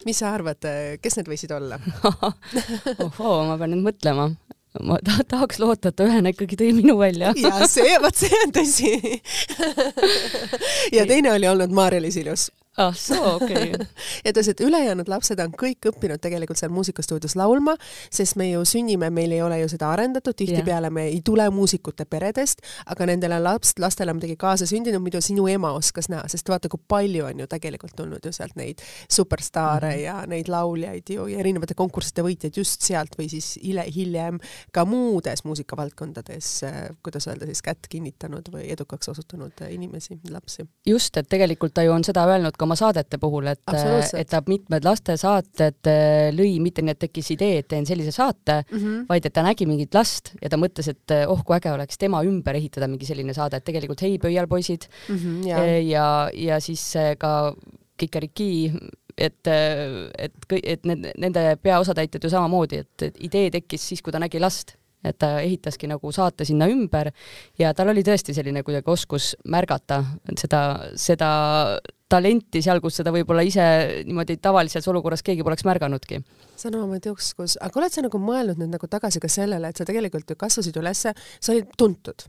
Mis 0.04 0.18
sa 0.20 0.34
arvad, 0.36 0.66
kes 1.00 1.16
need 1.16 1.28
võisid 1.30 1.52
olla? 1.56 1.78
Ohoo, 3.06 3.36
ma 3.48 3.56
pean 3.56 3.72
nüüd 3.72 3.86
mõtlema 3.86 4.28
ma 4.80 4.98
ta 5.04 5.18
tahaks 5.28 5.60
loota, 5.60 5.92
et 5.92 6.00
ühena 6.00 6.32
ikkagi 6.32 6.56
tõi 6.60 6.72
minu 6.76 6.96
välja. 7.00 7.34
ja 7.44 7.68
see, 7.68 7.92
vot 8.02 8.16
see 8.16 8.42
on 8.46 8.54
tõsi 8.56 8.92
ja 10.96 11.06
teine 11.08 11.34
oli 11.34 11.48
olnud 11.50 11.74
Maarja-Liis 11.76 12.18
Ilus 12.22 12.48
ah 12.76 12.94
soo, 12.96 13.34
okei 13.36 13.72
okay. 13.74 13.86
ja 14.24 14.32
ta 14.32 14.40
ütles, 14.40 14.48
et 14.48 14.60
ülejäänud 14.64 15.08
lapsed 15.12 15.40
on 15.44 15.52
kõik 15.60 15.90
õppinud 15.90 16.20
tegelikult 16.24 16.56
seal 16.56 16.72
muusikastuudios 16.72 17.34
laulma, 17.36 17.74
sest 18.08 18.38
me 18.40 18.46
ju 18.48 18.62
sünnime, 18.68 19.10
meil 19.12 19.34
ei 19.36 19.42
ole 19.44 19.58
ju 19.60 19.68
seda 19.74 19.90
arendatud, 19.92 20.36
tihtipeale 20.38 20.88
yeah. 20.88 20.94
me 20.94 21.04
ei 21.10 21.20
tule 21.24 21.44
muusikute 21.52 22.06
peredest, 22.08 22.64
aga 22.86 23.10
nendele 23.12 23.36
laps, 23.44 23.74
lastele 23.82 24.14
on 24.14 24.16
midagi 24.20 24.38
kaasasündinud, 24.40 25.04
mida 25.04 25.20
sinu 25.20 25.44
ema 25.52 25.74
oskas 25.76 26.08
näha, 26.12 26.24
sest 26.32 26.48
vaata, 26.48 26.70
kui 26.72 26.80
palju 26.88 27.26
on 27.28 27.42
ju 27.44 27.48
tegelikult 27.50 27.92
tulnud 27.98 28.24
ju 28.24 28.32
sealt 28.32 28.56
neid 28.56 28.80
superstaare 29.04 29.90
mm 29.90 29.98
-hmm. 29.98 30.04
ja 30.06 30.26
neid 30.26 30.48
lauljaid 30.48 31.12
ju 31.12 31.26
ja 31.26 31.44
erinevate 31.44 31.74
konkursside 31.74 32.24
võitjaid 32.24 32.56
just 32.56 32.88
sealt 32.88 33.18
või 33.18 33.28
siis 33.28 33.58
hile, 33.62 33.84
hiljem 33.94 34.40
ka 34.72 34.84
muudes 34.84 35.44
muusikavaldkondades, 35.44 36.64
kuidas 37.02 37.28
öelda 37.28 37.46
siis, 37.46 37.62
kätt 37.62 37.86
kinnitanud 37.88 38.48
või 38.52 38.72
edukaks 38.72 39.08
osutunud 39.08 39.52
inimesi, 39.68 40.18
lapsi. 40.30 40.64
just, 40.86 41.16
et 41.16 41.28
tegelikult 41.28 41.74
ta 41.74 41.82
ju 41.82 41.92
on 41.92 42.04
seda 42.04 42.24
öelnud 42.26 42.56
ka 42.62 42.68
oma 42.68 42.78
saadete 42.78 43.18
puhul, 43.22 43.50
et, 43.52 43.62
et 44.18 44.30
ta 44.30 44.40
mitmed 44.46 44.86
lastesaated 44.86 45.90
äh, 45.90 46.30
lõi 46.34 46.56
mitte 46.62 46.84
nii, 46.84 46.94
et 46.96 47.02
tekkis 47.06 47.32
idee, 47.34 47.60
et 47.62 47.68
teen 47.70 47.86
sellise 47.88 48.14
saate 48.14 48.62
mm, 48.62 48.78
-hmm. 48.78 49.04
vaid 49.10 49.26
et 49.28 49.34
ta 49.34 49.44
nägi 49.46 49.66
mingit 49.68 49.94
last 49.98 50.34
ja 50.40 50.50
ta 50.52 50.60
mõtles, 50.60 50.88
et 50.92 51.14
äh, 51.14 51.26
oh 51.30 51.44
kui 51.44 51.56
äge 51.58 51.72
oleks 51.74 51.98
tema 51.98 52.22
ümber 52.26 52.58
ehitada 52.58 52.88
mingi 52.90 53.08
selline 53.08 53.34
saade, 53.34 53.58
et 53.58 53.68
tegelikult 53.68 54.02
Hei 54.02 54.18
pöialpoisid 54.18 54.88
mm 55.08 55.16
-hmm, 55.16 55.48
ja, 55.48 55.64
ja, 55.80 56.06
ja 56.34 56.60
siis 56.60 56.96
äh, 56.96 57.14
ka 57.18 57.54
Kikeriki 57.96 58.72
et, 59.18 59.46
et, 59.46 60.32
et 60.62 60.84
need, 60.88 61.10
nende 61.18 61.56
peaosatäitjad 61.62 62.24
ju 62.24 62.30
samamoodi, 62.30 62.78
et 62.78 63.18
idee 63.20 63.50
tekkis 63.50 63.88
siis, 63.88 64.02
kui 64.02 64.12
ta 64.12 64.18
nägi 64.18 64.40
last 64.40 64.76
et 65.04 65.18
ta 65.18 65.34
ehitaski 65.40 65.90
nagu 65.90 66.12
saate 66.12 66.46
sinna 66.48 66.68
ümber 66.70 67.12
ja 67.58 67.72
tal 67.74 67.92
oli 67.92 68.04
tõesti 68.06 68.34
selline 68.36 68.62
kuidagi 68.66 68.90
oskus 68.90 69.32
märgata 69.50 70.02
seda, 70.38 70.62
seda 70.96 71.30
talenti 72.12 72.62
seal, 72.64 72.80
kus 72.84 73.00
seda 73.00 73.12
võib-olla 73.14 73.44
ise 73.46 73.64
niimoodi 74.06 74.36
tavalises 74.42 74.86
olukorras 74.92 75.24
keegi 75.24 75.44
poleks 75.46 75.64
märganudki. 75.68 76.20
omamoodi 76.68 77.10
oskus, 77.10 77.56
aga 77.60 77.80
oled 77.80 77.94
sa 77.94 78.04
nagu 78.04 78.20
mõelnud 78.20 78.60
nüüd 78.60 78.76
nagu 78.76 78.86
tagasi 78.86 79.20
ka 79.20 79.28
sellele, 79.32 79.68
et 79.68 79.76
sa 79.76 79.88
tegelikult 79.88 80.30
ju 80.30 80.36
kasvasid 80.36 80.76
ülesse, 80.76 81.14
sa 81.40 81.52
olid 81.52 81.72
tuntud 81.78 82.28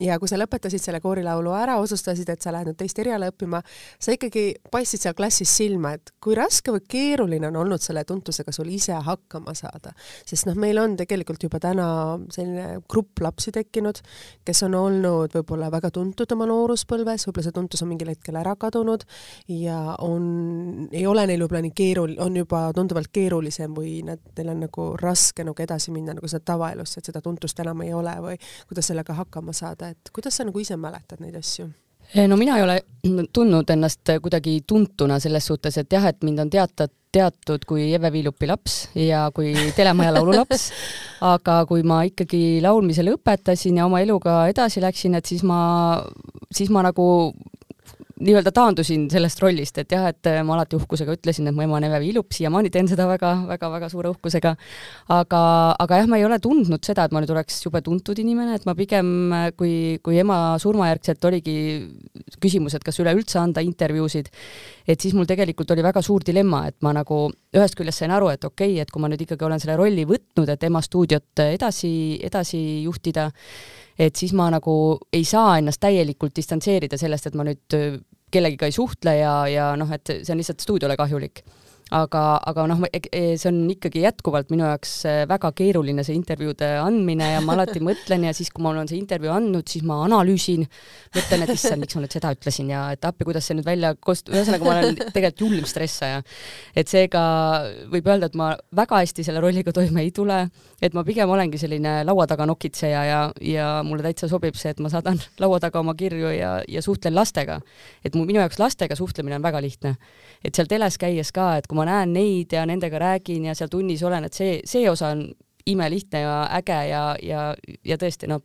ja 0.00 0.18
kui 0.20 0.28
sa 0.28 0.36
lõpetasid 0.36 0.82
selle 0.82 1.00
koorilaulu 1.00 1.52
ära, 1.56 1.78
otsustasid, 1.80 2.28
et 2.28 2.44
sa 2.44 2.52
lähed 2.52 2.68
nüüd 2.68 2.78
teist 2.80 2.98
eriala 3.00 3.30
õppima, 3.30 3.62
sa 4.02 4.12
ikkagi 4.12 4.44
paistsid 4.72 5.00
seal 5.06 5.16
klassis 5.16 5.52
silma, 5.56 5.94
et 5.96 6.12
kui 6.20 6.36
raske 6.36 6.74
või 6.74 6.82
keeruline 6.88 7.48
on 7.48 7.56
olnud 7.62 7.80
selle 7.82 8.04
tuntusega 8.08 8.52
sul 8.52 8.68
ise 8.72 8.96
hakkama 9.06 9.54
saada. 9.56 9.94
sest 10.26 10.48
noh, 10.48 10.56
meil 10.60 10.78
on 10.82 10.96
tegelikult 11.00 11.42
juba 11.42 11.60
täna 11.62 11.86
selline 12.32 12.82
grupp 12.88 13.22
lapsi 13.24 13.52
tekkinud, 13.56 14.02
kes 14.44 14.62
on 14.68 14.76
olnud 14.76 15.32
võib-olla 15.38 15.70
väga 15.72 15.90
tuntud 15.90 16.32
oma 16.36 16.48
nooruspõlves, 16.50 17.26
võib-olla 17.28 17.46
see 17.48 17.56
tuntus 17.56 17.82
on 17.82 17.90
mingil 17.92 18.12
hetkel 18.12 18.36
ära 18.36 18.56
kadunud 18.60 19.06
ja 19.48 19.96
on, 20.04 20.88
ei 20.92 21.06
ole 21.08 21.24
neil 21.26 21.40
võib-olla 21.46 21.64
nii 21.64 21.76
keerul-, 21.76 22.18
on 22.20 22.36
juba 22.36 22.66
tunduvalt 22.76 23.12
keerulisem 23.12 23.72
või 23.76 24.02
nad, 24.04 24.20
neil 24.36 24.52
on 24.52 24.62
nagu 24.66 24.90
raske 25.00 25.44
nagu 25.46 25.64
edasi 25.64 25.94
minna 25.94 26.12
nagu 26.16 26.28
seda 26.28 26.52
tavaelusse, 26.52 27.00
et 27.00 27.12
seda 27.12 27.24
tuntust 27.24 27.64
enam 27.64 27.80
ei 27.86 27.94
ole 27.96 28.12
või 28.20 28.36
kuidas 28.68 28.92
sellega 28.92 29.16
hakkama 29.16 29.56
saada 29.56 29.85
mõelda, 29.86 29.94
et 29.94 30.12
kuidas 30.12 30.36
sa 30.36 30.44
nagu 30.44 30.60
ise 30.60 30.76
mäletad 30.76 31.20
neid 31.20 31.36
asju? 31.36 31.70
Eh, 32.14 32.26
no 32.28 32.36
mina 32.36 32.56
ei 32.56 32.62
ole 32.62 32.80
tundnud 33.32 33.68
ennast 33.70 34.06
kuidagi 34.22 34.62
tuntuna 34.66 35.18
selles 35.18 35.46
suhtes, 35.46 35.76
et 35.78 35.90
jah, 35.90 36.06
et 36.06 36.22
mind 36.22 36.38
on 36.38 36.50
teatud, 36.50 36.92
teatud 37.12 37.64
kui 37.66 37.92
Eve 37.94 38.12
Viilupi 38.12 38.46
laps 38.46 38.88
ja 38.94 39.30
kui 39.34 39.52
Telemaja 39.74 40.12
laululaps, 40.14 40.70
aga 41.34 41.64
kui 41.66 41.82
ma 41.82 42.04
ikkagi 42.06 42.60
laulmise 42.62 43.02
lõpetasin 43.02 43.80
ja 43.80 43.86
oma 43.86 44.00
eluga 44.00 44.46
edasi 44.48 44.80
läksin, 44.80 45.16
et 45.16 45.26
siis 45.26 45.42
ma, 45.42 45.98
siis 46.54 46.70
ma 46.70 46.84
nagu 46.86 47.34
nii-öelda 48.16 48.52
taandusin 48.54 49.06
sellest 49.12 49.40
rollist, 49.44 49.76
et 49.82 49.92
jah, 49.92 50.06
et 50.08 50.28
ma 50.46 50.54
alati 50.56 50.78
uhkusega 50.78 51.16
ütlesin, 51.18 51.50
et 51.50 51.56
mu 51.56 51.64
ema 51.66 51.76
on 51.76 51.84
Eve 51.84 51.98
Viilup, 52.00 52.30
siiamaani 52.32 52.70
teen 52.72 52.88
seda 52.88 53.04
väga-väga-väga 53.10 53.90
suure 53.92 54.12
uhkusega. 54.14 54.54
aga, 55.12 55.40
aga 55.84 55.98
jah, 56.00 56.08
ma 56.08 56.16
ei 56.16 56.24
ole 56.24 56.38
tundnud 56.40 56.80
seda, 56.86 57.04
et 57.04 57.12
ma 57.12 57.20
nüüd 57.20 57.34
oleks 57.34 57.60
jube 57.66 57.82
tuntud 57.84 58.16
inimene, 58.22 58.56
et 58.56 58.64
ma 58.68 58.74
pigem, 58.78 59.10
kui, 59.60 59.98
kui 60.04 60.16
ema 60.22 60.56
surmajärgselt 60.62 61.28
oligi 61.28 61.58
küsimus, 62.40 62.78
et 62.78 62.86
kas 62.86 63.02
üleüldse 63.04 63.38
anda 63.42 63.64
intervjuusid, 63.64 64.32
et 64.86 65.00
siis 65.00 65.14
mul 65.16 65.26
tegelikult 65.28 65.70
oli 65.74 65.84
väga 65.84 66.02
suur 66.04 66.24
dilemma, 66.26 66.64
et 66.70 66.76
ma 66.86 66.92
nagu 66.96 67.26
ühest 67.56 67.76
küljest 67.78 68.02
sain 68.02 68.14
aru, 68.14 68.30
et 68.32 68.44
okei 68.44 68.76
okay,, 68.76 68.82
et 68.84 68.92
kui 68.92 69.02
ma 69.02 69.10
nüüd 69.10 69.24
ikkagi 69.26 69.46
olen 69.46 69.62
selle 69.62 69.76
rolli 69.78 70.06
võtnud, 70.08 70.50
et 70.52 70.66
ema 70.68 70.82
stuudiot 70.84 71.44
edasi, 71.46 71.92
edasi 72.26 72.62
juhtida, 72.84 73.28
et 73.98 74.16
siis 74.16 74.34
ma 74.36 74.48
nagu 74.54 74.76
ei 75.12 75.24
saa 75.24 75.58
ennast 75.60 75.82
täielikult 75.82 76.36
distantseerida 76.36 76.98
sellest, 77.00 77.30
et 77.30 77.38
ma 77.38 77.46
nüüd 77.48 77.78
kellegiga 78.32 78.68
ei 78.68 78.74
suhtle 78.74 79.18
ja, 79.18 79.36
ja 79.50 79.70
noh, 79.78 79.90
et 79.94 80.18
see 80.18 80.34
on 80.34 80.42
lihtsalt 80.42 80.64
stuudiole 80.64 80.96
kahjulik 80.98 81.44
aga, 81.94 82.22
aga 82.42 82.64
noh, 82.66 82.80
e, 82.90 82.98
e, 83.14 83.20
see 83.38 83.46
on 83.52 83.60
ikkagi 83.70 84.00
jätkuvalt 84.02 84.48
minu 84.50 84.64
jaoks 84.66 84.92
äh, 85.06 85.20
väga 85.30 85.52
keeruline, 85.54 86.02
see 86.02 86.16
intervjuude 86.18 86.66
andmine 86.82 87.28
ja 87.36 87.42
ma 87.44 87.54
alati 87.54 87.78
mõtlen 87.84 88.24
ja 88.26 88.32
siis, 88.34 88.50
kui 88.50 88.64
ma 88.64 88.72
olen 88.72 88.88
see 88.90 88.98
intervjuu 88.98 89.30
andnud, 89.30 89.68
siis 89.70 89.84
ma 89.86 90.00
analüüsin, 90.02 90.64
mõtlen, 91.14 91.44
et 91.44 91.52
issand, 91.54 91.78
miks 91.84 91.94
ma 91.94 92.02
nüüd 92.02 92.16
seda 92.16 92.32
ütlesin 92.34 92.72
ja 92.74 92.80
et 92.96 93.06
appi, 93.06 93.26
kuidas 93.28 93.46
see 93.46 93.58
nüüd 93.58 93.68
välja 93.68 93.92
kost-, 94.02 94.32
ühesõnaga 94.32 94.66
ma 94.66 94.72
olen 94.80 94.98
tegelikult 95.14 95.44
julm 95.44 95.68
stressaja. 95.70 96.24
et 96.74 96.90
seega 96.90 97.22
võib 97.92 98.10
öelda, 98.10 98.32
et 98.32 98.38
ma 98.38 98.50
väga 98.74 99.04
hästi 99.04 99.28
selle 99.28 99.44
rolliga 99.44 99.70
toime 99.76 100.02
ei 100.02 100.10
tule, 100.16 100.40
et 100.82 100.96
ma 100.96 101.06
pigem 101.06 101.30
olengi 101.30 101.60
selline 101.62 102.00
laua 102.08 102.26
taga 102.26 102.48
nokitseja 102.50 103.04
ja, 103.06 103.22
ja 103.38 103.68
mulle 103.86 104.02
täitsa 104.08 104.26
sobib 104.32 104.58
see, 104.58 104.74
et 104.74 104.82
ma 104.82 104.90
saadan 104.90 105.22
laua 105.42 105.62
taga 105.62 105.84
oma 105.84 105.94
kirju 105.94 106.34
ja, 106.34 106.56
ja 106.66 106.82
suhtlen 106.82 107.14
lastega. 107.14 107.60
et 108.02 108.18
mu, 108.18 108.26
minu 108.26 108.42
jaoks 108.42 108.58
lastega 108.58 108.98
suhtlemine 108.98 109.38
on 109.38 109.46
väga 109.46 109.62
lihtne. 109.62 109.94
et 110.42 110.54
seal 110.54 110.66
teles 110.66 110.98
käies 110.98 111.30
ka, 111.30 111.54
et 111.60 111.70
kui 111.70 111.75
kui 111.76 111.84
ma 111.84 111.90
näen 111.90 112.14
neid 112.16 112.54
ja 112.56 112.64
nendega 112.68 113.00
räägin 113.02 113.50
ja 113.50 113.54
seal 113.54 113.68
tunnis 113.72 114.02
olen, 114.06 114.24
et 114.24 114.36
see, 114.36 114.60
see 114.64 114.88
osa 114.90 115.12
on 115.12 115.26
imelihtne 115.68 116.22
ja 116.22 116.36
äge 116.56 116.78
ja, 116.88 117.02
ja, 117.22 117.42
ja 117.84 117.98
tõesti 118.00 118.30
noh, 118.30 118.40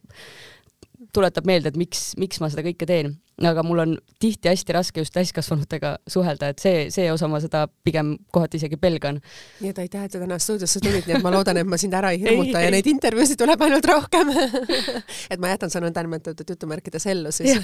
tuletab 1.15 1.47
meelde, 1.47 1.71
et 1.71 1.79
miks, 1.79 2.11
miks 2.19 2.41
ma 2.41 2.49
seda 2.51 2.65
kõike 2.65 2.87
teen 2.89 3.15
aga 3.49 3.63
mul 3.65 3.79
on 3.83 3.95
tihti 4.21 4.49
hästi 4.51 4.75
raske 4.75 5.01
just 5.01 5.13
täiskasvanutega 5.15 5.95
suhelda, 6.09 6.51
et 6.51 6.61
see, 6.61 6.85
see 6.93 7.07
osa 7.11 7.27
ma 7.31 7.39
seda 7.43 7.65
pigem 7.85 8.13
kohati 8.33 8.59
isegi 8.61 8.77
pelgan. 8.81 9.21
nii 9.61 9.71
et 9.73 9.81
aitäh, 9.83 10.05
et 10.05 10.15
sa 10.15 10.21
täna 10.21 10.37
stuudiosse 10.41 10.81
tulid, 10.83 11.07
nii 11.07 11.17
et 11.17 11.25
ma 11.25 11.33
loodan, 11.33 11.57
et 11.61 11.69
ma 11.69 11.79
sind 11.81 11.95
ära 11.97 12.11
ei 12.13 12.21
hirmuta 12.23 12.59
ei, 12.59 12.67
ja 12.67 12.69
ei. 12.69 12.75
neid 12.77 12.89
intervjuusid 12.91 13.39
tuleb 13.41 13.65
ainult 13.67 13.87
rohkem 13.89 14.33
et 15.31 15.39
ma 15.41 15.53
jätan 15.53 15.73
su 15.73 15.81
nõndanimetatud 15.83 16.53
jutumärkides 16.55 17.07
ellu 17.11 17.31
siis 17.35 17.57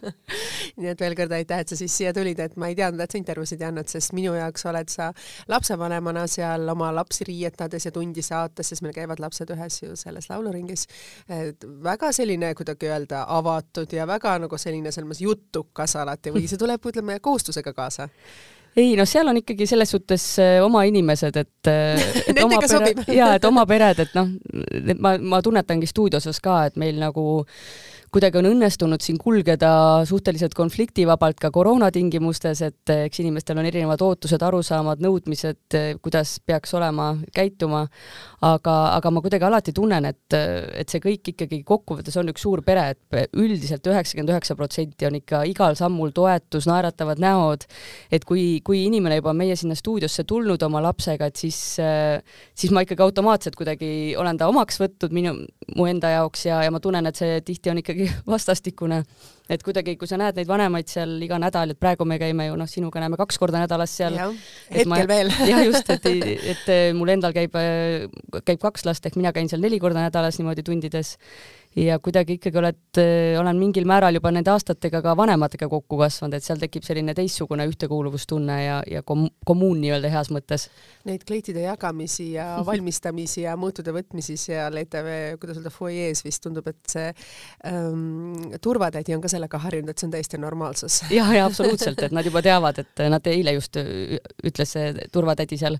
nii 0.80 0.90
et 0.92 1.00
veel 1.00 1.16
kord 1.18 1.36
aitäh, 1.36 1.62
et 1.62 1.72
sa 1.72 1.78
siis 1.78 1.94
siia 1.96 2.12
tulid, 2.16 2.40
et 2.42 2.56
ma 2.60 2.70
ei 2.70 2.78
teadnud, 2.78 3.02
et 3.04 3.12
sa 3.12 3.20
intervjuusid 3.20 3.62
ei 3.62 3.68
andnud, 3.70 3.90
sest 3.90 4.14
minu 4.16 4.34
jaoks 4.36 4.66
oled 4.70 4.90
sa 4.92 5.10
lapsevanemana 5.52 6.26
seal 6.30 6.68
oma 6.72 6.90
lapsi 6.94 7.26
riietades 7.28 7.88
ja 7.88 7.94
tundi 7.94 8.24
saates, 8.24 8.72
sest 8.72 8.84
meil 8.84 8.94
käivad 8.96 9.22
lapsed 9.22 9.50
ühes 9.54 9.80
ju 9.82 9.96
selles 9.98 10.30
lauluringis. 10.30 10.86
väga 11.84 12.12
selline, 12.12 12.52
kuidagi 12.58 12.90
öelda, 12.90 13.24
avatud 13.38 13.92
ja 13.92 14.06
väga 14.06 14.36
nagu 14.42 14.58
selline 14.58 14.92
selles 14.96 15.08
mõttes 15.08 15.24
jutukas 15.24 15.96
alati 16.00 16.34
või 16.34 16.46
see 16.50 16.60
tuleb, 16.60 16.82
ütleme, 16.92 17.20
kohustusega 17.22 17.74
kaasa? 17.76 18.08
ei 18.76 18.92
noh, 18.96 19.08
seal 19.08 19.28
on 19.30 19.40
ikkagi 19.40 19.66
selles 19.68 19.90
suhtes 19.94 20.24
äh, 20.42 20.58
oma 20.64 20.84
inimesed, 20.88 21.36
et 21.40 21.70
äh, 21.72 22.18
oma 22.44 22.60
pere, 22.60 22.92
jaa, 23.16 23.34
et 23.38 23.46
oma 23.48 23.64
pered, 23.68 24.02
et 24.04 24.16
noh, 24.18 24.32
ma, 25.00 25.16
ma 25.20 25.40
tunnetangi 25.44 25.88
stuudiosas 25.88 26.42
ka, 26.44 26.64
et 26.70 26.76
meil 26.80 27.00
nagu 27.00 27.44
kuidagi 28.16 28.38
on 28.40 28.46
õnnestunud 28.48 29.02
siin 29.04 29.18
kulgeda 29.20 29.70
suhteliselt 30.08 30.54
konfliktivabalt 30.56 31.36
ka 31.40 31.50
koroona 31.52 31.90
tingimustes, 31.92 32.62
et 32.64 32.92
eks 32.94 33.20
inimestel 33.20 33.58
on 33.60 33.66
erinevad 33.68 34.00
ootused, 34.00 34.40
arusaamad, 34.40 35.02
nõudmised, 35.04 35.76
kuidas 36.00 36.38
peaks 36.48 36.72
olema, 36.78 37.10
käituma, 37.36 37.82
aga, 38.48 38.76
aga 38.94 39.12
ma 39.12 39.22
kuidagi 39.24 39.44
alati 39.44 39.74
tunnen, 39.76 40.08
et, 40.08 40.32
et 40.32 40.88
see 40.88 41.02
kõik 41.04 41.28
ikkagi 41.34 41.58
kokkuvõttes 41.68 42.16
on 42.16 42.32
üks 42.32 42.46
suur 42.46 42.62
pere, 42.64 42.86
et 42.94 43.36
üldiselt 43.36 43.84
üheksakümmend 43.92 44.32
üheksa 44.32 44.56
protsenti 44.56 45.10
on 45.10 45.20
ikka 45.20 45.42
igal 45.52 45.76
sammul 45.76 46.14
toetus, 46.16 46.70
naeratavad 46.70 47.20
näod, 47.20 47.68
et 48.08 48.24
kui, 48.24 48.62
kui 48.64 48.86
inimene 48.86 49.20
juba 49.20 49.34
on 49.34 49.40
meie 49.42 49.58
sinna 49.60 49.76
stuudiosse 49.76 50.24
tulnud 50.24 50.64
oma 50.64 50.80
lapsega, 50.88 51.28
et 51.28 51.44
siis, 51.44 51.60
siis 52.56 52.72
ma 52.72 52.86
ikkagi 52.86 53.04
automaatselt 53.04 53.60
kuidagi 53.60 54.16
olen 54.16 54.40
ta 54.40 54.48
omaks 54.48 54.80
võtnud 54.80 55.12
minu, 55.20 55.36
mu 55.76 55.90
enda 55.92 56.16
jaoks 56.16 56.48
ja, 56.48 56.64
ja 56.64 56.72
ma 56.72 56.80
tunnen, 56.80 57.12
et 57.12 57.20
see 57.20 57.44
tihti 57.44 57.74
on 57.74 57.84
ikkagi 57.84 58.05
vastastikune. 58.26 59.02
et 59.48 59.62
kuidagi, 59.62 59.94
kui 59.96 60.08
sa 60.10 60.18
näed 60.18 60.34
neid 60.34 60.48
vanemaid 60.50 60.88
seal 60.90 61.12
iga 61.22 61.38
nädal, 61.38 61.70
et 61.70 61.78
praegu 61.78 62.04
me 62.04 62.18
käime 62.18 62.48
ju 62.48 62.56
noh, 62.58 62.66
sinuga 62.66 63.00
näeme 63.02 63.18
kaks 63.20 63.38
korda 63.38 63.60
nädalas 63.62 63.92
seal. 63.96 64.16
hetkel 64.70 64.90
ma, 64.90 65.02
veel 65.08 65.30
jah, 65.52 65.62
just, 65.66 65.90
et, 65.90 66.08
et 66.54 66.72
mul 66.98 67.14
endal 67.14 67.34
käib, 67.36 67.54
käib 68.44 68.62
kaks 68.62 68.86
last 68.88 69.06
ehk 69.06 69.18
mina 69.20 69.32
käin 69.36 69.48
seal 69.48 69.62
neli 69.62 69.78
korda 69.82 70.08
nädalas 70.08 70.40
niimoodi 70.40 70.66
tundides 70.66 71.16
ja 71.76 71.98
kuidagi 72.00 72.38
ikkagi 72.38 72.58
oled, 72.58 72.78
äh, 73.00 73.36
olen 73.40 73.58
mingil 73.60 73.84
määral 73.88 74.16
juba 74.16 74.30
nende 74.32 74.50
aastatega 74.52 75.02
ka 75.04 75.12
vanematega 75.18 75.68
kokku 75.68 75.98
kasvanud, 76.00 76.36
et 76.38 76.44
seal 76.44 76.60
tekib 76.60 76.86
selline 76.86 77.12
teistsugune 77.16 77.66
ühtekuuluvustunne 77.68 78.56
ja, 78.62 78.78
ja 78.88 79.02
kom-, 79.06 79.28
kommuun 79.46 79.82
nii-öelda 79.82 80.10
heas 80.12 80.30
mõttes. 80.32 80.68
Neid 81.08 81.26
kleitide 81.28 81.66
jagamisi 81.66 82.30
ja 82.34 82.48
valmistamisi 82.68 83.44
ja 83.44 83.56
mõõtude 83.60 83.92
võtmisi 83.96 84.38
seal 84.40 84.80
ETV, 84.80 85.10
kuidas 85.42 85.60
öelda, 85.60 85.72
fuajees 85.74 86.24
vist 86.24 86.42
tundub, 86.46 86.70
et 86.72 86.80
see 86.92 87.10
ähm, 87.68 88.56
turvatädi 88.64 89.16
on 89.16 89.24
ka 89.24 89.30
sellega 89.32 89.60
harjunud, 89.66 89.92
et 89.92 90.00
see 90.00 90.08
on 90.08 90.16
täiesti 90.16 90.40
normaalsus. 90.40 91.02
jah, 91.18 91.28
ja 91.36 91.44
absoluutselt, 91.50 92.00
et 92.08 92.16
nad 92.16 92.26
juba 92.26 92.42
teavad, 92.44 92.80
et 92.82 93.04
nad 93.12 93.32
eile 93.32 93.56
just 93.58 93.76
ütles 93.76 94.72
see 94.72 95.08
turvatädi 95.12 95.60
seal, 95.60 95.76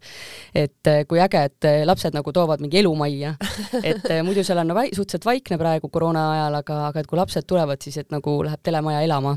et 0.57 0.93
kui 1.09 1.25
äge, 1.25 1.47
et 1.49 1.71
lapsed 1.89 2.15
nagu 2.17 2.37
toovad 2.37 2.61
mingi 2.61 2.83
elu 2.83 2.93
majja, 2.99 3.35
et 3.95 4.05
muidu 4.27 4.45
seal 4.45 4.61
on 4.61 4.75
no, 4.75 4.79
suhteliselt 4.93 5.25
vaikne 5.27 5.59
praegu, 5.61 5.86
praegu 5.87 5.93
koroona 5.93 6.33
ajal, 6.35 6.55
aga, 6.61 6.89
aga 6.89 7.01
et 7.01 7.07
kui 7.07 7.19
lapsed 7.19 7.47
tulevad, 7.47 7.81
siis 7.81 7.97
et 7.99 8.11
nagu 8.11 8.43
läheb 8.43 8.61
telemaja 8.63 9.03
elama 9.03 9.37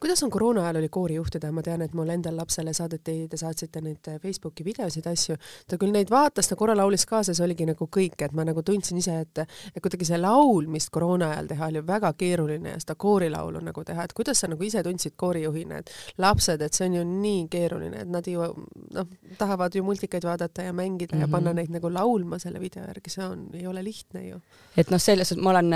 kuidas 0.00 0.22
on 0.22 0.30
koroona 0.30 0.62
ajal 0.62 0.76
oli 0.76 0.88
koori 0.88 1.14
juhtida, 1.14 1.50
ma 1.52 1.62
tean, 1.62 1.82
et 1.84 1.92
mul 1.92 2.08
endal 2.08 2.36
lapsele 2.36 2.72
saadeti, 2.72 3.26
te 3.28 3.36
saatsite 3.36 3.82
neid 3.84 4.08
Facebooki 4.22 4.64
videosid, 4.64 5.04
asju, 5.06 5.36
ta 5.68 5.76
küll 5.80 5.92
neid 5.92 6.08
vaatas, 6.10 6.48
ta 6.48 6.56
korra 6.56 6.76
laulis 6.78 7.04
kaasa, 7.06 7.34
see 7.36 7.44
oligi 7.44 7.66
nagu 7.68 7.88
kõik, 7.96 8.16
et 8.24 8.32
ma 8.36 8.46
nagu 8.48 8.64
tundsin 8.64 8.96
ise, 9.00 9.18
et 9.26 9.42
et 9.44 9.82
kuidagi 9.82 10.08
see 10.08 10.16
laulmist 10.20 10.88
koroona 10.94 11.30
ajal 11.34 11.50
teha 11.50 11.68
oli 11.68 11.82
väga 11.86 12.12
keeruline 12.16 12.72
ja 12.74 12.80
seda 12.80 12.96
koorilaulu 13.04 13.60
nagu 13.66 13.84
teha, 13.84 14.06
et 14.08 14.14
kuidas 14.16 14.40
sa 14.40 14.48
nagu 14.48 14.64
ise 14.64 14.82
tundsid 14.86 15.16
koorijuhina, 15.20 15.82
et 15.82 15.92
lapsed, 16.18 16.64
et 16.64 16.76
see 16.76 16.88
on 16.88 16.96
ju 16.96 17.04
nii 17.10 17.44
keeruline, 17.52 18.06
et 18.06 18.10
nad 18.10 18.26
ju 18.26 18.48
noh, 18.96 19.12
tahavad 19.38 19.76
ju 19.76 19.84
multikaid 19.84 20.24
vaadata 20.24 20.64
ja 20.70 20.72
mängida 20.72 21.16
mm 21.16 21.22
-hmm. 21.22 21.28
ja 21.28 21.32
panna 21.36 21.50
mhm. 21.50 21.56
neid 21.56 21.76
nagu 21.76 21.92
laulma 21.92 22.38
selle 22.38 22.60
video 22.60 22.86
järgi, 22.86 23.10
see 23.10 23.24
on, 23.24 23.46
ei 23.52 23.66
ole 23.66 23.84
lihtne 23.84 24.28
ju. 24.28 24.40
et 24.76 24.90
noh, 24.90 25.00
selles 25.00 25.28
suhtes 25.28 25.44
ma 25.44 25.50
olen, 25.50 25.74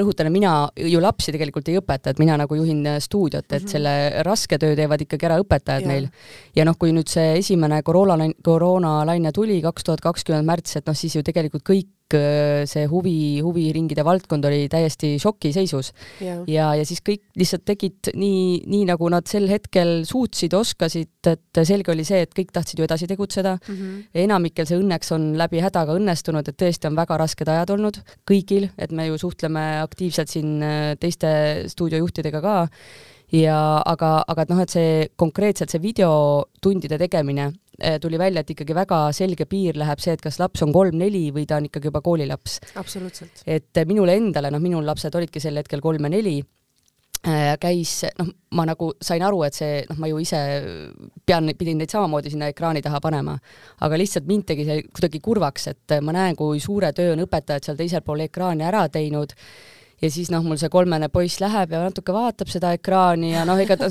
rõhutan, 0.00 0.30
mina 0.30 0.68
ju 0.76 1.00
lapsi 1.02 1.32
tegelikult 1.32 1.68
ei 1.68 1.78
õpeta, 1.78 2.10
et 2.10 2.18
mina 2.18 2.36
nagu 2.36 2.54
juhin 2.54 2.86
stuudiot, 2.98 3.49
et 3.52 3.62
mm 3.62 3.66
-hmm. 3.66 3.72
selle 3.72 4.24
raske 4.26 4.58
töö 4.58 4.76
teevad 4.76 5.00
ikkagi 5.00 5.26
ära 5.26 5.38
õpetajad 5.42 5.86
ja. 5.86 5.88
meil. 5.88 6.10
ja 6.56 6.64
noh, 6.64 6.76
kui 6.78 6.92
nüüd 6.92 7.08
see 7.08 7.38
esimene 7.38 7.82
koroona, 7.82 8.30
koroonalaine 8.42 9.32
tuli 9.32 9.60
kaks 9.62 9.84
tuhat 9.84 10.00
kakskümmend 10.00 10.46
märts, 10.46 10.76
et 10.76 10.86
noh, 10.86 10.96
siis 10.96 11.16
ju 11.16 11.22
tegelikult 11.22 11.64
kõik 11.64 11.88
Äh, 12.10 12.66
see 12.66 12.86
huvi, 12.90 13.40
huviringide 13.44 14.02
valdkond 14.06 14.44
oli 14.48 14.64
täiesti 14.70 15.12
šokiseisus 15.22 15.92
yeah.. 16.18 16.40
ja, 16.50 16.70
ja 16.74 16.86
siis 16.86 17.02
kõik 17.06 17.22
lihtsalt 17.38 17.62
tegid 17.68 18.10
nii, 18.18 18.64
nii 18.66 18.88
nagu 18.88 19.06
nad 19.12 19.28
sel 19.30 19.46
hetkel 19.50 20.00
suutsid, 20.08 20.56
oskasid, 20.58 21.12
et 21.30 21.60
selge 21.68 21.92
oli 21.94 22.06
see, 22.06 22.24
et 22.24 22.34
kõik 22.34 22.50
tahtsid 22.56 22.82
ju 22.82 22.88
edasi 22.88 23.06
tegutseda 23.10 23.54
mm. 23.60 23.76
-hmm. 23.76 24.02
enamikel 24.24 24.66
see 24.66 24.80
õnneks 24.80 25.14
on 25.14 25.30
läbi 25.38 25.62
hädaga 25.62 25.94
õnnestunud, 26.00 26.50
et 26.50 26.58
tõesti 26.58 26.90
on 26.90 26.98
väga 26.98 27.20
rasked 27.22 27.52
ajad 27.54 27.74
olnud 27.76 28.02
kõigil, 28.26 28.70
et 28.78 28.90
me 28.90 29.06
ju 29.06 29.20
suhtleme 29.20 29.64
aktiivselt 29.84 30.34
siin 30.34 30.58
äh, 30.66 30.96
teiste 30.98 31.30
stuudiojuhtidega 31.70 32.42
ka 32.42 32.56
ja 33.32 33.82
aga, 33.86 34.24
aga 34.28 34.42
et 34.42 34.52
noh, 34.52 34.60
et 34.60 34.70
see 34.70 35.08
konkreetselt 35.16 35.70
see 35.70 35.82
videotundide 35.82 36.98
tegemine 36.98 37.50
Eh, 37.80 37.98
tuli 38.00 38.18
välja, 38.18 38.40
et 38.40 38.50
ikkagi 38.52 38.74
väga 38.76 38.96
selge 39.16 39.46
piir 39.48 39.78
läheb 39.80 40.00
see, 40.04 40.12
et 40.12 40.20
kas 40.20 40.36
laps 40.36 40.60
on 40.66 40.72
kolm-neli 40.72 41.30
või 41.32 41.46
ta 41.48 41.56
on 41.56 41.68
ikkagi 41.70 41.88
juba 41.88 42.02
koolilaps. 42.04 42.58
absoluutselt. 42.76 43.40
et 43.46 43.76
eh, 43.76 43.86
minule 43.88 44.16
endale, 44.20 44.50
noh, 44.52 44.60
minul 44.60 44.84
lapsed 44.84 45.14
olidki 45.16 45.40
sel 45.40 45.56
hetkel 45.56 45.80
kolm 45.80 46.04
ja 46.04 46.10
neli, 46.12 46.34
eh, 47.24 47.54
käis, 47.62 47.94
noh, 48.18 48.28
ma 48.52 48.66
nagu 48.68 48.90
sain 49.00 49.24
aru, 49.24 49.40
et 49.48 49.56
see, 49.56 49.80
noh, 49.88 49.96
ma 49.96 50.10
ju 50.12 50.20
ise 50.20 50.42
pean, 51.24 51.48
pidin 51.56 51.80
neid 51.80 51.94
samamoodi 51.94 52.34
sinna 52.34 52.50
ekraani 52.52 52.84
taha 52.84 53.00
panema, 53.00 53.38
aga 53.80 54.02
lihtsalt 54.02 54.28
mind 54.28 54.50
tegi 54.52 54.68
see 54.68 54.84
kuidagi 54.90 55.24
kurvaks, 55.24 55.68
et 55.72 56.00
ma 56.04 56.12
näen, 56.12 56.36
kui 56.36 56.60
suure 56.60 56.92
töö 56.92 57.14
on 57.14 57.24
õpetajad 57.24 57.70
seal 57.70 57.80
teisel 57.80 58.04
pool 58.04 58.26
ekraani 58.28 58.68
ära 58.68 58.84
teinud 58.92 59.32
ja 60.00 60.10
siis 60.10 60.30
noh, 60.32 60.44
mul 60.46 60.58
see 60.60 60.70
kolmene 60.72 61.10
poiss 61.12 61.40
läheb 61.42 61.74
ja 61.74 61.82
natuke 61.84 62.14
vaatab 62.14 62.50
seda 62.52 62.72
ekraani 62.76 63.34
ja 63.34 63.44
noh, 63.48 63.60
ega 63.60 63.76
ta, 63.80 63.90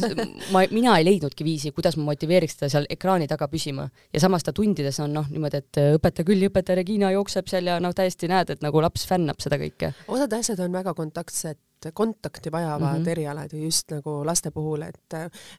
ma, 0.53 0.63
mina 0.73 0.97
ei 0.97 1.07
leidnudki 1.07 1.45
viisi, 1.47 1.73
kuidas 1.75 1.97
ma 1.99 2.09
motiveeriks 2.09 2.59
teda 2.59 2.71
seal 2.73 2.89
ekraani 2.89 3.29
taga 3.29 3.49
püsima. 3.51 3.89
ja 4.13 4.23
samas 4.23 4.45
ta 4.45 4.53
tundides 4.55 4.99
on 5.03 5.13
noh, 5.19 5.29
niimoodi, 5.29 5.63
et 5.63 5.81
õpetaja 5.99 6.27
küll, 6.27 6.45
õpetaja 6.49 6.81
Regina 6.81 7.13
jookseb 7.15 7.49
seal 7.51 7.69
ja 7.69 7.79
noh, 7.83 7.95
täiesti 7.95 8.29
näed, 8.31 8.55
et 8.55 8.65
nagu 8.65 8.81
laps 8.81 9.05
fännab 9.09 9.41
seda 9.43 9.61
kõike. 9.61 9.93
osad 10.07 10.33
asjad 10.39 10.65
on 10.65 10.77
väga 10.79 10.95
kontaktsed 10.97 11.59
kontakti 11.93 12.51
vajavad 12.51 12.99
mm 12.99 13.03
-hmm. 13.03 13.09
erialad 13.09 13.53
ju 13.53 13.63
just 13.63 13.91
nagu 13.91 14.25
laste 14.25 14.51
puhul, 14.51 14.81
et 14.81 15.13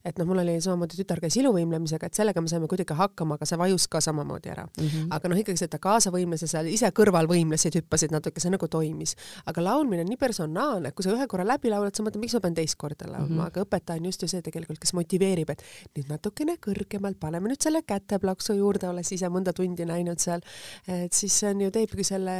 et 0.05 0.19
noh, 0.19 0.27
mul 0.27 0.39
oli 0.39 0.61
samamoodi 0.61 0.97
tütar 1.01 1.21
käis 1.21 1.37
iluvõimlemisega, 1.37 2.07
et 2.07 2.15
sellega 2.15 2.41
me 2.41 2.49
saime 2.49 2.69
kuidagi 2.69 2.95
hakkama, 2.95 3.35
aga 3.35 3.47
see 3.47 3.59
vajus 3.59 3.89
ka 3.89 4.01
samamoodi 4.01 4.51
ära 4.51 4.67
mm. 4.67 4.87
-hmm. 4.87 5.07
aga 5.11 5.29
noh, 5.29 5.39
ikkagi 5.39 5.59
see, 5.59 5.65
et 5.65 5.71
ta 5.71 5.79
kaasa 5.79 6.11
võimles 6.11 6.43
ja 6.43 6.49
seal 6.49 6.67
ise 6.67 6.91
kõrval 6.91 7.29
võimlesid, 7.29 7.77
hüppasid 7.81 8.11
natuke, 8.11 8.41
see 8.41 8.51
nagu 8.51 8.69
toimis. 8.69 9.17
aga 9.47 9.65
laulmine 9.65 10.03
on 10.03 10.09
nii 10.09 10.17
personaalne, 10.17 10.93
kui 10.93 11.03
sa 11.03 11.11
ühe 11.11 11.27
korra 11.27 11.47
läbi 11.47 11.71
laulad, 11.71 11.95
sa 11.95 12.03
mõtled, 12.03 12.21
miks 12.21 12.35
ma 12.35 12.41
pean 12.41 12.55
teist 12.55 12.77
korda 12.77 13.07
laulma 13.07 13.29
mm, 13.29 13.39
-hmm. 13.39 13.47
aga 13.47 13.63
õpetaja 13.63 14.01
on 14.01 14.05
just 14.05 14.23
ju 14.23 14.29
see 14.29 14.43
tegelikult, 14.43 14.79
kes 14.79 14.93
motiveerib, 14.93 15.51
et 15.51 15.63
nüüd 15.97 16.09
natukene 16.09 16.57
kõrgemalt, 16.67 17.19
paneme 17.21 17.49
nüüd 17.49 17.63
selle 17.63 17.83
käteplaksu 17.83 18.53
juurde, 18.55 18.89
olles 18.89 19.13
ise 19.13 19.29
mõnda 19.29 19.53
tundi 19.53 19.85
näinud 19.85 20.19
seal, 20.19 20.41
et 20.87 21.13
siis 21.13 21.39
see 21.41 21.51
on 21.51 21.61
ju, 21.61 21.71
teebki 21.71 22.05
selle 22.05 22.37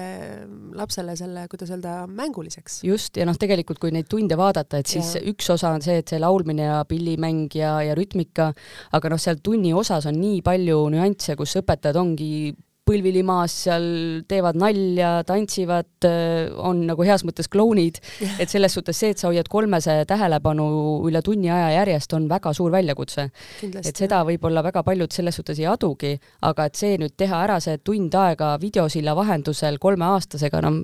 lapsele 0.77 1.17
selle, 1.17 1.47
kuidas 1.51 1.71
öelda, 1.71 2.07
mänguliseks. 2.07 2.83
just, 2.85 3.17
ja 3.17 3.27
noh, 3.29 3.37
tegelikult 3.39 3.70
tegelikult, 3.71 3.81
kui 3.81 3.95
neid 3.95 4.09
tunde 4.11 4.37
vaadata, 4.39 4.81
et 4.81 4.91
siis 4.91 5.17
ja. 5.17 5.23
üks 5.31 5.51
osa 5.55 5.75
on 5.75 5.83
see, 5.83 6.01
et 6.01 6.09
see 6.09 6.21
laulmine 6.21 6.67
ja 6.67 6.81
pillimäng 6.89 7.53
ja, 7.55 7.81
ja 7.85 7.95
rütmika, 7.95 8.53
aga 8.93 9.13
noh, 9.13 9.21
seal 9.21 9.41
tunni 9.43 9.73
osas 9.75 10.07
on 10.07 10.19
nii 10.19 10.43
palju 10.43 10.89
nüansse, 10.91 11.37
kus 11.39 11.57
õpetajad 11.61 12.01
ongi 12.01 12.55
põlvili 12.91 13.21
maas, 13.23 13.53
seal 13.69 13.85
teevad 14.27 14.57
nalja, 14.59 15.21
tantsivad, 15.29 16.09
on 16.59 16.81
nagu 16.89 17.05
heas 17.07 17.23
mõttes 17.23 17.47
klounid, 17.47 18.01
et 18.41 18.51
selles 18.51 18.75
suhtes 18.75 18.99
see, 18.99 19.13
et 19.15 19.21
sa 19.21 19.29
hoiad 19.29 19.47
kolmese 19.53 20.01
tähelepanu 20.11 20.67
üle 21.07 21.23
tunni 21.23 21.53
aja 21.53 21.69
järjest, 21.77 22.17
on 22.19 22.27
väga 22.31 22.51
suur 22.57 22.73
väljakutse. 22.75 23.29
et 23.85 23.95
seda 23.95 24.25
võib-olla 24.27 24.65
väga 24.67 24.83
paljud 24.83 25.13
selles 25.13 25.39
suhtes 25.39 25.61
ei 25.61 25.69
adugi, 25.71 26.17
aga 26.43 26.67
et 26.67 26.81
see 26.81 26.99
nüüd 26.99 27.15
teha 27.15 27.45
ära, 27.47 27.61
see 27.63 27.79
tund 27.79 28.17
aega 28.17 28.57
videosilla 28.59 29.15
vahendusel 29.15 29.79
kolmeaastasega, 29.79 30.65
no 30.67 30.81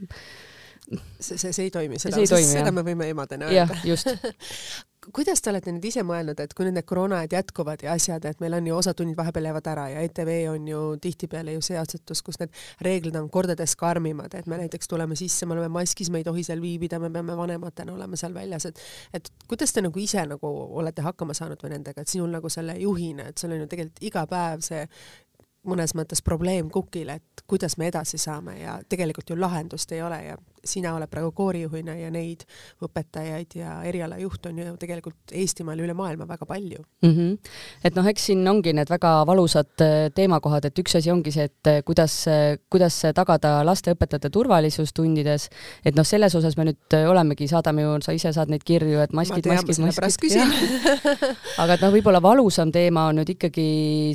see, 1.20 1.38
see, 1.38 1.52
see 1.52 1.64
ei 1.68 1.72
toimi, 1.74 1.98
seda, 2.02 2.20
seda 2.26 2.74
me 2.74 2.84
võime 2.86 3.08
emadena 3.10 3.50
öelda. 3.50 3.80
just 3.84 4.12
kuidas 5.14 5.42
te 5.42 5.50
olete 5.50 5.72
nüüd 5.74 5.84
ise 5.86 6.02
mõelnud, 6.06 6.38
et 6.42 6.54
kui 6.56 6.66
need 6.66 6.86
koroonaajad 6.88 7.34
jätkuvad 7.36 7.82
ja 7.84 7.94
asjad, 7.94 8.24
et 8.26 8.40
meil 8.42 8.56
on 8.58 8.66
ju 8.66 8.76
osad 8.76 8.96
tunnid 8.98 9.16
vahepeal 9.18 9.48
jäävad 9.48 9.68
ära 9.70 9.86
ja 9.92 10.02
ETV 10.06 10.30
on 10.50 10.68
ju 10.68 10.80
tihtipeale 11.02 11.54
ju 11.56 11.62
see 11.64 11.78
asetus, 11.78 12.22
kus 12.26 12.40
need 12.42 12.54
reeglid 12.82 13.16
on 13.18 13.28
kordades 13.30 13.76
karmimad, 13.78 14.34
et 14.34 14.48
me 14.50 14.58
näiteks 14.60 14.90
tuleme 14.90 15.18
sisse, 15.18 15.46
me 15.46 15.54
oleme 15.56 15.70
maskis, 15.76 16.10
me 16.10 16.22
ei 16.22 16.26
tohi 16.26 16.42
seal 16.46 16.62
viibida, 16.62 16.98
me 17.02 17.10
peame 17.14 17.36
vanematena 17.38 17.94
olema 17.94 18.18
seal 18.18 18.34
väljas, 18.34 18.66
et 18.70 18.82
et 19.14 19.30
kuidas 19.48 19.72
te 19.72 19.84
nagu 19.84 20.00
ise 20.02 20.26
nagu 20.26 20.50
olete 20.80 21.04
hakkama 21.06 21.36
saanud 21.38 21.62
või 21.62 21.76
nendega, 21.76 22.02
et 22.02 22.10
sinul 22.10 22.32
nagu 22.32 22.50
selle 22.52 22.78
juhina, 22.80 23.30
et 23.30 23.38
sul 23.38 23.54
on 23.54 23.62
ju 23.62 23.70
tegelikult 23.70 24.02
iga 24.10 24.26
päev 24.30 24.66
see 24.66 24.82
mõnes 25.66 25.94
mõttes 25.98 26.22
probleem 26.22 26.70
kukil, 26.70 27.10
et 27.10 27.42
kuidas 27.50 27.76
me 27.78 27.88
edasi 27.90 28.18
saame 28.22 28.60
ja 28.60 28.78
tegelikult 28.88 29.30
ju 29.30 29.38
lahendust 29.38 29.92
ei 29.92 30.02
ole 30.02 30.20
ja 30.24 30.36
sina 30.66 30.94
oled 30.96 31.10
praegu 31.10 31.32
koorijuhina 31.36 31.96
ja 31.98 32.10
neid 32.10 32.44
õpetajaid 32.84 33.58
ja 33.60 33.78
erialajuhte 33.88 34.50
on 34.52 34.58
ju 34.62 34.76
tegelikult 34.80 35.34
Eestimaal 35.36 35.80
üle 35.82 35.94
maailma 35.96 36.26
väga 36.28 36.46
palju 36.46 36.82
mm. 37.02 37.10
-hmm. 37.10 37.38
et 37.84 37.96
noh, 37.96 38.06
eks 38.06 38.26
siin 38.30 38.46
ongi 38.48 38.72
need 38.76 38.90
väga 38.90 39.12
valusad 39.26 39.84
äh, 39.84 39.94
teemakohad, 40.14 40.68
et 40.68 40.78
üks 40.78 40.96
asi 40.98 41.10
ongi 41.12 41.32
see, 41.34 41.48
et 41.50 41.70
äh, 41.70 41.80
kuidas, 41.86 42.14
äh, 42.30 42.58
kuidas 42.72 42.98
tagada 43.14 43.58
laste 43.66 43.94
õpetajate 43.94 44.30
turvalisus 44.32 44.92
tundides, 44.96 45.48
et 45.84 45.96
noh, 45.96 46.06
selles 46.06 46.34
osas 46.34 46.56
me 46.56 46.68
nüüd 46.70 46.96
olemegi, 47.08 47.48
saadame 47.50 47.84
ju, 47.84 47.96
sa 48.04 48.14
ise 48.16 48.32
saad 48.36 48.52
neid 48.52 48.64
kirju, 48.66 49.00
et 49.02 49.14
maskid, 49.16 49.46
maskid, 49.46 49.80
maskid. 49.82 50.36
aga 51.62 51.76
et 51.76 51.84
noh, 51.84 51.94
võib-olla 51.94 52.22
valusam 52.22 52.72
teema 52.74 53.06
on 53.10 53.20
nüüd 53.20 53.34
ikkagi 53.36 53.68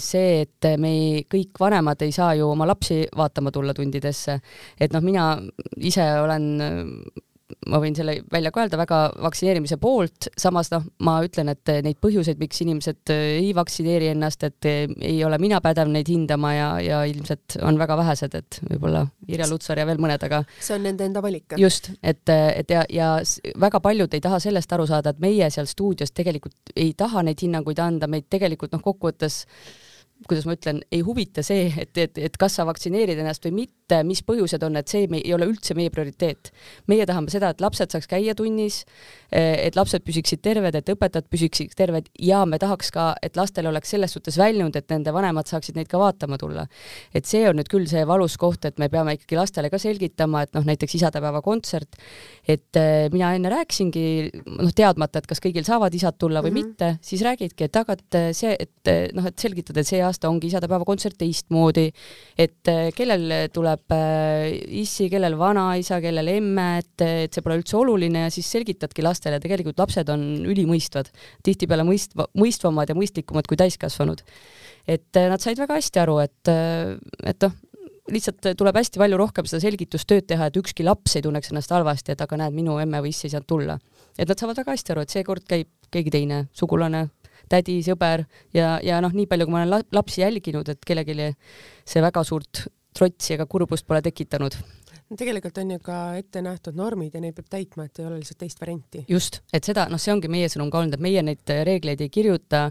see, 0.03 0.41
et 0.45 0.71
me 0.81 0.91
ei, 0.91 1.25
kõik 1.31 1.59
vanemad 1.61 2.01
ei 2.05 2.13
saa 2.15 2.33
ju 2.39 2.49
oma 2.51 2.67
lapsi 2.69 3.03
vaatama 3.17 3.51
tulla 3.51 3.75
tundidesse. 3.77 4.39
et 4.79 4.93
noh, 4.93 5.03
mina 5.03 5.25
ise 5.77 6.05
olen 6.21 6.40
olen 6.41 7.11
ma 7.67 7.79
võin 7.81 7.95
selle 7.95 8.15
välja 8.31 8.51
ka 8.53 8.63
öelda, 8.63 8.77
väga 8.79 8.99
vaktsineerimise 9.21 9.77
poolt, 9.81 10.29
samas 10.39 10.69
noh, 10.71 10.85
ma 11.05 11.17
ütlen, 11.25 11.51
et 11.51 11.71
neid 11.85 11.99
põhjuseid, 12.03 12.39
miks 12.41 12.61
inimesed 12.63 13.11
ei 13.13 13.51
vaktsineeri 13.57 14.11
ennast, 14.13 14.45
et 14.47 14.69
ei 14.69 15.17
ole 15.27 15.37
mina 15.41 15.59
pädev 15.63 15.91
neid 15.91 16.09
hindama 16.09 16.53
ja, 16.55 16.69
ja 16.83 17.01
ilmselt 17.09 17.57
on 17.67 17.79
väga 17.81 17.97
vähesed, 17.99 18.37
et 18.39 18.61
võib-olla 18.69 19.03
Irja 19.31 19.49
Lutsar 19.51 19.81
ja 19.81 19.87
veel 19.89 20.01
mõned, 20.01 20.23
aga 20.27 20.43
see 20.57 20.77
on 20.77 20.87
nende 20.87 21.07
enda 21.09 21.23
valik. 21.23 21.57
just, 21.59 21.91
et, 22.01 22.23
et 22.31 22.71
ja, 22.71 22.85
ja 22.89 23.13
väga 23.59 23.83
paljud 23.83 24.15
ei 24.15 24.23
taha 24.23 24.39
sellest 24.43 24.73
aru 24.77 24.87
saada, 24.89 25.13
et 25.13 25.23
meie 25.23 25.51
seal 25.53 25.69
stuudios 25.69 26.15
tegelikult 26.15 26.75
ei 26.75 26.95
taha 26.97 27.25
neid 27.27 27.41
hinnanguid 27.43 27.83
anda, 27.83 28.09
meid 28.11 28.29
tegelikult 28.31 28.73
noh, 28.73 28.83
kokkuvõttes 28.85 29.43
kuidas 30.27 30.45
ma 30.45 30.55
ütlen, 30.55 30.81
ei 30.93 31.01
huvita 31.05 31.43
see, 31.45 31.69
et, 31.81 31.97
et, 31.97 32.17
et 32.17 32.37
kas 32.39 32.57
sa 32.57 32.65
vaktsineerid 32.67 33.19
ennast 33.21 33.45
või 33.47 33.63
mitte, 33.63 34.01
mis 34.07 34.21
põhjused 34.25 34.63
on, 34.65 34.77
et 34.79 34.91
see 34.91 35.07
me, 35.11 35.21
ei 35.23 35.33
ole 35.35 35.47
üldse 35.49 35.75
meie 35.77 35.91
prioriteet. 35.93 36.51
meie 36.91 37.05
tahame 37.09 37.31
seda, 37.33 37.51
et 37.51 37.61
lapsed 37.63 37.91
saaks 37.91 38.07
käia 38.11 38.35
tunnis, 38.37 38.83
et 39.31 39.75
lapsed 39.75 40.03
püsiksid 40.05 40.43
terved, 40.45 40.75
et 40.77 40.91
õpetajad 40.93 41.27
püsiksid 41.31 41.73
terved 41.77 42.09
ja 42.19 42.43
me 42.45 42.59
tahaks 42.61 42.91
ka, 42.93 43.11
et 43.23 43.37
lastel 43.39 43.67
oleks 43.71 43.93
selles 43.95 44.13
suhtes 44.13 44.37
väljund, 44.39 44.75
et 44.77 44.89
nende 44.91 45.13
vanemad 45.15 45.49
saaksid 45.49 45.79
neid 45.79 45.89
ka 45.91 45.99
vaatama 46.01 46.37
tulla. 46.41 46.67
et 47.13 47.25
see 47.25 47.43
on 47.49 47.57
nüüd 47.57 47.69
küll 47.71 47.87
see 47.89 48.05
valus 48.07 48.37
koht, 48.37 48.65
et 48.65 48.79
me 48.79 48.89
peame 48.89 49.15
ikkagi 49.17 49.39
lastele 49.39 49.69
ka 49.69 49.79
selgitama, 49.81 50.43
et 50.45 50.53
noh, 50.55 50.65
näiteks 50.67 50.95
isadepäeva 50.99 51.41
kontsert, 51.41 51.97
et 52.47 52.77
eh, 52.79 53.09
mina 53.13 53.33
enne 53.35 53.51
rääkisingi, 53.51 54.05
noh, 54.59 54.71
teadmata, 54.75 55.19
et 55.19 55.29
kas 55.29 55.41
kõigil 55.43 55.65
saavad 55.67 55.93
isad 55.95 56.17
tulla 56.19 56.43
või 56.43 56.51
mm 56.51 56.57
-hmm. 56.57 56.71
mitte, 56.71 56.97
siis 57.01 57.25
räägidki, 57.25 57.67
et 57.67 57.75
aga 57.75 57.97
et 57.97 58.19
see, 58.35 58.55
et 58.59 59.13
noh, 59.15 59.25
et 59.27 59.39
selgitada, 59.39 59.81
et 59.81 59.87
see 59.87 60.01
aasta 60.11 60.29
ongi 60.29 60.49
isadepäeva 60.51 60.85
kontsert 60.87 61.17
teistmoodi, 61.21 61.87
et 62.39 62.71
äh, 62.71 62.89
kellel 62.95 63.25
tuleb 63.53 63.95
äh, 63.95 64.51
issi, 64.81 65.09
kellel 65.11 65.37
vanaisa, 65.39 66.01
kellel 66.03 66.31
emme, 66.35 66.67
et, 66.83 67.05
et 67.25 67.33
see 67.33 67.45
pole 67.45 67.59
üldse 67.61 67.79
oluline 67.79 68.27
ja 68.27 68.33
siis 68.33 68.51
selgitadki 68.53 69.05
lastele, 69.05 69.41
tegelikult 69.43 69.81
lapsed 69.81 70.11
on 70.13 70.27
ülimõistvad, 70.51 71.11
tihtipeale 71.47 71.87
mõistva, 71.87 72.27
mõistvamad 72.37 72.91
ja 72.91 72.97
mõistlikumad 72.97 73.49
kui 73.49 73.59
täiskasvanud. 73.59 74.23
et 74.87 75.17
äh, 75.17 75.29
nad 75.31 75.41
said 75.41 75.59
väga 75.61 75.77
hästi 75.79 76.03
aru, 76.03 76.19
et, 76.23 76.49
et 76.51 77.45
noh, 77.45 77.59
lihtsalt 78.11 78.51
tuleb 78.57 78.77
hästi 78.77 78.99
palju 79.01 79.19
rohkem 79.19 79.47
seda 79.47 79.61
selgitustööd 79.63 80.27
teha, 80.29 80.49
et 80.49 80.57
ükski 80.57 80.85
laps 80.85 81.15
ei 81.15 81.25
tunneks 81.25 81.51
ennast 81.51 81.71
halvasti, 81.73 82.15
et 82.15 82.23
aga 82.23 82.39
näed, 82.43 82.55
minu 82.55 82.77
emme 82.81 83.01
või 83.03 83.13
iss 83.13 83.27
ei 83.27 83.33
saanud 83.33 83.47
tulla. 83.49 83.77
et 84.17 84.27
nad 84.27 84.39
saavad 84.39 84.57
väga 84.57 84.75
hästi 84.75 84.93
aru, 84.93 85.05
et 85.05 85.13
seekord 85.13 85.45
käib 85.47 85.69
keegi 85.91 86.11
teine 86.13 86.45
sugulane, 86.55 87.07
tädi, 87.51 87.79
sõber 87.85 88.25
ja, 88.55 88.77
ja 88.83 89.01
noh, 89.03 89.13
nii 89.15 89.27
palju, 89.29 89.47
kui 89.47 89.55
ma 89.55 89.63
olen 89.63 89.89
lapsi 89.91 90.23
jälginud, 90.23 90.69
et 90.71 90.85
kellelegi 90.87 91.31
see 91.85 92.03
väga 92.03 92.23
suurt 92.27 92.65
trotsi 92.95 93.35
ega 93.37 93.47
kurbust 93.47 93.87
pole 93.87 94.01
tekitanud 94.03 94.57
tegelikult 95.17 95.57
on 95.59 95.71
ju 95.73 95.79
ka 95.83 95.97
ette 96.19 96.41
nähtud 96.43 96.77
normid 96.77 97.15
ja 97.15 97.21
neid 97.23 97.35
peab 97.35 97.49
täitma, 97.51 97.85
et 97.87 97.99
ei 97.99 98.05
ole 98.07 98.19
lihtsalt 98.21 98.39
teist 98.39 98.61
varianti. 98.61 99.03
just, 99.09 99.41
et 99.53 99.63
seda, 99.67 99.87
noh, 99.91 99.99
see 99.99 100.13
ongi 100.13 100.29
meie 100.31 100.47
sõnum 100.51 100.71
ka 100.71 100.79
olnud, 100.79 100.95
et 100.95 101.03
meie 101.03 101.23
neid 101.25 101.53
reegleid 101.67 102.01
ei 102.03 102.11
kirjuta 102.13 102.63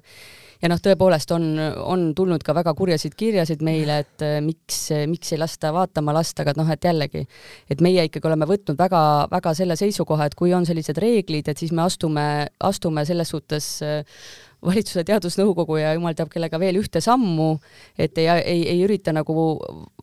ja 0.63 0.71
noh, 0.73 0.81
tõepoolest 0.81 1.35
on, 1.37 1.47
on 1.85 2.07
tulnud 2.17 2.45
ka 2.47 2.55
väga 2.57 2.75
kurjasid 2.79 3.17
kirjasid 3.19 3.65
meile, 3.67 4.01
et 4.05 4.25
eh, 4.25 4.39
miks, 4.45 4.83
miks 5.11 5.35
ei 5.35 5.41
lasta 5.41 5.73
vaatama 5.77 6.15
lasta, 6.17 6.45
aga 6.45 6.57
noh, 6.59 6.71
et 6.73 6.89
jällegi, 6.91 7.27
et 7.71 7.85
meie 7.85 8.07
ikkagi 8.09 8.31
oleme 8.31 8.49
võtnud 8.49 8.81
väga-väga 8.81 9.55
selle 9.61 9.77
seisukoha, 9.81 10.31
et 10.31 10.39
kui 10.39 10.55
on 10.57 10.69
sellised 10.69 11.01
reeglid, 11.01 11.51
et 11.51 11.61
siis 11.61 11.75
me 11.77 11.85
astume, 11.85 12.29
astume 12.71 13.05
selles 13.09 13.37
suhtes 13.37 13.73
äh, 13.85 14.23
valitsuse 14.67 15.05
teadusnõukogu 15.09 15.79
ja 15.81 15.95
jumal 15.97 16.15
teab 16.17 16.31
kellega 16.33 16.59
veel 16.61 16.79
ühte 16.81 17.01
sammu, 17.05 17.55
et 17.99 18.19
ei, 18.21 18.29
ei, 18.29 18.65
ei 18.75 18.83
ürita 18.85 19.15
nagu 19.17 19.35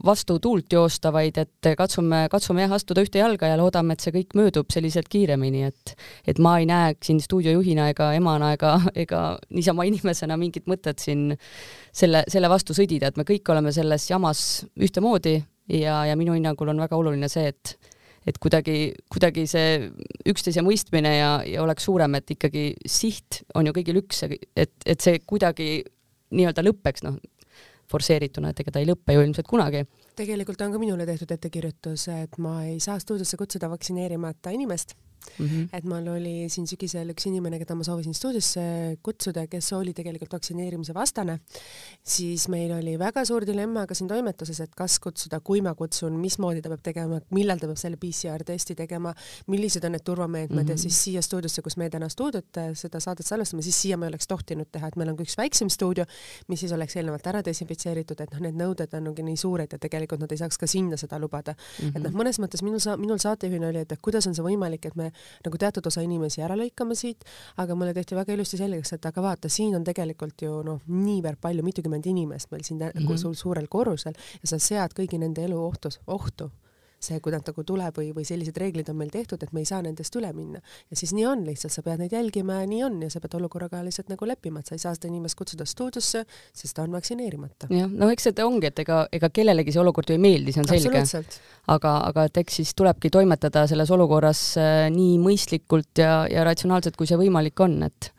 vastu 0.06 0.39
tuult 0.43 0.74
joosta, 0.74 1.12
vaid 1.13 1.38
et 1.41 1.72
katsume, 1.78 2.24
katsume 2.32 2.65
jah, 2.65 2.76
astuda 2.78 3.04
ühte 3.06 3.22
jalga 3.22 3.52
ja 3.52 3.60
loodame, 3.60 3.93
et 3.96 4.06
see 4.06 4.15
kõik 4.15 4.38
möödub 4.39 4.74
selliselt 4.74 5.10
kiiremini, 5.13 5.67
et 5.70 5.96
et 6.28 6.39
ma 6.43 6.58
ei 6.62 6.65
näe 6.70 6.96
siin 7.04 7.20
stuudiojuhina 7.24 7.89
ega 7.93 8.12
emana 8.17 8.54
ega, 8.58 8.78
ega 8.96 9.22
niisama 9.54 9.86
inimesena 9.89 10.38
mingit 10.39 10.67
mõtet 10.70 11.04
siin 11.04 11.30
selle, 11.93 12.24
selle 12.28 12.50
vastu 12.52 12.76
sõdida, 12.78 13.12
et 13.12 13.20
me 13.20 13.28
kõik 13.28 13.48
oleme 13.54 13.74
selles 13.76 14.10
jamas 14.10 14.41
ühtemoodi 14.76 15.38
ja, 15.70 16.02
ja 16.10 16.17
minu 16.20 16.36
hinnangul 16.38 16.74
on 16.74 16.82
väga 16.82 16.98
oluline 16.98 17.30
see, 17.32 17.54
et 17.54 17.78
et 18.28 18.38
kuidagi, 18.44 18.92
kuidagi 19.13 19.46
see 19.48 19.88
üksteise 20.28 20.63
mõistmine 20.66 21.13
ja, 21.16 21.32
ja 21.48 21.63
oleks 21.63 21.88
suurem, 21.88 22.18
et 22.20 22.36
ikkagi 22.36 22.70
siht 22.90 23.42
on 23.56 23.70
ju 23.70 23.76
kõigil 23.78 24.02
üks, 24.04 24.24
et, 24.28 24.74
et 24.84 25.04
see 25.04 25.22
kuidagi 25.24 25.70
nii-öelda 26.36 26.66
lõpeks, 26.68 27.06
noh, 27.08 27.16
forsseerituna, 27.88 28.52
et 28.52 28.62
ega 28.62 28.74
ta 28.76 28.84
ei 28.84 28.90
lõpe 28.90 29.16
ju 29.16 29.24
ilmselt 29.24 29.48
kunagi. 29.48 29.86
tegelikult 30.18 30.62
on 30.66 30.74
ka 30.76 30.82
minule 30.82 31.06
tehtud 31.08 31.32
ettekirjutus, 31.32 32.08
et 32.12 32.40
ma 32.44 32.60
ei 32.68 32.82
saa 32.84 33.00
stuudiosse 33.00 33.40
kutsuda 33.40 33.70
vaktsineerimata 33.72 34.52
inimest 34.56 34.98
mm. 35.40 35.46
-hmm. 35.46 35.70
et 35.74 35.84
mul 35.84 36.08
oli 36.08 36.36
siin 36.50 36.68
sügisel 36.68 37.12
üks 37.14 37.28
inimene, 37.30 37.60
keda 37.60 37.76
ma 37.76 37.84
soovisin 37.84 38.14
stuudiosse 38.14 38.98
kutsuda, 39.04 39.48
kes 39.48 39.72
oli 39.74 39.94
tegelikult 39.94 40.34
vaktsineerimise 40.34 40.94
vastane, 40.94 41.40
siis 42.04 42.48
meil 42.48 42.72
oli 42.78 42.98
väga 43.00 43.26
suur 43.26 43.46
dilemma 43.46 43.86
ka 43.88 43.96
siin 43.98 44.10
toimetuses, 44.10 44.60
et 44.60 44.76
kas 44.76 45.00
kutsuda, 45.00 45.40
kui 45.40 45.62
ma 45.62 45.76
kutsun, 45.76 46.18
mismoodi 46.22 46.62
ta 46.62 46.70
peab 46.74 46.84
tegema, 46.84 47.20
millal 47.32 47.60
ta 47.60 47.68
peab 47.68 47.78
selle 47.82 47.98
PCR 47.98 48.44
testi 48.46 48.76
tegema, 48.76 49.14
millised 49.48 49.84
on 49.84 49.96
need 49.96 50.04
turvameetmed 50.04 50.56
mm 50.56 50.64
-hmm. 50.64 50.70
ja 50.70 50.76
mhm. 50.76 50.82
siis 50.82 51.04
siia 51.04 51.22
stuudiosse, 51.22 51.62
kus 51.62 51.78
me 51.78 51.90
täna 51.90 52.10
stuudiot, 52.10 52.62
seda 52.74 53.00
saadet 53.00 53.26
salvestame, 53.26 53.62
siis 53.62 53.82
siia 53.82 53.98
me 53.98 54.06
ei 54.06 54.10
oleks 54.10 54.28
tohtinud 54.28 54.68
teha, 54.72 54.88
et 54.88 54.96
meil 54.96 55.10
on 55.10 55.18
ka 55.18 55.24
üks 55.24 55.38
väiksem 55.38 55.70
stuudio, 55.70 56.06
mis 56.48 56.60
siis 56.60 56.72
oleks 56.72 56.96
eelnevalt 56.96 57.28
ära 57.28 57.44
desinfitseeritud, 57.46 58.22
et 58.22 58.34
noh, 58.34 58.40
need 58.40 58.56
nõuded 58.56 58.94
on 58.98 59.04
nagu 59.04 59.24
nii 59.24 59.38
suured 59.38 59.72
ja 59.72 59.80
tegelikult 59.80 60.22
nad 60.22 60.32
ei 60.32 60.38
saaks 60.38 60.58
ka 60.58 60.68
sinna 60.68 60.98
seda 60.98 61.20
lubada 61.20 61.54
mm. 61.54 61.88
-hmm. 61.88 61.98
et 61.98 62.04
noh, 62.04 62.12
mõnes 62.12 62.40
mõttes 62.40 62.64
minul 62.64 62.80
sa-, 62.80 62.98
minul 62.98 63.18
saatejuhina 63.18 63.68
oli, 63.68 63.84
et 63.86 63.94
kuidas 64.02 64.28
on 64.28 64.36
see 64.36 64.44
võimalik, 64.44 64.86
et 64.86 64.96
me 64.96 65.07
nagu 65.46 65.58
teatud 65.58 65.88
osa 65.88 66.04
inimesi 66.06 66.41
ära 66.46 66.58
lõikame 66.60 66.96
siit, 66.96 67.26
aga 67.58 67.76
mulle 67.76 67.93
tehti 67.93 68.15
väga 68.15 68.34
ilusti 68.34 68.60
selgeks, 68.60 68.93
et 68.98 69.06
aga 69.06 69.24
vaata, 69.24 69.50
siin 69.50 69.76
on 69.76 69.84
tegelikult 69.88 70.41
ju 70.41 70.62
noh, 70.67 70.82
niivõrd 70.88 71.41
palju, 71.41 71.63
mitukümmend 71.63 72.06
inimest 72.06 72.52
meil 72.52 72.63
siin 72.63 72.80
mm 72.80 73.08
-hmm. 73.08 73.34
suurel 73.34 73.67
korrusel 73.67 74.13
ja 74.41 74.48
sa 74.48 74.60
sead 74.60 74.93
kõigi 74.93 75.20
nende 75.20 75.43
elu 75.43 75.60
ohtu, 75.63 75.89
ohtu 76.08 76.52
see, 77.00 77.20
kui 77.24 77.34
nad 77.34 77.46
nagu 77.46 77.64
tuleb 77.68 78.00
või, 78.00 78.10
või 78.16 78.26
sellised 78.28 78.58
reeglid 78.58 78.90
on 78.92 78.98
meil 79.00 79.12
tehtud, 79.14 79.42
et 79.44 79.54
me 79.54 79.62
ei 79.62 79.70
saa 79.70 79.84
nendest 79.86 80.16
üle 80.18 80.32
minna. 80.34 80.62
ja 80.90 80.98
siis 81.00 81.14
nii 81.14 81.26
on 81.30 81.44
lihtsalt, 81.48 81.74
sa 81.74 81.84
pead 81.86 82.02
neid 82.02 82.16
jälgima 82.16 82.62
ja 82.62 82.70
nii 82.70 82.84
on 82.88 83.00
ja 83.06 83.10
sa 83.14 83.22
pead 83.24 83.38
olukorraga 83.38 83.84
lihtsalt 83.86 84.10
nagu 84.14 84.30
leppima, 84.30 84.62
et 84.62 84.72
sa 84.72 84.76
ei 84.78 84.84
saa 84.84 84.96
seda 84.98 85.12
inimest 85.12 85.38
kutsuda 85.38 85.68
stuudiosse, 85.70 86.24
sest 86.54 86.76
ta 86.76 86.86
on 86.88 86.98
vaktsineerimata. 86.98 87.70
jah, 87.74 87.92
no 87.92 88.10
eks 88.14 88.30
see 88.30 88.46
ongi, 88.46 88.72
et 88.72 88.84
ega, 88.86 89.04
ega 89.14 89.30
kellelegi 89.34 89.76
see 89.76 89.84
olukord 89.84 90.10
ju 90.10 90.18
ei 90.18 90.24
meeldi, 90.24 90.56
see 90.56 90.66
on 90.66 90.72
selge. 90.72 91.24
aga, 91.78 91.96
aga 92.10 92.28
et 92.30 92.42
eks 92.44 92.62
siis 92.62 92.74
tulebki 92.78 93.14
toimetada 93.14 93.68
selles 93.70 93.92
olukorras 93.94 94.44
äh, 94.62 94.88
nii 94.94 95.18
mõistlikult 95.22 96.04
ja, 96.04 96.24
ja 96.32 96.46
ratsionaalselt, 96.48 96.98
kui 96.98 97.10
see 97.10 97.20
võimalik 97.20 97.66
on, 97.66 97.82
et 97.88 98.12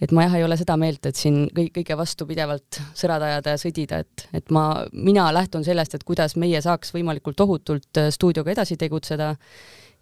et 0.00 0.12
ma 0.16 0.24
jah, 0.24 0.38
ei 0.38 0.44
ole 0.44 0.56
seda 0.56 0.76
meelt, 0.80 1.04
et 1.06 1.18
siin 1.18 1.42
kõik, 1.54 1.74
kõige 1.80 1.96
vastu 2.00 2.26
pidevalt 2.28 2.80
sõrad 2.96 3.24
ajada 3.26 3.54
ja 3.54 3.60
sõdida, 3.60 4.00
et, 4.04 4.26
et 4.36 4.54
ma, 4.54 4.64
mina 4.92 5.28
lähtun 5.34 5.64
sellest, 5.66 5.94
et 5.96 6.06
kuidas 6.08 6.36
meie 6.40 6.60
saaks 6.64 6.94
võimalikult 6.96 7.40
ohutult 7.44 8.00
äh, 8.00 8.10
stuudioga 8.14 8.54
edasi 8.54 8.78
tegutseda 8.80 9.34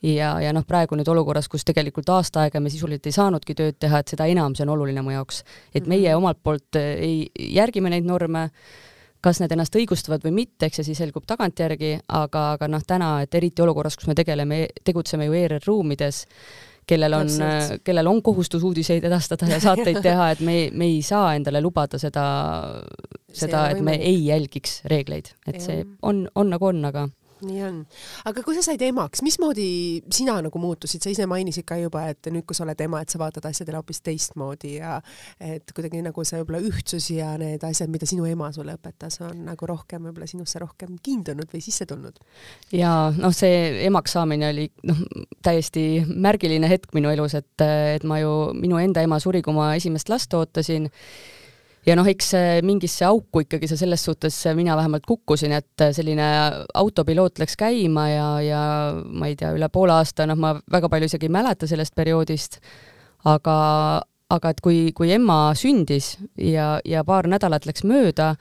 ja, 0.03 0.33
ja 0.43 0.53
noh, 0.55 0.67
praegu 0.69 0.99
nüüd 0.99 1.09
olukorras, 1.11 1.51
kus 1.51 1.67
tegelikult 1.67 2.11
aasta 2.15 2.47
aega 2.47 2.63
me 2.63 2.71
sisuliselt 2.71 3.11
ei 3.11 3.17
saanudki 3.17 3.57
tööd 3.59 3.81
teha, 3.83 4.03
et 4.03 4.15
seda 4.15 4.29
enam 4.31 4.55
see 4.55 4.67
on 4.67 4.77
oluline 4.77 5.03
mu 5.03 5.17
jaoks. 5.17 5.43
et 5.75 5.83
mhm. 5.83 5.89
meie 5.95 6.15
omalt 6.19 6.43
poolt 6.43 6.79
äh, 6.79 6.95
ei, 7.03 7.51
järgime 7.59 7.91
neid 7.91 8.07
norme, 8.07 8.49
kas 9.25 9.41
need 9.43 9.51
ennast 9.51 9.75
õigustavad 9.75 10.23
või 10.23 10.37
mitte, 10.45 10.69
eks 10.69 10.79
see 10.79 10.93
siis 10.93 11.03
selgub 11.03 11.27
tagantjärgi, 11.27 11.97
aga, 12.15 12.53
aga 12.55 12.69
noh, 12.71 12.85
täna, 12.87 13.17
et 13.25 13.35
eriti 13.35 13.65
olukorras, 13.65 13.99
kus 13.99 14.07
me 14.07 14.15
tegeleme, 14.15 14.69
tegutseme 14.87 15.27
ju 15.27 15.35
ERR 15.35 15.67
ruumides, 15.67 16.23
kellel 16.89 17.15
on, 17.19 17.31
kellel 17.85 18.09
on 18.11 18.23
kohustus 18.25 18.65
uudiseid 18.65 19.05
edastada 19.05 19.49
ja 19.51 19.61
saateid 19.63 20.01
teha, 20.05 20.31
et 20.35 20.43
me, 20.45 20.57
me 20.73 20.89
ei 20.89 21.03
saa 21.05 21.35
endale 21.37 21.61
lubada 21.65 22.01
seda, 22.01 22.25
seda, 23.29 23.69
et 23.73 23.83
me 23.85 23.99
ei 24.01 24.23
jälgiks 24.27 24.81
reegleid, 24.89 25.33
et 25.47 25.61
see 25.65 25.85
on, 26.03 26.27
on 26.35 26.55
nagu 26.55 26.71
on, 26.73 26.81
aga 26.89 27.09
nii 27.47 27.63
on. 27.67 27.79
aga 28.29 28.43
kui 28.45 28.57
sa 28.57 28.65
said 28.67 28.83
emaks, 28.85 29.23
mismoodi 29.27 29.69
sina 30.15 30.39
nagu 30.45 30.61
muutusid, 30.63 31.03
sa 31.05 31.13
ise 31.13 31.27
mainisid 31.31 31.67
ka 31.69 31.79
juba, 31.81 32.07
et 32.13 32.31
nüüd, 32.33 32.47
kui 32.49 32.57
sa 32.57 32.65
oled 32.67 32.81
ema, 32.85 33.03
et 33.03 33.13
sa 33.13 33.21
vaatad 33.21 33.47
asjadele 33.49 33.81
hoopis 33.81 34.03
teistmoodi 34.07 34.75
ja 34.79 34.99
et 35.43 35.73
kuidagi 35.77 36.03
nagu 36.05 36.25
see 36.27 36.41
võib-olla 36.43 36.63
ühtsus 36.71 37.11
ja 37.15 37.33
need 37.41 37.65
asjad, 37.67 37.91
mida 37.93 38.09
sinu 38.09 38.27
ema 38.29 38.51
sulle 38.55 38.77
õpetas, 38.79 39.21
on 39.25 39.45
nagu 39.49 39.71
rohkem 39.71 40.09
võib-olla 40.09 40.29
sinusse 40.31 40.63
rohkem 40.63 40.99
kiindunud 41.03 41.51
või 41.53 41.63
sisse 41.65 41.87
tulnud? 41.89 42.19
ja 42.75 42.93
noh, 43.17 43.35
see 43.37 43.85
emaks 43.87 44.17
saamine 44.19 44.53
oli 44.53 44.69
noh, 44.89 45.03
täiesti 45.45 46.05
märgiline 46.09 46.71
hetk 46.71 46.95
minu 46.97 47.13
elus, 47.15 47.37
et, 47.39 47.55
et 47.65 48.07
ma 48.09 48.21
ju, 48.23 48.35
minu 48.59 48.81
enda 48.83 49.05
ema 49.05 49.21
suri, 49.23 49.43
kui 49.45 49.57
ma 49.57 49.73
esimest 49.79 50.11
last 50.13 50.35
ootasin 50.35 50.89
ja 51.89 51.97
noh, 51.97 52.09
eks 52.09 52.33
mingisse 52.67 53.07
auku 53.09 53.43
ikkagi 53.45 53.69
see 53.71 53.81
selles 53.81 54.05
suhtes 54.05 54.37
mina 54.59 54.77
vähemalt 54.79 55.07
kukkusin, 55.09 55.55
et 55.57 55.87
selline 55.97 56.27
autopiloot 56.77 57.41
läks 57.41 57.57
käima 57.59 58.09
ja, 58.11 58.29
ja 58.45 58.63
ma 58.93 59.31
ei 59.31 59.37
tea, 59.39 59.55
üle 59.57 59.71
poole 59.73 59.97
aasta, 59.97 60.27
noh, 60.29 60.39
ma 60.39 60.55
väga 60.73 60.91
palju 60.93 61.09
isegi 61.09 61.29
ei 61.29 61.35
mäleta 61.39 61.69
sellest 61.71 61.97
perioodist, 61.99 62.61
aga, 63.29 63.59
aga 64.35 64.55
et 64.55 64.65
kui, 64.65 64.81
kui 64.97 65.13
ema 65.17 65.55
sündis 65.59 66.17
ja, 66.37 66.77
ja 66.85 67.05
paar 67.09 67.31
nädalat 67.31 67.69
läks 67.69 67.87
mööda, 67.89 68.35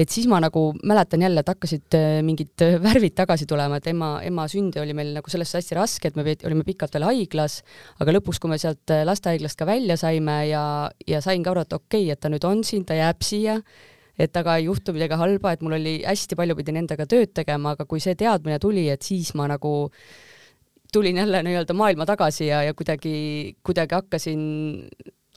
et 0.00 0.08
siis 0.12 0.26
ma 0.30 0.38
nagu 0.40 0.70
mäletan 0.86 1.22
jälle, 1.24 1.42
et 1.42 1.50
hakkasid 1.50 1.96
äh, 1.96 2.20
mingid 2.24 2.62
äh, 2.64 2.78
värvid 2.82 3.14
tagasi 3.18 3.46
tulema, 3.48 3.80
et 3.80 3.88
ema, 3.90 4.10
ema 4.24 4.46
sünd 4.48 4.78
oli 4.80 4.94
meil 4.96 5.12
nagu 5.16 5.32
selles 5.32 5.52
hästi 5.58 5.76
raske, 5.76 6.08
et 6.08 6.16
me 6.16 6.24
olime 6.48 6.64
pikalt 6.64 6.96
veel 6.96 7.06
haiglas, 7.08 7.60
aga 8.00 8.14
lõpuks, 8.16 8.40
kui 8.40 8.52
me 8.52 8.58
sealt 8.60 8.94
äh, 8.94 9.04
lastehaiglast 9.08 9.58
ka 9.60 9.68
välja 9.68 9.98
saime 10.00 10.38
ja, 10.48 10.64
ja 11.08 11.20
sain 11.24 11.44
ka 11.44 11.52
aru, 11.52 11.66
et 11.66 11.76
okei 11.76 12.06
okay,, 12.06 12.14
et 12.14 12.22
ta 12.22 12.32
nüüd 12.32 12.46
on 12.48 12.64
siin, 12.66 12.86
ta 12.88 12.96
jääb 12.96 13.24
siia, 13.26 13.58
et 14.20 14.36
aga 14.36 14.56
ei 14.60 14.68
juhtu 14.68 14.94
midagi 14.96 15.20
halba, 15.20 15.54
et 15.54 15.64
mul 15.64 15.76
oli 15.76 15.94
hästi 16.06 16.38
palju 16.38 16.56
pidin 16.58 16.80
endaga 16.82 17.08
tööd 17.08 17.34
tegema, 17.36 17.76
aga 17.76 17.88
kui 17.88 18.00
see 18.00 18.16
teadmine 18.18 18.60
tuli, 18.62 18.88
et 18.92 19.04
siis 19.04 19.34
ma 19.36 19.48
nagu 19.50 19.74
tulin 20.92 21.20
jälle 21.20 21.42
nii-öelda 21.46 21.76
maailma 21.76 22.06
tagasi 22.08 22.48
ja, 22.48 22.64
ja 22.66 22.74
kuidagi, 22.74 23.56
kuidagi 23.62 23.94
hakkasin, 23.94 24.40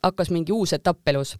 hakkas 0.02 0.32
mingi 0.34 0.56
uus 0.56 0.72
etapp 0.76 1.12
elus 1.12 1.36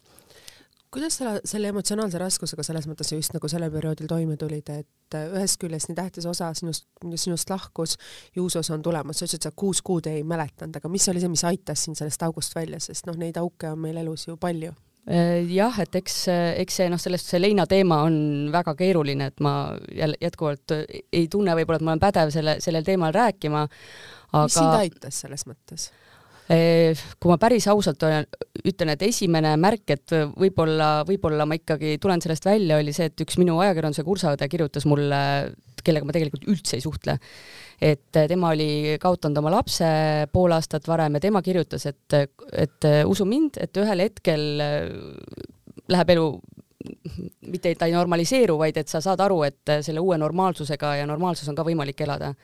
kuidas 0.94 1.18
sa 1.18 1.34
selle 1.46 1.70
emotsionaalse 1.72 2.18
raskusega 2.22 2.64
selles 2.66 2.86
mõttes 2.86 3.10
just 3.14 3.34
nagu 3.34 3.48
sellel 3.50 3.72
perioodil 3.74 4.08
toime 4.10 4.36
tulid, 4.40 4.70
et 4.70 5.16
äh, 5.18 5.26
ühest 5.34 5.58
küljest 5.62 5.90
nii 5.90 5.98
tähtis 5.98 6.26
osa 6.30 6.52
sinust, 6.56 6.86
sinust 7.20 7.50
lahkus, 7.50 7.96
Juusos 8.36 8.70
on 8.74 8.82
tulemas, 8.84 9.18
sa 9.18 9.26
ütlesid, 9.26 9.48
sa 9.48 9.52
kuus 9.56 9.82
kuud 9.84 10.06
ei 10.10 10.22
mäletanud, 10.26 10.78
aga 10.78 10.90
mis 10.92 11.08
oli 11.10 11.22
see, 11.22 11.32
mis 11.32 11.44
aitas 11.48 11.86
sind 11.86 11.98
sellest 11.98 12.22
august 12.26 12.54
välja, 12.56 12.80
sest 12.82 13.08
noh, 13.10 13.18
neid 13.18 13.38
auke 13.40 13.72
on 13.74 13.82
meil 13.82 13.98
elus 14.04 14.28
ju 14.28 14.38
palju. 14.40 14.74
Äh, 15.10 15.42
jah, 15.52 15.74
et 15.82 15.98
eks, 15.98 16.20
eks 16.62 16.80
see 16.80 16.88
noh, 16.92 17.02
sellest 17.02 17.28
see 17.32 17.42
leina 17.42 17.66
teema 17.70 18.04
on 18.06 18.16
väga 18.54 18.76
keeruline, 18.78 19.32
et 19.32 19.44
ma 19.44 19.56
jälle 19.90 20.20
jätkuvalt 20.22 20.78
ei 20.78 21.26
tunne 21.32 21.58
võib-olla, 21.58 21.82
et 21.82 21.88
ma 21.88 21.96
olen 21.96 22.06
pädev 22.06 22.32
selle, 22.34 22.58
sellel 22.64 22.86
teemal 22.86 23.12
rääkima, 23.14 23.66
aga 24.30 24.46
mis 24.46 24.58
sind 24.62 24.78
aitas 24.78 25.22
selles 25.26 25.46
mõttes? 25.50 25.90
Kui 26.46 27.30
ma 27.30 27.36
päris 27.40 27.66
ausalt 27.72 28.02
olen, 28.04 28.26
ütlen, 28.68 28.92
et 28.92 29.04
esimene 29.06 29.54
märk, 29.60 29.84
et 29.94 30.14
võib-olla, 30.36 30.88
võib-olla 31.08 31.46
ma 31.48 31.56
ikkagi 31.56 31.96
tulen 32.02 32.20
sellest 32.20 32.44
välja, 32.44 32.78
oli 32.80 32.92
see, 32.96 33.08
et 33.08 33.24
üks 33.24 33.38
minu 33.40 33.56
ajakirjanduse 33.64 34.04
kursaõde 34.04 34.48
kirjutas 34.52 34.84
mulle, 34.90 35.20
kellega 35.84 36.08
ma 36.08 36.16
tegelikult 36.16 36.44
üldse 36.52 36.76
ei 36.76 36.84
suhtle, 36.84 37.16
et 37.80 38.12
tema 38.12 38.52
oli 38.52 38.98
kaotanud 39.00 39.40
oma 39.40 39.54
lapse 39.56 39.88
pool 40.32 40.52
aastat 40.56 40.88
varem 40.88 41.16
ja 41.16 41.24
tema 41.24 41.42
kirjutas, 41.44 41.88
et, 41.88 42.18
et 42.52 42.90
usu 43.08 43.28
mind, 43.28 43.60
et 43.64 43.80
ühel 43.80 44.04
hetkel 44.04 44.46
läheb 45.90 46.14
elu 46.14 46.28
mitte 47.48 47.72
ta 47.78 47.88
ei 47.88 47.94
normaliseeru, 47.94 48.58
vaid 48.60 48.76
et 48.80 48.90
sa 48.92 49.00
saad 49.04 49.22
aru, 49.24 49.40
et 49.46 49.72
selle 49.86 50.02
uue 50.04 50.18
normaalsusega 50.20 50.94
ja 51.00 51.08
normaalsus 51.08 51.48
on 51.48 51.56
ka 51.56 51.64
võimalik 51.66 52.00
elada. 52.04 52.34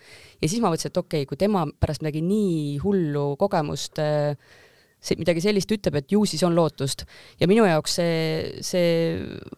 ja 0.41 0.49
siis 0.49 0.63
ma 0.63 0.71
mõtlesin, 0.73 0.93
et 0.93 1.03
okei 1.03 1.23
okay,, 1.23 1.29
kui 1.29 1.41
tema 1.41 1.67
pärast 1.81 2.05
midagi 2.05 2.23
nii 2.25 2.79
hullu 2.85 3.35
kogemust 3.41 4.01
see, 4.01 5.19
midagi 5.21 5.43
sellist 5.45 5.73
ütleb, 5.75 6.01
et 6.01 6.13
ju 6.13 6.25
siis 6.29 6.43
on 6.47 6.57
lootust. 6.57 7.05
ja 7.41 7.49
minu 7.51 7.67
jaoks 7.69 7.99
see, 8.01 8.17
see 8.65 8.91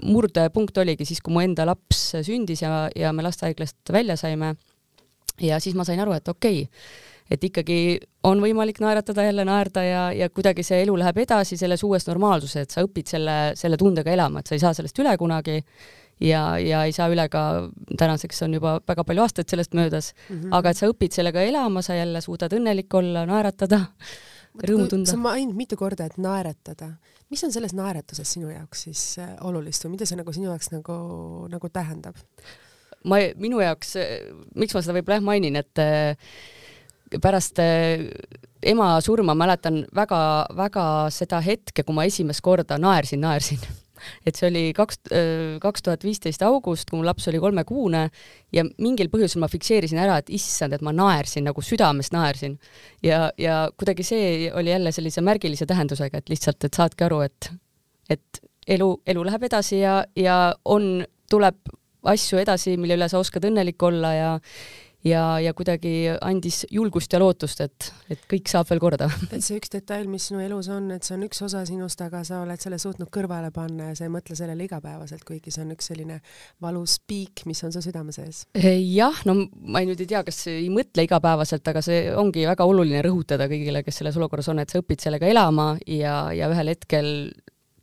murdepunkt 0.03 0.83
oligi 0.83 1.07
siis, 1.09 1.23
kui 1.23 1.35
mu 1.35 1.43
enda 1.45 1.67
laps 1.69 2.13
sündis 2.27 2.65
ja, 2.65 2.89
ja 2.97 3.15
me 3.15 3.27
lastehaiglast 3.27 3.95
välja 3.95 4.17
saime. 4.19 4.55
ja 5.41 5.61
siis 5.63 5.79
ma 5.79 5.87
sain 5.89 6.03
aru, 6.03 6.17
et 6.19 6.29
okei 6.29 6.65
okay,, 6.67 6.85
et 7.33 7.45
ikkagi 7.49 7.79
on 8.29 8.43
võimalik 8.43 8.79
naeratada 8.83 9.25
jälle, 9.27 9.45
naerda 9.49 9.85
ja, 9.87 10.03
ja 10.17 10.29
kuidagi 10.31 10.65
see 10.67 10.83
elu 10.85 10.95
läheb 11.01 11.23
edasi 11.25 11.57
selles 11.61 11.83
uues 11.87 12.07
normaalsuses, 12.09 12.67
et 12.67 12.75
sa 12.75 12.85
õpid 12.85 13.09
selle, 13.15 13.37
selle 13.59 13.79
tundega 13.81 14.13
elama, 14.13 14.43
et 14.43 14.51
sa 14.51 14.57
ei 14.57 14.63
saa 14.63 14.75
sellest 14.77 15.01
üle 15.03 15.15
kunagi 15.21 15.59
ja, 16.23 16.43
ja 16.63 16.83
ei 16.89 16.95
saa 16.95 17.09
üle 17.13 17.27
ka, 17.33 17.45
tänaseks 17.99 18.45
on 18.47 18.59
juba 18.59 18.77
väga 18.89 19.05
palju 19.09 19.25
aastaid 19.25 19.51
sellest 19.51 19.75
möödas 19.79 20.13
mm, 20.13 20.37
-hmm. 20.37 20.57
aga 20.59 20.71
et 20.73 20.81
sa 20.81 20.91
õpid 20.91 21.17
sellega 21.17 21.43
elama, 21.49 21.83
sa 21.83 21.97
jälle 21.99 22.21
suudad 22.21 22.53
õnnelik 22.53 22.95
olla, 22.99 23.25
naeratada, 23.27 23.81
rõõmu 24.69 24.89
tunda. 24.91 25.11
sa 25.11 25.17
mainisid 25.17 25.57
mitu 25.57 25.77
korda, 25.77 26.07
et 26.07 26.19
naeratada. 26.19 26.93
mis 27.31 27.45
on 27.45 27.53
selles 27.53 27.73
naeratuses 27.73 28.33
sinu 28.33 28.51
jaoks 28.51 28.83
siis 28.89 29.19
äh, 29.19 29.37
olulist 29.41 29.85
või 29.85 29.97
mida 29.97 30.07
see 30.07 30.21
nagu 30.21 30.33
sinu 30.33 30.51
jaoks 30.51 30.71
nagu, 30.73 30.99
nagu 31.49 31.69
tähendab? 31.69 32.17
ma, 33.05 33.19
minu 33.37 33.61
jaoks, 33.61 33.97
miks 34.55 34.75
ma 34.75 34.83
seda 34.83 34.99
võib-olla 34.99 35.19
jah 35.21 35.25
mainin, 35.27 35.57
et 35.57 35.79
äh, 35.79 36.17
pärast 37.23 37.61
äh, 37.63 38.07
ema 38.63 38.95
surma 39.03 39.35
mäletan 39.35 39.83
väga-väga 39.95 40.87
seda 41.15 41.41
hetke, 41.45 41.85
kui 41.85 41.97
ma 41.97 42.07
esimest 42.09 42.43
korda 42.45 42.79
naersin, 42.81 43.23
naersin 43.25 43.63
et 44.27 44.39
see 44.39 44.49
oli 44.49 44.63
kaks, 44.77 45.01
äh, 45.15 45.59
kaks 45.63 45.85
tuhat 45.87 46.07
viisteist 46.07 46.45
august, 46.47 46.91
kui 46.91 47.01
mu 47.01 47.07
laps 47.07 47.29
oli 47.31 47.41
kolmekuune 47.43 48.05
ja 48.55 48.65
mingil 48.73 49.11
põhjusel 49.13 49.43
ma 49.43 49.51
fikseerisin 49.53 50.01
ära, 50.03 50.21
et 50.23 50.31
issand, 50.35 50.77
et 50.77 50.85
ma 50.85 50.95
naersin, 50.97 51.47
nagu 51.49 51.65
südamest 51.65 52.15
naersin. 52.15 52.59
ja, 53.03 53.29
ja 53.39 53.65
kuidagi 53.77 54.07
see 54.07 54.53
oli 54.55 54.75
jälle 54.75 54.93
sellise 54.93 55.25
märgilise 55.25 55.67
tähendusega, 55.67 56.23
et 56.23 56.33
lihtsalt, 56.33 56.65
et 56.65 56.81
saadki 56.81 57.07
aru, 57.09 57.23
et, 57.27 57.53
et 58.11 58.43
elu, 58.69 58.95
elu 59.07 59.25
läheb 59.27 59.49
edasi 59.51 59.83
ja, 59.83 60.03
ja 60.17 60.39
on, 60.65 61.05
tuleb 61.31 61.59
asju 62.03 62.41
edasi, 62.43 62.77
mille 62.81 62.97
üle 62.99 63.09
sa 63.11 63.21
oskad 63.23 63.45
õnnelik 63.47 63.83
olla 63.87 64.15
ja 64.15 64.31
ja, 65.07 65.23
ja 65.43 65.53
kuidagi 65.57 65.93
andis 66.21 66.63
julgust 66.71 67.13
ja 67.13 67.21
lootust, 67.23 67.63
et, 67.65 67.89
et 68.13 68.23
kõik 68.31 68.51
saab 68.51 68.69
veel 68.71 68.81
korda. 68.83 69.09
et 69.35 69.43
see 69.45 69.59
üks 69.61 69.73
detail, 69.73 70.09
mis 70.11 70.29
sinu 70.31 70.43
elus 70.45 70.69
on, 70.73 70.91
et 70.95 71.07
see 71.07 71.17
on 71.17 71.27
üks 71.27 71.43
osa 71.47 71.65
sinust, 71.69 72.01
aga 72.05 72.23
sa 72.27 72.43
oled 72.45 72.63
selle 72.63 72.79
suutnud 72.83 73.11
kõrvale 73.13 73.53
panna 73.55 73.91
ja 73.91 73.99
sa 73.99 74.07
ei 74.07 74.13
mõtle 74.15 74.37
sellele 74.39 74.67
igapäevaselt, 74.69 75.25
kuigi 75.29 75.55
see 75.55 75.65
on 75.67 75.75
üks 75.77 75.91
selline 75.93 76.21
valus 76.63 76.99
piik, 77.09 77.45
mis 77.51 77.63
on 77.67 77.75
su 77.75 77.83
südame 77.85 78.15
sees. 78.15 78.45
jah, 78.57 79.23
no 79.29 79.37
ma 79.43 79.83
ei, 79.83 79.91
nüüd 79.91 80.03
ei 80.05 80.11
tea, 80.15 80.25
kas 80.27 80.45
ei 80.53 80.69
mõtle 80.73 81.07
igapäevaselt, 81.07 81.73
aga 81.73 81.85
see 81.85 82.05
ongi 82.19 82.47
väga 82.49 82.67
oluline 82.69 83.03
rõhutada 83.05 83.49
kõigile, 83.51 83.85
kes 83.87 84.03
selles 84.03 84.19
olukorras 84.21 84.51
on, 84.53 84.63
et 84.63 84.73
sa 84.73 84.83
õpid 84.83 85.03
sellega 85.03 85.31
elama 85.31 85.73
ja, 85.87 86.27
ja 86.37 86.51
ühel 86.53 86.75
hetkel 86.75 87.09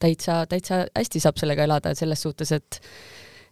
täitsa, 0.00 0.44
täitsa 0.48 0.84
hästi 0.96 1.20
saab 1.22 1.40
sellega 1.40 1.66
elada, 1.68 1.94
selles 1.98 2.22
suhtes, 2.24 2.52
et 2.56 2.80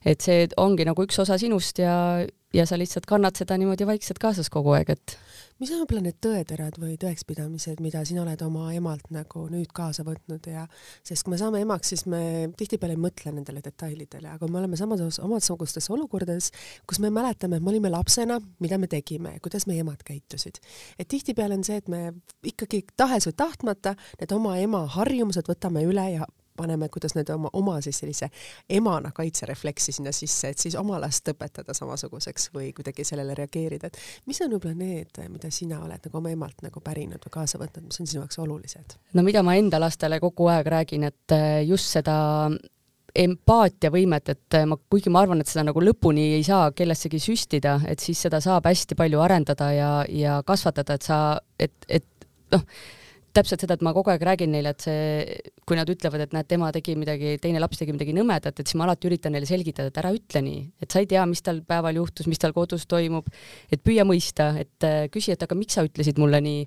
et 0.06 0.22
see 0.22 0.46
ongi 0.62 0.84
nagu 0.86 1.02
üks 1.02 1.18
osa 1.18 1.34
sinust 1.40 1.80
ja, 1.82 2.22
ja 2.54 2.66
sa 2.66 2.78
lihtsalt 2.78 3.06
kannad 3.06 3.36
seda 3.36 3.56
niimoodi 3.60 3.86
vaikselt 3.86 4.18
kaasas 4.22 4.48
kogu 4.50 4.72
aeg, 4.76 4.90
et 4.94 5.16
mis 5.60 5.70
on 5.74 5.82
võib-olla 5.82 6.04
need 6.06 6.18
tõeterad 6.24 6.78
või 6.80 6.94
tõekspidamised, 7.00 7.82
mida 7.84 8.04
sina 8.08 8.22
oled 8.22 8.42
oma 8.46 8.70
emalt 8.76 9.10
nagu 9.14 9.44
nüüd 9.52 9.72
kaasa 9.76 10.04
võtnud 10.06 10.48
ja 10.48 10.64
sest 11.06 11.26
kui 11.26 11.34
me 11.34 11.40
saame 11.40 11.60
emaks, 11.64 11.92
siis 11.92 12.06
me 12.08 12.22
tihtipeale 12.56 12.96
ei 12.96 13.02
mõtle 13.02 13.34
nendele 13.34 13.62
detailidele, 13.64 14.32
aga 14.36 14.48
me 14.48 14.62
oleme 14.62 14.80
samas 14.80 15.20
omadsugustes 15.24 15.90
olukordades, 15.92 16.50
kus 16.88 17.02
me 17.04 17.12
mäletame, 17.12 17.58
et 17.58 17.64
me 17.66 17.72
olime 17.74 17.92
lapsena, 17.92 18.40
mida 18.64 18.78
me 18.80 18.88
tegime 18.88 19.36
kuidas 19.44 19.68
meie 19.68 19.84
emad 19.84 20.02
käitusid. 20.06 20.62
et 20.98 21.08
tihtipeale 21.08 21.58
on 21.58 21.64
see, 21.64 21.76
et 21.76 21.88
me 21.88 22.12
ikkagi 22.42 22.84
tahes 22.96 23.28
või 23.28 23.36
tahtmata 23.36 23.94
need 24.20 24.32
oma 24.32 24.56
ema 24.58 24.86
harjumused 24.96 25.48
võtame 25.48 25.84
üle 25.84 26.10
ja 26.16 26.26
paneme, 26.58 26.88
kuidas 26.92 27.14
need 27.18 27.30
oma, 27.34 27.50
oma 27.58 27.78
siis 27.84 28.00
sellise 28.02 28.30
emana 28.78 29.12
kaitserefleksi 29.14 29.94
sinna 29.98 30.12
sisse, 30.14 30.52
et 30.52 30.62
siis 30.62 30.76
oma 30.78 31.00
last 31.00 31.28
õpetada 31.32 31.76
samasuguseks 31.76 32.50
või 32.54 32.72
kuidagi 32.76 33.06
sellele 33.06 33.36
reageerida, 33.38 33.90
et 33.90 34.26
mis 34.26 34.40
on 34.44 34.52
võib-olla 34.54 34.76
need, 34.78 35.22
mida 35.32 35.52
sina 35.54 35.82
oled 35.84 36.08
nagu 36.08 36.20
oma 36.20 36.32
emalt 36.34 36.64
nagu 36.66 36.82
pärinud 36.84 37.22
või 37.24 37.36
kaasa 37.40 37.60
võtnud, 37.60 37.88
mis 37.88 38.02
on 38.02 38.10
sinu 38.10 38.24
jaoks 38.24 38.42
olulised? 38.42 38.98
no 39.14 39.24
mida 39.26 39.42
ma 39.46 39.56
enda 39.58 39.80
lastele 39.80 40.20
kogu 40.22 40.50
aeg 40.52 40.66
räägin, 40.74 41.06
et 41.08 41.36
eh, 41.36 41.62
just 41.68 41.94
seda 41.96 42.18
empaatiavõimet, 43.18 44.28
et 44.34 44.58
eh, 44.58 44.66
ma, 44.68 44.76
kuigi 44.90 45.10
ma 45.12 45.22
arvan, 45.24 45.40
et 45.42 45.50
seda 45.50 45.66
nagu 45.70 45.82
lõpuni 45.82 46.28
ei 46.36 46.44
saa 46.46 46.70
kellessegi 46.76 47.20
süstida, 47.22 47.78
et 47.88 48.02
siis 48.04 48.20
seda 48.26 48.40
saab 48.44 48.68
hästi 48.68 48.98
palju 48.98 49.22
arendada 49.24 49.72
ja, 49.74 49.90
ja 50.12 50.38
kasvatada, 50.46 50.98
et 50.98 51.08
sa, 51.08 51.18
et, 51.58 51.74
et 51.88 52.28
noh, 52.54 52.64
täpselt 53.38 53.62
seda, 53.62 53.76
et 53.78 53.84
ma 53.86 53.92
kogu 53.96 54.10
aeg 54.12 54.24
räägin 54.26 54.50
neile, 54.52 54.72
et 54.74 54.84
see, 54.84 55.36
kui 55.68 55.78
nad 55.78 55.88
ütlevad, 55.90 56.24
et 56.24 56.34
näed, 56.34 56.48
tema 56.50 56.70
tegi 56.74 56.94
midagi, 56.98 57.36
teine 57.42 57.60
laps 57.62 57.80
tegi 57.80 57.94
midagi 57.94 58.14
nõmedat, 58.16 58.58
et 58.58 58.68
siis 58.68 58.78
ma 58.78 58.86
alati 58.88 59.08
üritan 59.10 59.34
neile 59.34 59.48
selgitada, 59.48 59.92
et 59.92 60.00
ära 60.02 60.12
ütle 60.14 60.42
nii, 60.44 60.62
et 60.82 60.92
sa 60.92 61.02
ei 61.02 61.08
tea, 61.10 61.24
mis 61.30 61.42
tal 61.44 61.60
päeval 61.66 62.00
juhtus, 62.00 62.28
mis 62.30 62.40
tal 62.42 62.54
kodus 62.56 62.86
toimub, 62.90 63.28
et 63.72 63.82
püüa 63.84 64.06
mõista, 64.08 64.50
et 64.60 64.86
äh, 64.86 65.06
küsi, 65.14 65.34
et 65.34 65.44
aga 65.44 65.58
miks 65.58 65.78
sa 65.78 65.86
ütlesid 65.86 66.18
mulle 66.20 66.42
nii, 66.44 66.66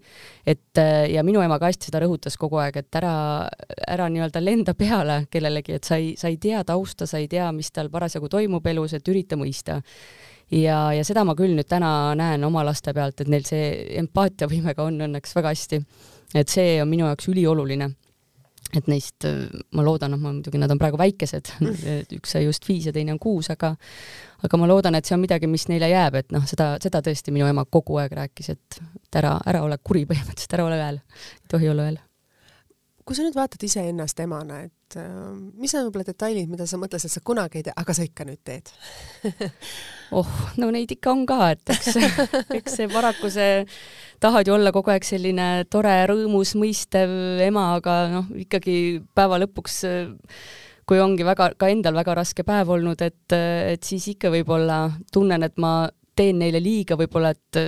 et 0.53 0.81
äh, 0.81 1.05
ja 1.15 1.25
minu 1.27 1.43
ema 1.43 1.59
ka 1.61 1.71
hästi 1.71 1.91
seda 1.91 2.03
rõhutas 2.05 2.39
kogu 2.39 2.61
aeg, 2.63 2.81
et 2.83 3.01
ära, 3.01 3.13
ära 3.91 4.09
nii-öelda 4.11 4.43
lenda 4.43 4.75
peale 4.77 5.21
kellelegi, 5.31 5.77
et 5.79 5.87
sa 5.87 5.99
ei, 5.99 6.13
sa 6.19 6.31
ei 6.31 6.39
tea 6.41 6.63
tausta, 6.67 7.09
sa 7.09 7.21
ei 7.21 7.29
tea, 7.31 7.51
mis 7.55 7.71
tal 7.75 7.91
parasjagu 7.93 8.31
toimub 8.31 8.67
elus, 8.71 8.95
et 8.97 9.11
ürita 9.11 9.39
mõista. 9.39 9.81
Ja, 10.51 10.89
ja 10.91 11.03
seda 11.07 11.23
ma 11.23 11.31
küll 11.39 11.53
nüüd 11.55 11.67
täna 11.71 12.11
näen 12.19 12.43
oma 12.43 12.65
laste 12.67 12.91
pealt, 12.91 13.21
et 13.23 13.29
neil 13.31 13.45
see 13.47 13.69
empaatiavõimega 14.01 14.83
on 14.83 14.97
õnneks 15.07 15.37
väga 15.37 15.53
hästi 15.53 15.79
et 16.35 16.51
see 16.51 16.79
on 16.81 16.89
minu 16.89 17.07
jaoks 17.07 17.29
ülioluline. 17.31 17.91
et 18.71 18.85
neist 18.87 19.25
ma 19.75 19.83
loodan, 19.83 20.13
noh, 20.13 20.19
ma 20.21 20.29
muidugi, 20.31 20.59
nad 20.61 20.71
on 20.71 20.79
praegu 20.79 20.95
väikesed, 20.95 21.49
üks 22.17 22.31
sai 22.37 22.45
just 22.45 22.63
viis 22.69 22.85
ja 22.87 22.93
teine 22.95 23.11
on 23.11 23.19
kuus, 23.19 23.49
aga 23.51 23.73
aga 24.47 24.59
ma 24.61 24.69
loodan, 24.69 24.95
et 24.95 25.05
see 25.05 25.15
on 25.17 25.19
midagi, 25.19 25.49
mis 25.51 25.67
neile 25.67 25.89
jääb, 25.91 26.15
et 26.21 26.31
noh, 26.31 26.45
seda, 26.47 26.77
seda 26.79 27.01
tõesti 27.03 27.33
minu 27.35 27.49
ema 27.49 27.65
kogu 27.67 27.99
aeg 27.99 28.15
rääkis, 28.21 28.53
et 28.55 28.79
et 29.01 29.19
ära, 29.19 29.33
ära 29.45 29.65
ole 29.65 29.75
kuri 29.83 30.05
põhimõtteliselt, 30.07 30.55
ära 30.55 30.69
ole 30.69 30.79
õel, 30.79 31.01
ei 31.43 31.51
tohi 31.51 31.73
olla 31.73 31.89
õel 31.89 31.99
kui 33.05 33.17
sa 33.17 33.25
nüüd 33.25 33.35
vaatad 33.35 33.63
iseennast 33.65 34.19
emana, 34.23 34.61
et 34.63 34.73
äh, 34.99 35.09
mis 35.59 35.73
on 35.77 35.87
võib-olla 35.87 36.07
detailid, 36.07 36.49
mida 36.51 36.67
sa 36.69 36.79
mõtlesid, 36.81 37.11
et 37.11 37.15
sa 37.15 37.23
kunagi 37.25 37.61
ei 37.61 37.67
tee, 37.67 37.75
aga 37.77 37.95
sa 37.95 38.05
ikka 38.07 38.27
nüüd 38.27 38.41
teed? 38.47 38.71
Oh, 40.11 40.27
no 40.59 40.67
neid 40.75 40.91
ikka 40.91 41.07
on 41.13 41.21
ka, 41.23 41.53
et 41.53 41.69
eks, 41.71 41.93
eks 42.57 42.73
see 42.81 42.87
paraku 42.91 43.29
see, 43.31 43.61
tahad 44.19 44.49
ju 44.49 44.57
olla 44.57 44.73
kogu 44.75 44.91
aeg 44.91 45.05
selline 45.07 45.45
tore, 45.71 45.93
rõõmus, 46.11 46.51
mõistev 46.59 47.39
ema, 47.45 47.69
aga 47.77 47.95
noh, 48.11 48.27
ikkagi 48.43 48.75
päeva 49.15 49.39
lõpuks 49.39 49.77
kui 50.83 50.99
ongi 50.99 51.23
väga, 51.23 51.53
ka 51.55 51.69
endal 51.71 51.95
väga 51.95 52.17
raske 52.19 52.43
päev 52.43 52.73
olnud, 52.75 52.99
et, 53.07 53.31
et 53.31 53.87
siis 53.87 54.09
ikka 54.11 54.33
võib-olla 54.33 54.81
tunnen, 55.15 55.47
et 55.47 55.55
ma 55.63 55.85
teen 56.19 56.41
neile 56.43 56.59
liiga 56.59 56.97
võib-olla, 56.99 57.31
et, 57.31 57.61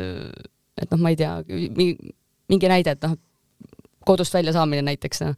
et 0.83 0.91
noh, 0.91 0.99
ma 0.99 1.13
ei 1.13 1.19
tea, 1.23 1.37
mingi 2.51 2.73
näide, 2.75 2.97
et 2.97 3.07
noh, 3.07 3.15
kodust 4.05 4.33
välja 4.35 4.53
saamine 4.55 4.83
näiteks, 4.85 5.21
noh. 5.23 5.35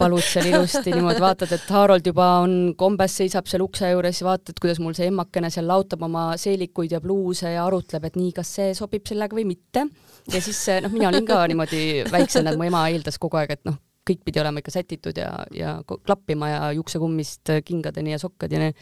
valud 0.00 0.24
seal 0.24 0.48
ilusti 0.50 0.94
niimoodi, 0.94 1.22
vaatad, 1.22 1.52
et 1.56 1.68
Harold 1.74 2.06
juba 2.06 2.28
on 2.44 2.56
kombes, 2.78 3.16
seisab 3.22 3.50
seal 3.50 3.64
ukse 3.64 3.90
juures 3.92 4.22
ja 4.22 4.28
vaatad, 4.28 4.58
kuidas 4.62 4.80
mul 4.82 4.96
see 4.98 5.10
emmakene 5.10 5.50
seal 5.52 5.68
laotab 5.70 6.02
oma 6.06 6.30
seelikuid 6.40 6.96
ja 6.96 7.02
pluuse 7.04 7.54
ja 7.54 7.66
arutleb, 7.66 8.08
et 8.08 8.18
nii, 8.20 8.32
kas 8.36 8.54
see 8.58 8.74
sobib 8.78 9.06
sellega 9.08 9.36
või 9.36 9.46
mitte. 9.52 9.86
ja 10.30 10.42
siis 10.42 10.60
noh, 10.84 10.92
mina 10.94 11.10
olin 11.12 11.28
ka 11.28 11.42
niimoodi 11.50 11.84
väiksena, 12.10 12.52
et 12.52 12.60
mu 12.60 12.68
ema 12.68 12.86
eeldas 12.90 13.18
kogu 13.22 13.40
aeg, 13.40 13.56
et 13.58 13.64
noh, 13.68 13.78
kõik 14.10 14.24
pidi 14.26 14.40
olema 14.42 14.62
ikka 14.62 14.74
sätitud 14.74 15.18
ja, 15.18 15.32
ja 15.54 15.76
klappima 15.86 16.48
ja 16.50 16.62
juuksekummist 16.76 17.52
kingadeni 17.66 18.16
ja 18.16 18.22
sokkadeni 18.22 18.72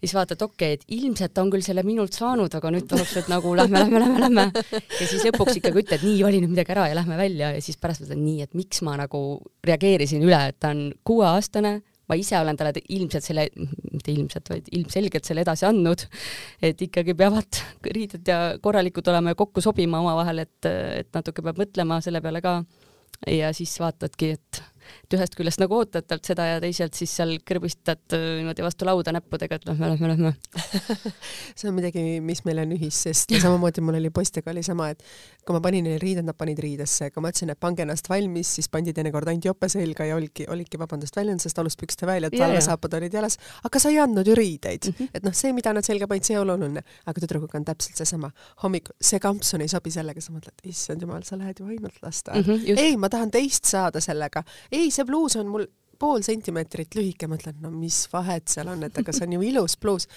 siis 0.00 0.14
vaatad, 0.16 0.40
okei 0.42 0.74
okay,, 0.74 0.78
et 0.78 0.96
ilmselt 0.96 1.34
ta 1.36 1.44
on 1.44 1.52
küll 1.52 1.64
selle 1.64 1.84
minult 1.86 2.16
saanud, 2.16 2.54
aga 2.56 2.72
nüüd 2.72 2.88
tahaks, 2.90 3.16
et 3.20 3.28
nagu 3.32 3.52
lähme, 3.58 3.82
lähme, 3.84 4.00
lähme, 4.02 4.22
lähme. 4.24 4.46
ja 4.72 5.06
siis 5.06 5.26
lõpuks 5.28 5.60
ikkagi 5.60 5.84
ütled, 5.84 6.04
nii, 6.06 6.22
vali 6.24 6.40
nüüd 6.42 6.54
midagi 6.54 6.74
ära 6.74 6.88
ja 6.90 6.96
lähme 6.98 7.18
välja 7.20 7.52
ja 7.56 7.62
siis 7.64 7.78
pärast 7.80 8.04
mõtled, 8.04 8.22
nii, 8.24 8.48
et 8.48 8.56
miks 8.58 8.82
ma 8.86 8.96
nagu 9.00 9.22
reageerisin 9.66 10.24
üle, 10.24 10.40
et 10.52 10.58
ta 10.62 10.72
on 10.74 10.88
kuueaastane, 11.06 11.74
ma 12.10 12.18
ise 12.18 12.38
olen 12.40 12.58
talle 12.58 12.82
ilmselt 12.90 13.26
selle, 13.26 13.46
mitte 13.92 14.10
ilmselt, 14.12 14.50
vaid 14.50 14.70
ilmselgelt 14.74 15.28
selle 15.28 15.44
edasi 15.44 15.68
andnud, 15.68 16.06
et 16.66 16.80
ikkagi 16.88 17.14
peavad 17.18 17.60
riided 17.86 18.26
ja 18.26 18.40
korralikud 18.62 19.12
olema 19.12 19.34
ja 19.34 19.38
kokku 19.38 19.62
sobima 19.64 20.00
omavahel, 20.02 20.42
et, 20.46 20.70
et 21.04 21.12
natuke 21.14 21.44
peab 21.46 21.60
mõtlema 21.60 22.00
selle 22.04 22.22
peale 22.24 22.42
ka. 22.44 22.60
ja 23.28 23.52
siis 23.54 23.76
vaatadki, 23.78 24.34
et 24.38 24.62
et 25.04 25.18
ühest 25.18 25.36
küljest 25.38 25.62
nagu 25.62 25.76
ootad 25.76 26.06
talt 26.10 26.24
seda 26.26 26.46
ja 26.46 26.60
teisalt 26.62 26.96
siis 26.98 27.12
seal 27.20 27.36
kõrvistad 27.46 28.16
äh, 28.16 28.26
niimoodi 28.40 28.64
vastu 28.64 28.88
lauda 28.88 29.14
näppudega, 29.16 29.60
et 29.60 29.68
lähme, 29.68 29.92
lähme, 29.94 30.12
lähme 30.14 30.32
see 31.58 31.68
on 31.70 31.76
midagi, 31.76 32.04
mis 32.24 32.44
meil 32.46 32.62
on 32.64 32.74
ühist, 32.76 33.06
sest 33.08 33.34
samamoodi 33.42 33.84
mul 33.84 33.98
oli 34.00 34.10
poistega 34.14 34.52
oli 34.52 34.62
sama, 34.66 34.90
et 34.94 35.04
kui 35.46 35.56
ma 35.56 35.62
panin 35.64 35.86
neile 35.86 36.00
riided, 36.02 36.26
nad 36.26 36.36
panid 36.38 36.60
riidesse, 36.62 37.10
kui 37.14 37.24
ma 37.24 37.32
ütlesin, 37.32 37.52
et 37.54 37.60
pange 37.60 37.84
ennast 37.84 38.08
valmis, 38.10 38.54
siis 38.58 38.70
pandi 38.72 38.94
teinekord 38.96 39.30
ainult 39.30 39.48
jope 39.50 39.70
selga 39.72 40.06
ja 40.08 40.16
olidki, 40.18 40.46
olidki, 40.52 40.78
vabandust, 40.80 41.16
väljend, 41.16 41.42
sest 41.42 41.58
aluspükste 41.62 42.08
välja, 42.08 42.30
et 42.30 42.38
valvesaapad 42.40 42.96
olid 43.00 43.16
jalas, 43.20 43.38
aga 43.66 43.82
sa 43.82 43.92
ei 43.92 44.00
andnud 44.02 44.28
ju 44.28 44.36
riideid 44.38 44.90
mm. 44.90 44.96
-hmm. 44.98 45.10
et 45.14 45.26
noh, 45.26 45.36
see, 45.36 45.52
mida 45.56 45.72
nad 45.76 45.86
selga 45.86 46.08
panid, 46.10 46.26
see 46.28 46.36
ei 46.36 46.42
ole 46.42 46.54
oluline, 46.56 46.84
aga 47.06 47.24
tüdrukuga 47.24 47.58
on 47.58 47.66
täpselt 47.68 48.00
seesama. 48.00 48.30
hommikul, 48.62 48.94
see 49.00 49.20
kampsun 49.20 49.64
ei 49.64 49.68
sobi 49.68 49.90
sellega, 49.90 50.20
sa 50.20 50.32
mõtled, 50.32 50.64
issand 50.64 51.02
jumal, 51.02 51.22
sa 51.26 51.38
lähed 51.38 51.60
ju 51.60 51.66
ainult 51.66 51.98
lasteaeda 52.02 52.46
mm. 52.46 52.64
-hmm, 52.64 52.78
ei, 52.78 52.96
ma 52.96 53.08
tahan 53.08 53.30
teist 53.30 53.64
saada 53.64 54.00
sellega. 54.00 54.42
ei, 54.72 54.79
see 54.88 55.04
bluus 55.04 55.36
on 55.36 55.48
mul 55.48 55.66
pool 56.00 56.24
sentimeetrit 56.24 56.96
lühike, 56.96 57.28
mõtlen, 57.30 57.58
no 57.62 57.70
mis 57.74 58.02
vahet 58.12 58.48
seal 58.50 58.70
on, 58.72 58.84
et 58.86 58.96
aga 59.00 59.12
see 59.14 59.26
on 59.26 59.36
ju 59.36 59.42
ilus 59.50 59.76
bluus. 59.80 60.08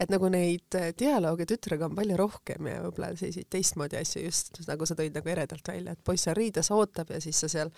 et 0.00 0.12
nagu 0.12 0.28
neid 0.32 0.76
äh, 0.78 0.90
dialoogi 0.98 1.46
tütrega 1.48 1.88
on 1.88 1.96
palju 1.96 2.18
rohkem 2.20 2.68
ja 2.68 2.82
võib-olla 2.84 3.12
selliseid 3.16 3.48
teistmoodi 3.52 3.98
asju, 4.00 4.24
just 4.26 4.60
nagu 4.68 4.88
sa 4.88 4.96
tõid 4.98 5.16
nagu 5.16 5.32
eredalt 5.32 5.72
välja, 5.72 5.96
et 5.96 6.04
poiss 6.04 6.28
seal 6.28 6.36
riides 6.38 6.70
ootab 6.74 7.12
ja 7.14 7.20
siis 7.24 7.40
sa 7.40 7.50
seal 7.52 7.72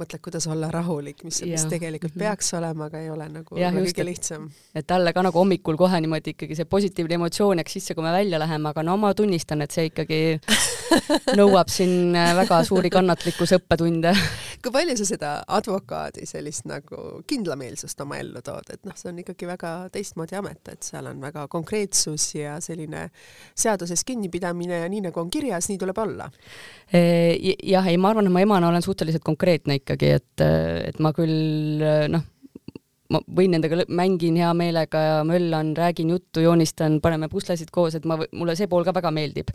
mõtled, 0.00 0.22
kuidas 0.24 0.46
olla 0.48 0.70
rahulik, 0.72 1.24
mis, 1.26 1.42
mis 1.44 1.66
tegelikult 1.68 2.14
mhm. 2.14 2.24
peaks 2.24 2.54
olema, 2.56 2.88
aga 2.88 3.02
ei 3.04 3.10
ole 3.12 3.28
nagu 3.32 3.60
ja, 3.60 3.72
kõige 3.74 4.06
lihtsam. 4.06 4.48
et 4.74 4.88
talle 4.88 5.12
ka 5.16 5.24
nagu 5.26 5.40
hommikul 5.42 5.78
kohe 5.80 6.00
niimoodi 6.00 6.34
ikkagi 6.34 6.56
see 6.58 6.68
positiivne 6.70 7.20
emotsioon 7.20 7.60
jääks 7.60 7.76
sisse, 7.78 7.96
kui 7.98 8.06
me 8.06 8.14
välja 8.14 8.40
läheme, 8.40 8.72
aga 8.72 8.86
no 8.86 8.96
ma 9.00 9.12
tunnistan, 9.14 9.60
et 9.66 9.76
see 9.76 9.90
ikkagi 9.90 10.22
nõuab 11.40 11.68
siin 11.72 12.16
äh, 12.16 12.32
väga 12.40 12.62
suuri 12.66 12.92
kannatlikkuse 12.92 13.60
õppetunde 13.60 14.14
kui 14.62 14.72
palju 14.74 14.96
sa 14.98 15.06
seda 15.08 15.30
advokaadi 15.48 16.26
sellist 16.28 16.66
nagu 16.70 17.20
kindlameelsust 17.28 18.00
oma 18.04 18.18
ellu 18.20 18.42
tood, 18.46 18.72
et 18.72 18.88
noh, 18.88 18.96
see 18.96 19.10
on 19.12 19.20
ikkagi 19.22 19.48
väga 19.50 19.74
teistmoodi 19.94 20.38
amet, 20.38 20.62
et 20.72 20.86
seal 20.86 21.10
on 21.10 21.20
väga 21.22 21.46
konkreetsus 21.52 22.30
ja 22.38 22.56
selline 22.64 23.08
seadusest 23.58 24.06
kinnipidamine 24.08 24.82
ja 24.84 24.90
nii 24.90 25.06
nagu 25.08 25.22
on 25.22 25.30
kirjas, 25.30 25.70
nii 25.70 25.80
tuleb 25.80 25.98
olla. 25.98 26.30
jah, 26.92 27.86
ei, 27.90 28.00
ma 28.00 28.12
arvan, 28.14 28.30
et 28.30 28.34
ma 28.34 28.44
emana 28.44 28.70
olen 28.70 28.84
suhteliselt 28.84 29.24
konkreetne 29.26 29.80
ikkagi, 29.82 30.14
et, 30.20 30.44
et 30.90 31.00
ma 31.02 31.14
küll 31.16 31.82
noh 32.10 32.28
ma 33.10 33.20
võin 33.26 33.54
nendega, 33.54 33.84
mängin 33.90 34.36
hea 34.38 34.50
meelega 34.56 35.02
ja 35.02 35.16
möllan, 35.26 35.72
räägin 35.76 36.12
juttu, 36.14 36.42
joonistan, 36.44 37.00
paneme 37.02 37.28
puslesid 37.32 37.72
koos, 37.74 37.96
et 37.98 38.06
ma, 38.08 38.16
mulle 38.36 38.54
see 38.58 38.70
pool 38.70 38.86
ka 38.86 38.94
väga 38.96 39.10
meeldib. 39.14 39.50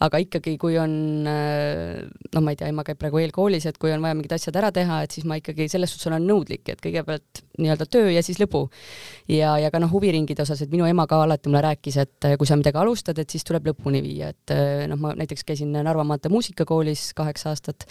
aga 0.00 0.20
ikkagi, 0.22 0.56
kui 0.60 0.78
on, 0.78 0.94
no 1.26 2.42
ma 2.44 2.54
ei 2.54 2.60
tea, 2.60 2.70
ema 2.70 2.84
käib 2.86 3.00
praegu 3.00 3.20
eelkoolis, 3.22 3.66
et 3.66 3.78
kui 3.82 3.92
on 3.92 4.02
vaja 4.04 4.16
mingid 4.18 4.34
asjad 4.36 4.56
ära 4.60 4.70
teha, 4.74 5.02
et 5.04 5.16
siis 5.16 5.26
ma 5.28 5.40
ikkagi 5.40 5.68
selles 5.72 5.92
suhtes 5.92 6.10
olen 6.10 6.26
nõudlik, 6.28 6.64
et 6.70 6.82
kõigepealt 6.82 7.44
nii-öelda 7.60 7.86
töö 7.90 8.10
ja 8.14 8.22
siis 8.24 8.40
lõbu. 8.40 8.68
ja, 9.28 9.56
ja 9.60 9.70
ka 9.74 9.82
noh, 9.82 9.90
huviringide 9.92 10.46
osas, 10.46 10.62
et 10.62 10.72
minu 10.72 10.86
ema 10.88 11.06
ka 11.10 11.22
alati 11.24 11.50
mulle 11.50 11.64
rääkis, 11.66 12.00
et 12.00 12.30
kui 12.38 12.48
sa 12.48 12.58
midagi 12.60 12.78
alustad, 12.78 13.18
et 13.18 13.30
siis 13.30 13.46
tuleb 13.46 13.72
lõpuni 13.72 14.02
viia, 14.04 14.30
et 14.30 14.54
noh, 14.90 15.00
ma 15.00 15.14
näiteks 15.18 15.46
käisin 15.48 15.74
Narva 15.80 16.04
maantee 16.06 16.30
muusikakoolis 16.32 17.10
kaheksa 17.18 17.50
aastat 17.50 17.88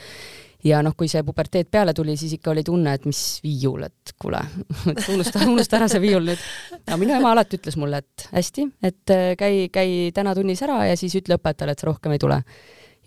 ja 0.65 0.81
noh, 0.83 0.95
kui 0.97 1.07
see 1.11 1.21
puberteet 1.25 1.69
peale 1.71 1.93
tuli, 1.95 2.15
siis 2.19 2.33
ikka 2.35 2.51
oli 2.53 2.63
tunne, 2.67 2.93
et 2.97 3.05
mis 3.07 3.21
viiul, 3.43 3.85
et 3.87 4.13
kuule, 4.19 4.41
unusta, 5.13 5.45
unusta 5.47 5.79
ära 5.79 5.87
see 5.91 6.03
viiul 6.03 6.27
nüüd. 6.27 6.43
aga 6.81 6.97
minu 6.99 7.15
ema 7.15 7.33
alati 7.35 7.59
ütles 7.59 7.79
mulle, 7.79 8.01
et 8.03 8.27
hästi, 8.33 8.67
et 8.89 9.15
äh, 9.15 9.31
käi, 9.39 9.69
käi 9.73 9.95
täna 10.15 10.35
tunnis 10.37 10.63
ära 10.65 10.81
ja 10.89 10.99
siis 10.99 11.15
ütle 11.19 11.39
õpetajale, 11.39 11.75
et 11.75 11.83
sa 11.83 11.89
rohkem 11.91 12.15
ei 12.15 12.21
tule. 12.21 12.41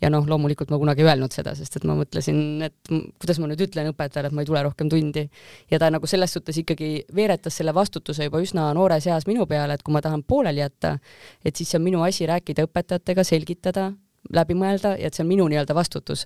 ja 0.03 0.09
noh, 0.11 0.25
loomulikult 0.27 0.71
ma 0.73 0.79
kunagi 0.81 1.03
ei 1.03 1.07
öelnud 1.07 1.31
seda, 1.31 1.53
sest 1.55 1.77
et 1.77 1.85
ma 1.87 1.93
mõtlesin, 1.95 2.39
et 2.65 2.89
kuidas 2.89 3.37
ma 3.39 3.47
nüüd 3.47 3.61
ütlen 3.63 3.87
õpetajale, 3.93 4.31
et 4.31 4.35
ma 4.35 4.43
ei 4.43 4.49
tule 4.49 4.63
rohkem 4.65 4.89
tundi. 4.89 5.27
ja 5.71 5.79
ta 5.79 5.91
nagu 5.93 6.09
selles 6.09 6.33
suhtes 6.33 6.57
ikkagi 6.63 7.05
veeretas 7.15 7.61
selle 7.61 7.75
vastutuse 7.75 8.27
juba 8.27 8.41
üsna 8.41 8.71
noores 8.73 9.07
eas 9.07 9.29
minu 9.29 9.45
peale, 9.47 9.77
et 9.77 9.85
kui 9.85 9.93
ma 9.93 10.01
tahan 10.01 10.25
pooleli 10.25 10.65
jätta, 10.65 10.97
et 11.45 11.55
siis 11.55 11.69
see 11.69 11.79
on 11.79 11.85
minu 11.85 12.01
asi 12.03 12.25
rääkida 12.25 12.65
õpetajatega, 12.65 13.23
selgitada, 13.23 13.91
läbi 14.33 14.57
mõelda 14.57 14.97
ja 14.97 15.07
et 15.07 15.13
see 15.13 15.23
on 15.23 15.29
minu 15.29 15.47
nii-öelda 15.51 15.77
vastutus 15.77 16.25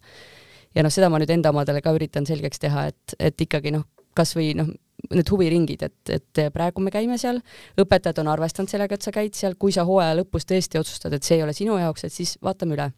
ja 0.78 0.86
noh, 0.86 0.94
seda 0.94 1.10
ma 1.10 1.22
nüüd 1.22 1.34
enda 1.34 1.54
omadele 1.54 1.82
ka 1.82 1.94
üritan 1.96 2.28
selgeks 2.30 2.62
teha, 2.62 2.88
et, 2.92 3.18
et 3.20 3.48
ikkagi 3.48 3.74
noh, 3.74 3.88
kasvõi 4.18 4.52
noh, 4.58 4.70
need 5.14 5.30
huviringid, 5.30 5.84
et, 5.86 6.14
et 6.14 6.42
praegu 6.54 6.82
me 6.84 6.94
käime 6.94 7.20
seal, 7.22 7.42
õpetajad 7.82 8.22
on 8.24 8.32
arvestanud 8.34 8.72
sellega, 8.72 8.98
et 8.98 9.06
sa 9.06 9.14
käid 9.14 9.38
seal, 9.38 9.58
kui 9.60 9.74
sa 9.74 9.86
hooaja 9.88 10.18
lõpus 10.22 10.48
tõesti 10.50 10.80
otsustad, 10.82 11.14
et 11.14 11.26
see 11.26 11.38
ei 11.38 11.46
ole 11.46 11.54
sinu 11.58 11.78
jaoks, 11.82 12.08
et 12.08 12.14
siis 12.14 12.36
vaatame 12.44 12.78
üle 12.78 12.90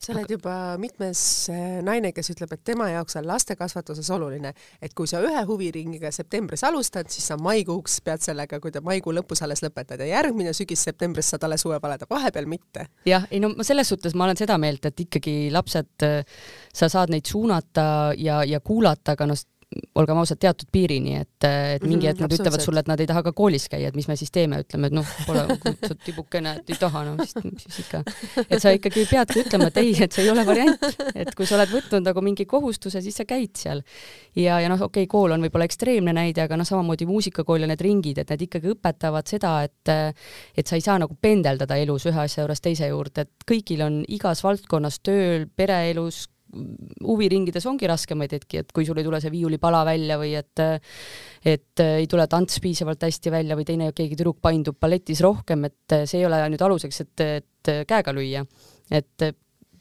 sa 0.00 0.14
oled 0.14 0.30
juba 0.32 0.54
mitmes 0.80 1.20
eh, 1.52 1.80
naine, 1.84 2.12
kes 2.16 2.32
ütleb, 2.32 2.54
et 2.56 2.62
tema 2.64 2.88
jaoks 2.88 3.18
on 3.20 3.26
lastekasvatuses 3.28 4.08
oluline, 4.16 4.54
et 4.80 4.94
kui 4.96 5.08
sa 5.10 5.20
ühe 5.24 5.42
huviringiga 5.48 6.12
septembris 6.14 6.64
alustad, 6.64 7.10
siis 7.12 7.28
sa 7.28 7.36
maikuuks 7.40 7.98
pead 8.06 8.24
sellega, 8.24 8.60
kui 8.62 8.72
ta 8.72 8.82
maikuu 8.84 9.12
lõpus 9.16 9.44
alles 9.44 9.60
lõpetad 9.64 10.00
ja 10.00 10.08
järgmine 10.14 10.54
sügis-septembris 10.56 11.32
saad 11.34 11.44
alles 11.48 11.66
uue 11.68 11.76
valeda, 11.82 12.08
vahepeal 12.10 12.48
mitte. 12.48 12.86
jah, 13.08 13.28
ei 13.30 13.42
no 13.44 13.52
selles 13.66 13.92
suhtes 13.92 14.16
ma 14.16 14.24
olen 14.28 14.40
seda 14.40 14.56
meelt, 14.62 14.88
et 14.88 15.04
ikkagi 15.06 15.36
lapsed, 15.52 16.08
sa 16.72 16.88
saad 16.88 17.12
neid 17.12 17.28
suunata 17.28 17.86
ja, 18.16 18.40
ja 18.48 18.60
kuulata, 18.64 19.18
aga 19.18 19.28
noh, 19.28 19.44
olgem 19.94 20.18
ausad, 20.18 20.38
teatud 20.42 20.66
piirini, 20.72 21.14
et, 21.20 21.46
et 21.46 21.84
mingi 21.86 22.08
hetk 22.08 22.22
nad 22.24 22.32
ütlevad 22.34 22.62
sulle, 22.62 22.82
et 22.82 22.88
nad 22.90 23.00
ei 23.00 23.06
taha 23.06 23.22
ka 23.28 23.32
koolis 23.36 23.68
käia, 23.70 23.90
et 23.90 23.98
mis 23.98 24.08
me 24.10 24.16
siis 24.18 24.32
teeme, 24.34 24.58
ütleme, 24.64 24.90
et 24.90 24.96
noh, 24.96 25.12
pole, 25.28 25.44
sa 25.84 25.94
tibukene, 25.94 26.56
et 26.58 26.72
ei 26.74 26.78
taha, 26.80 27.04
no 27.06 27.26
siis, 27.26 27.36
siis 27.62 27.78
ikka. 27.84 28.00
et 28.48 28.56
sa 28.62 28.72
ikkagi 28.74 29.04
peadki 29.10 29.44
ütlema, 29.44 29.68
et 29.70 29.78
ei, 29.82 29.92
et 30.06 30.16
see 30.16 30.24
ei 30.26 30.32
ole 30.32 30.44
variant, 30.48 30.88
et 31.14 31.30
kui 31.38 31.46
sa 31.46 31.54
oled 31.58 31.70
võtnud 31.70 32.08
nagu 32.08 32.24
mingi 32.26 32.48
kohustuse, 32.50 33.02
siis 33.04 33.20
sa 33.22 33.26
käid 33.28 33.54
seal. 33.60 33.84
ja, 34.34 34.58
ja 34.58 34.72
noh, 34.72 34.82
okei 34.88 35.06
okay,, 35.06 35.10
kool 35.10 35.36
on 35.36 35.46
võib-olla 35.46 35.68
ekstreemne 35.70 36.16
näide, 36.18 36.42
aga 36.48 36.58
noh, 36.58 36.66
samamoodi 36.66 37.06
muusikakool 37.10 37.62
ja 37.62 37.70
need 37.70 37.86
ringid, 37.86 38.18
et 38.24 38.34
need 38.34 38.48
ikkagi 38.48 38.74
õpetavad 38.74 39.30
seda, 39.30 39.54
et 39.68 39.94
et 40.58 40.66
sa 40.66 40.76
ei 40.78 40.82
saa 40.82 40.98
nagu 40.98 41.14
pendeldada 41.22 41.78
elus 41.78 42.08
ühe 42.10 42.24
asja 42.24 42.42
juurest 42.42 42.66
teise 42.66 42.90
juurde, 42.90 43.26
et 43.26 43.46
kõigil 43.46 43.86
on 43.86 44.02
igas 44.10 44.42
valdkonnas 44.44 44.98
tööl, 45.06 45.46
pereelus, 45.56 46.26
huviringides 47.06 47.66
ongi 47.70 47.88
raskemaid 47.90 48.32
hetki, 48.34 48.62
et 48.62 48.72
kui 48.74 48.86
sul 48.86 48.98
ei 48.98 49.06
tule 49.06 49.20
see 49.22 49.32
viiulipala 49.32 49.84
välja 49.86 50.18
või 50.20 50.34
et 50.38 50.64
et 51.46 51.84
ei 51.84 52.08
tule 52.10 52.26
tants 52.30 52.58
piisavalt 52.62 53.06
hästi 53.06 53.32
välja 53.32 53.56
või 53.58 53.68
teine 53.68 53.92
keegi 53.96 54.18
tüdruk 54.18 54.40
paindub 54.42 54.78
balletis 54.80 55.22
rohkem, 55.24 55.68
et 55.70 56.00
see 56.04 56.20
ei 56.20 56.26
ole 56.28 56.42
nüüd 56.50 56.64
aluseks, 56.66 57.04
et, 57.06 57.26
et 57.40 57.72
käega 57.88 58.14
lüüa. 58.16 58.44
et 58.90 59.30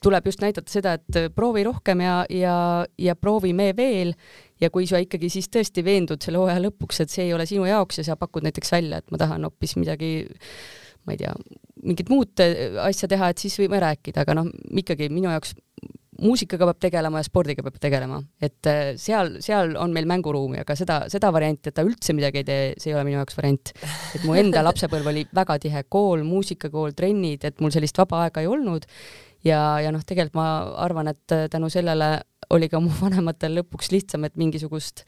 tuleb 0.03 0.29
just 0.29 0.43
näidata 0.43 0.71
seda, 0.71 0.93
et 0.95 1.17
proovi 1.35 1.63
rohkem 1.67 2.03
ja, 2.03 2.21
ja, 2.31 2.55
ja 2.97 3.15
proovime 3.19 3.71
veel 3.77 4.13
ja 4.61 4.69
kui 4.71 4.87
sa 4.87 5.01
ikkagi 5.03 5.29
siis 5.31 5.49
tõesti 5.51 5.83
veendud 5.85 6.23
selle 6.23 6.39
hooaja 6.39 6.61
lõpuks, 6.63 7.03
et 7.03 7.11
see 7.11 7.27
ei 7.27 7.33
ole 7.35 7.47
sinu 7.49 7.67
jaoks 7.67 7.99
ja 7.99 8.07
sa 8.07 8.19
pakud 8.19 8.45
näiteks 8.47 8.71
välja, 8.77 9.01
et 9.01 9.11
ma 9.11 9.19
tahan 9.19 9.47
hoopis 9.47 9.75
midagi 9.79 10.13
ma 11.07 11.15
ei 11.15 11.19
tea, 11.21 11.33
mingit 11.83 12.11
muud 12.11 12.43
asja 12.83 13.09
teha, 13.11 13.31
et 13.31 13.41
siis 13.41 13.55
võime 13.59 13.79
rääkida, 13.81 14.25
aga 14.25 14.35
noh, 14.37 14.49
ikkagi 14.81 15.09
minu 15.13 15.31
jaoks 15.31 15.55
muusikaga 16.21 16.67
peab 16.69 16.79
tegelema 16.87 17.21
ja 17.21 17.27
spordiga 17.27 17.63
peab 17.65 17.79
tegelema, 17.81 18.19
et 18.43 18.69
äh, 18.69 18.93
seal, 18.99 19.35
seal 19.43 19.75
on 19.79 19.93
meil 19.95 20.07
mänguruumi, 20.09 20.61
aga 20.63 20.75
seda, 20.77 20.99
seda 21.11 21.31
varianti, 21.35 21.71
et 21.71 21.77
ta 21.77 21.85
üldse 21.87 22.15
midagi 22.17 22.41
ei 22.41 22.47
tee, 22.47 22.61
see 22.81 22.91
ei 22.91 22.97
ole 22.97 23.05
minu 23.07 23.19
jaoks 23.19 23.37
variant. 23.39 23.73
et 24.17 24.25
mu 24.27 24.37
enda 24.39 24.63
lapsepõlv 24.65 25.11
oli 25.11 25.25
väga 25.35 25.59
tihe 25.65 25.83
kool, 25.91 26.23
muusikakool, 26.27 26.95
trennid, 26.97 27.45
et 27.47 27.59
mul 27.63 27.73
sellist 27.75 27.99
vaba 28.01 28.25
aega 28.25 28.43
ei 28.43 28.49
olnud. 28.51 28.87
Ja, 29.45 29.79
ja 29.79 29.93
noh, 29.95 30.03
tegelikult 30.03 30.35
ma 30.35 30.47
arvan, 30.83 31.07
et 31.13 31.35
tänu 31.51 31.69
sellele 31.71 32.17
oli 32.55 32.67
ka 32.71 32.81
mu 32.83 32.91
vanematel 33.03 33.61
lõpuks 33.61 33.93
lihtsam, 33.95 34.27
et 34.27 34.35
mingisugust 34.39 35.05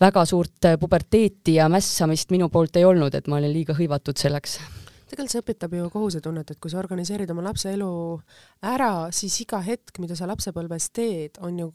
väga 0.00 0.22
suurt 0.24 0.70
puberteeti 0.80 1.58
ja 1.58 1.66
mässamist 1.68 2.30
minu 2.32 2.48
poolt 2.48 2.78
ei 2.80 2.86
olnud, 2.88 3.14
et 3.14 3.26
ma 3.28 3.40
olin 3.40 3.52
liiga 3.52 3.76
hõivatud 3.76 4.16
selleks 4.16 4.60
tegelikult 5.10 5.34
see 5.34 5.42
õpetab 5.44 5.76
ju 5.76 5.90
kohusetunnet, 5.92 6.50
et 6.54 6.60
kui 6.62 6.72
sa 6.72 6.80
organiseerid 6.80 7.30
oma 7.34 7.44
lapse 7.44 7.72
elu 7.72 7.90
ära, 8.70 8.92
siis 9.14 9.40
iga 9.44 9.60
hetk, 9.64 9.98
mida 10.02 10.16
sa 10.18 10.28
lapsepõlves 10.30 10.90
teed, 10.96 11.40
on 11.44 11.58
ju 11.64 11.70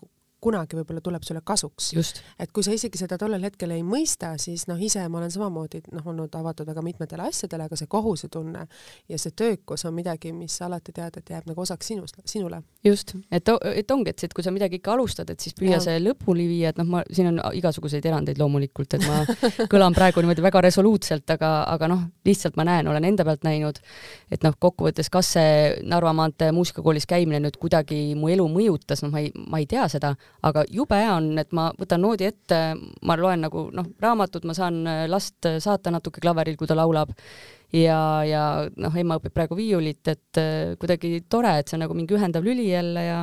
kunagi 0.45 0.77
võib-olla 0.79 1.01
tuleb 1.03 1.25
sulle 1.25 1.41
kasuks. 1.45 1.91
et 2.39 2.51
kui 2.53 2.63
sa 2.65 2.73
isegi 2.75 2.99
seda 3.01 3.17
tollel 3.21 3.43
hetkel 3.47 3.73
ei 3.75 3.83
mõista, 3.85 4.35
siis 4.41 4.67
noh, 4.69 4.79
ise 4.81 5.03
ma 5.09 5.19
olen 5.21 5.33
samamoodi 5.33 5.81
noh, 5.95 6.05
olnud 6.11 6.35
avatud 6.37 6.67
väga 6.69 6.83
mitmetele 6.85 7.27
asjadele, 7.29 7.67
aga 7.69 7.79
see 7.79 7.89
kohusetunne 7.91 8.65
ja 9.09 9.19
see 9.21 9.33
töökus 9.35 9.85
on 9.87 9.95
midagi, 9.97 10.33
mis 10.35 10.57
alati 10.65 10.93
tead, 10.95 11.19
et 11.21 11.33
jääb 11.35 11.49
nagu 11.49 11.61
osaks 11.61 11.91
sinust, 11.91 12.19
sinule. 12.29 12.61
just, 12.85 13.15
et, 13.31 13.51
et 13.73 13.91
ongi, 13.91 14.13
et, 14.13 14.25
et 14.27 14.35
kui 14.35 14.45
sa 14.45 14.53
midagi 14.53 14.79
ikka 14.79 14.93
alustad, 14.95 15.29
et 15.31 15.41
siis 15.41 15.55
püüa 15.57 15.77
ja. 15.77 15.81
see 15.83 15.99
lõpuni 16.03 16.47
viia, 16.49 16.73
et 16.73 16.81
noh, 16.81 16.89
ma, 16.95 17.03
siin 17.11 17.31
on 17.31 17.41
igasuguseid 17.57 18.05
erandeid 18.05 18.39
loomulikult, 18.41 18.97
et 18.97 19.05
ma 19.07 19.23
kõlan 19.73 19.95
praegu 19.97 20.23
niimoodi 20.23 20.45
väga 20.45 20.63
resoluutselt, 20.67 21.29
aga, 21.37 21.51
aga 21.73 21.89
noh, 21.91 22.05
lihtsalt 22.27 22.59
ma 22.59 22.67
näen, 22.67 22.89
olen 22.91 23.09
enda 23.11 23.25
pealt 23.27 23.45
näinud, 23.47 23.81
et 24.33 24.45
noh, 24.45 24.55
kokkuvõttes, 24.59 25.09
kas 25.13 25.33
see 25.37 25.51
Narva 25.85 26.13
maantee 26.15 26.51
muusikakoolis 26.55 27.07
käimine 27.09 27.41
nüüd 27.43 27.57
kuidagi 27.61 27.99
mu 28.19 28.29
elu 28.33 28.45
mõjutas, 28.51 29.03
noh, 29.05 29.13
ma 29.13 29.23
ei, 29.23 29.31
ma 29.35 29.61
ei 29.61 29.69
tea 29.69 29.87
seda, 29.91 30.15
aga 30.43 30.65
jube 30.71 30.97
hea 30.99 31.11
on, 31.15 31.31
et 31.39 31.51
ma 31.55 31.69
võtan 31.79 32.01
noodi 32.03 32.27
ette, 32.27 32.61
ma 33.01 33.17
loen 33.19 33.45
nagu 33.47 33.67
noh, 33.73 33.91
raamatut, 34.01 34.45
ma 34.45 34.53
saan 34.57 34.83
last 35.09 35.47
saata 35.59 35.93
natuke 35.93 36.23
klaveril, 36.23 36.57
kui 36.57 36.67
ta 36.67 36.77
laulab 36.77 37.13
ja, 37.73 37.99
ja 38.27 38.43
noh, 38.77 38.97
ema 38.97 39.19
õpib 39.19 39.33
praegu 39.35 39.57
viiulit, 39.57 40.07
et 40.11 40.41
kuidagi 40.79 41.21
tore, 41.29 41.57
et 41.59 41.69
see 41.69 41.79
on 41.79 41.85
nagu 41.87 41.97
mingi 41.97 42.17
ühendav 42.17 42.45
lüli 42.45 42.69
jälle 42.71 43.05
ja 43.05 43.21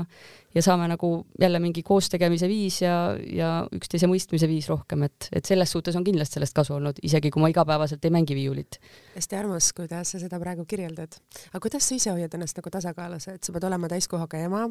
ja 0.55 0.63
saame 0.63 0.89
nagu 0.89 1.27
jälle 1.41 1.59
mingi 1.59 1.83
koostegemise 1.83 2.49
viis 2.49 2.83
ja, 2.83 3.17
ja 3.33 3.53
üksteise 3.73 4.09
mõistmise 4.11 4.49
viis 4.51 4.69
rohkem, 4.69 5.07
et, 5.09 5.29
et 5.33 5.49
selles 5.49 5.73
suhtes 5.73 5.97
on 5.97 6.05
kindlasti 6.05 6.39
sellest 6.39 6.57
kasu 6.57 6.77
olnud, 6.77 7.01
isegi 7.03 7.31
kui 7.33 7.43
ma 7.43 7.49
igapäevaselt 7.53 8.05
ei 8.05 8.13
mängi 8.13 8.37
viiulit. 8.37 8.77
Hästi 9.15 9.37
armas, 9.37 9.71
kuidas 9.77 10.13
sa 10.15 10.19
seda 10.21 10.39
praegu 10.41 10.65
kirjeldad. 10.69 11.17
aga 11.53 11.61
kuidas 11.61 11.85
sa 11.89 11.95
ise 11.95 12.11
hoiad 12.11 12.35
ennast 12.35 12.57
nagu 12.59 12.71
tasakaalus, 12.73 13.29
et 13.29 13.45
sa 13.45 13.53
pead 13.53 13.65
olema 13.69 13.89
täiskohaga 13.93 14.41
ema, 14.47 14.63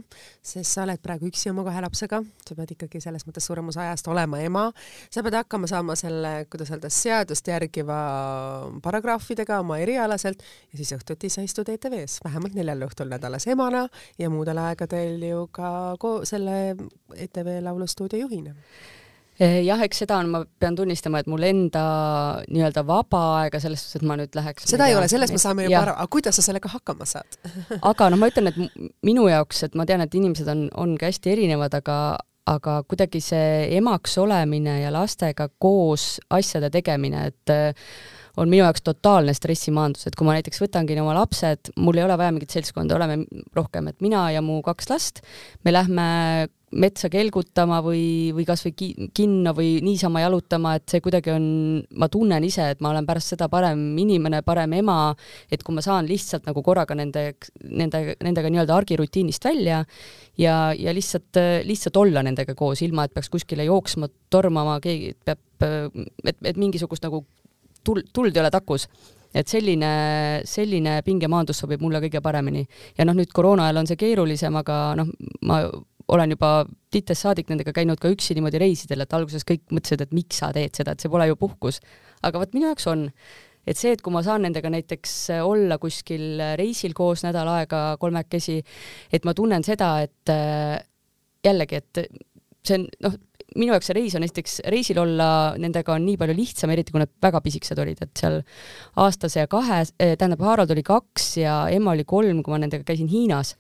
sest 0.42 0.72
sa 0.72 0.86
oled 0.86 1.02
praegu 1.04 1.30
üksi 1.30 1.52
oma 1.52 1.66
kahe 1.68 1.82
lapsega, 1.86 2.22
sa 2.48 2.58
pead 2.58 2.74
ikkagi 2.76 3.02
selles 3.04 3.26
mõttes 3.28 3.46
suurem 3.48 3.70
osa 3.70 3.84
ajast 3.86 4.10
olema 4.12 4.42
ema, 4.42 4.68
sa 5.14 5.24
pead 5.26 5.38
hakkama 5.42 5.70
saama 5.70 5.98
selle, 6.00 6.34
kuidas 6.52 6.72
öelda, 6.74 6.90
seadust 6.94 7.48
järgiva 7.48 8.00
paragrahvidega 8.84 9.60
oma 9.62 9.78
erialaselt 9.84 10.42
ja 10.72 10.82
siis 10.82 10.96
õhtuti 10.98 11.30
sa 11.30 11.46
istud 11.46 11.70
ETV-s 11.70 12.22
vähemalt 12.26 12.58
neljal 12.58 12.88
õhtul 12.88 13.12
nädalas 13.12 13.48
emana 13.52 13.88
ja 14.20 14.32
muudel 14.34 14.62
aegadel 14.62 15.22
ju 15.30 15.46
ka 15.54 15.72
selle 16.28 16.76
ETV 17.16 17.60
Laulustuudio 17.62 18.26
juhina 18.26 18.56
eh, 18.56 19.01
jah, 19.40 19.82
eks 19.86 20.04
seda 20.04 20.18
on, 20.22 20.32
ma 20.34 20.42
pean 20.60 20.76
tunnistama, 20.78 21.22
et 21.22 21.30
mul 21.32 21.44
enda 21.48 21.84
nii-öelda 22.48 22.84
vaba 22.88 23.22
aega 23.42 23.62
selles 23.64 23.84
suhtes, 23.84 24.02
et 24.02 24.08
ma 24.08 24.18
nüüd 24.20 24.36
läheks 24.38 24.68
seda 24.70 24.90
ei 24.90 24.98
ole, 24.98 25.08
sellest 25.12 25.36
me 25.36 25.42
saame 25.42 25.68
juba 25.68 25.84
aru, 25.86 25.96
aga 25.98 26.14
kuidas 26.14 26.38
sa 26.38 26.46
sellega 26.46 26.72
hakkama 26.74 27.08
saad? 27.10 27.40
Aga 27.92 28.10
noh, 28.12 28.20
ma 28.22 28.30
ütlen, 28.32 28.52
et 28.52 28.92
minu 29.08 29.28
jaoks, 29.32 29.64
et 29.68 29.78
ma 29.80 29.88
tean, 29.90 30.04
et 30.04 30.18
inimesed 30.18 30.50
on, 30.52 30.68
ongi 30.84 31.08
hästi 31.08 31.34
erinevad, 31.34 31.80
aga 31.82 31.98
aga 32.52 32.80
kuidagi 32.90 33.22
see 33.22 33.68
emaks 33.78 34.16
olemine 34.18 34.80
ja 34.82 34.90
lastega 34.94 35.46
koos 35.62 36.16
asjade 36.34 36.72
tegemine, 36.74 37.28
et 37.30 37.54
on 38.38 38.52
minu 38.52 38.64
jaoks 38.64 38.86
totaalne 38.86 39.34
stressimaandus, 39.36 40.08
et 40.08 40.16
kui 40.18 40.28
ma 40.28 40.38
näiteks 40.38 40.64
võtangi 40.64 40.98
oma 41.02 41.16
lapsed, 41.18 41.74
mul 41.82 42.00
ei 42.00 42.08
ole 42.08 42.18
vaja 42.20 42.32
mingit 42.36 42.54
seltskonda, 42.56 42.96
oleme 42.98 43.26
rohkem, 43.58 43.92
et 43.92 44.02
mina 44.04 44.30
ja 44.36 44.44
mu 44.46 44.62
kaks 44.66 44.92
last, 44.92 45.24
me 45.66 45.76
lähme 45.76 46.08
metsa 46.72 47.10
kelgutama 47.12 47.82
või, 47.84 48.32
või 48.36 48.46
kasvõi 48.48 48.72
ki-, 48.78 49.08
kinno 49.16 49.52
või 49.56 49.74
niisama 49.84 50.22
jalutama, 50.24 50.76
et 50.80 50.88
see 50.92 51.04
kuidagi 51.04 51.34
on, 51.34 51.46
ma 52.00 52.08
tunnen 52.12 52.46
ise, 52.48 52.70
et 52.74 52.84
ma 52.84 52.94
olen 52.94 53.08
pärast 53.08 53.34
seda 53.34 53.50
parem 53.52 53.82
inimene, 54.00 54.42
parem 54.48 54.78
ema, 54.80 54.98
et 55.52 55.66
kui 55.68 55.76
ma 55.76 55.84
saan 55.84 56.08
lihtsalt 56.10 56.48
nagu 56.48 56.64
korraga 56.64 56.96
nende, 56.98 57.26
nende, 57.68 58.16
nendega 58.24 58.54
nii-öelda 58.54 58.78
argirutiinist 58.78 59.46
välja 59.46 59.82
ja, 60.40 60.56
ja 60.78 60.96
lihtsalt, 60.96 61.42
lihtsalt 61.68 62.00
olla 62.00 62.24
nendega 62.24 62.56
koos, 62.56 62.84
ilma 62.86 63.06
et 63.08 63.16
peaks 63.16 63.32
kuskile 63.34 63.68
jooksma, 63.68 64.08
tormama, 64.32 64.80
keegi 64.84 65.14
peab, 65.26 65.44
et, 65.62 66.38
et 66.40 66.58
mingisugust 66.58 67.04
nagu 67.04 67.26
tuld, 67.84 68.08
tuld 68.14 68.36
ei 68.36 68.44
ole 68.44 68.52
takus 68.54 68.88
et 69.36 69.48
selline, 69.48 69.92
selline 70.48 70.98
pingemaandus 71.06 71.62
sobib 71.64 71.82
mulle 71.84 72.02
kõige 72.04 72.22
paremini. 72.24 72.66
ja 72.98 73.06
noh, 73.08 73.16
nüüd 73.16 73.32
koroona 73.34 73.68
ajal 73.68 73.82
on 73.82 73.90
see 73.90 74.00
keerulisem, 74.00 74.58
aga 74.60 74.80
noh, 75.00 75.12
ma 75.48 75.62
olen 76.12 76.34
juba 76.36 76.50
titest 76.92 77.24
saadik 77.24 77.52
nendega 77.52 77.72
käinud 77.76 78.02
ka 78.02 78.12
üksi 78.12 78.36
niimoodi 78.36 78.60
reisidel, 78.60 79.06
et 79.06 79.14
alguses 79.16 79.46
kõik 79.48 79.64
mõtlesid, 79.72 80.04
et 80.04 80.16
miks 80.16 80.42
sa 80.42 80.52
teed 80.56 80.76
seda, 80.76 80.96
et 80.96 81.04
see 81.04 81.12
pole 81.12 81.30
ju 81.30 81.38
puhkus. 81.40 81.80
aga 82.22 82.42
vot 82.42 82.54
minu 82.54 82.68
jaoks 82.68 82.88
on. 82.92 83.08
et 83.66 83.78
see, 83.78 83.94
et 83.94 84.02
kui 84.02 84.12
ma 84.12 84.24
saan 84.26 84.42
nendega 84.42 84.70
näiteks 84.74 85.14
olla 85.46 85.78
kuskil 85.78 86.42
reisil 86.60 86.94
koos 86.98 87.24
nädal 87.24 87.48
aega 87.48 87.96
kolmekesi, 88.02 88.60
et 89.14 89.26
ma 89.26 89.34
tunnen 89.38 89.64
seda, 89.64 90.02
et 90.02 90.34
jällegi, 91.46 91.76
et 91.76 92.04
see 92.66 92.78
on 92.78 92.88
noh, 93.06 93.16
minu 93.60 93.74
jaoks 93.76 93.90
see 93.90 93.96
reis 93.98 94.16
on 94.16 94.24
näiteks, 94.24 94.60
reisil 94.72 95.00
olla 95.02 95.28
nendega 95.60 95.96
on 95.96 96.06
nii 96.06 96.18
palju 96.20 96.36
lihtsam, 96.38 96.72
eriti 96.72 96.94
kui 96.94 97.02
nad 97.02 97.12
väga 97.24 97.42
pisikesed 97.44 97.80
olid, 97.84 98.00
et 98.04 98.22
seal 98.22 98.40
aastase 99.04 99.44
ja 99.44 99.50
kahe, 99.52 99.82
eh, 100.00 100.14
tähendab, 100.20 100.44
Harald 100.48 100.72
oli 100.72 100.84
kaks 100.88 101.28
ja 101.42 101.56
Emma 101.74 101.92
oli 101.96 102.06
kolm, 102.08 102.40
kui 102.46 102.54
ma 102.54 102.62
nendega 102.64 102.88
käisin 102.88 103.10
Hiinas 103.12 103.56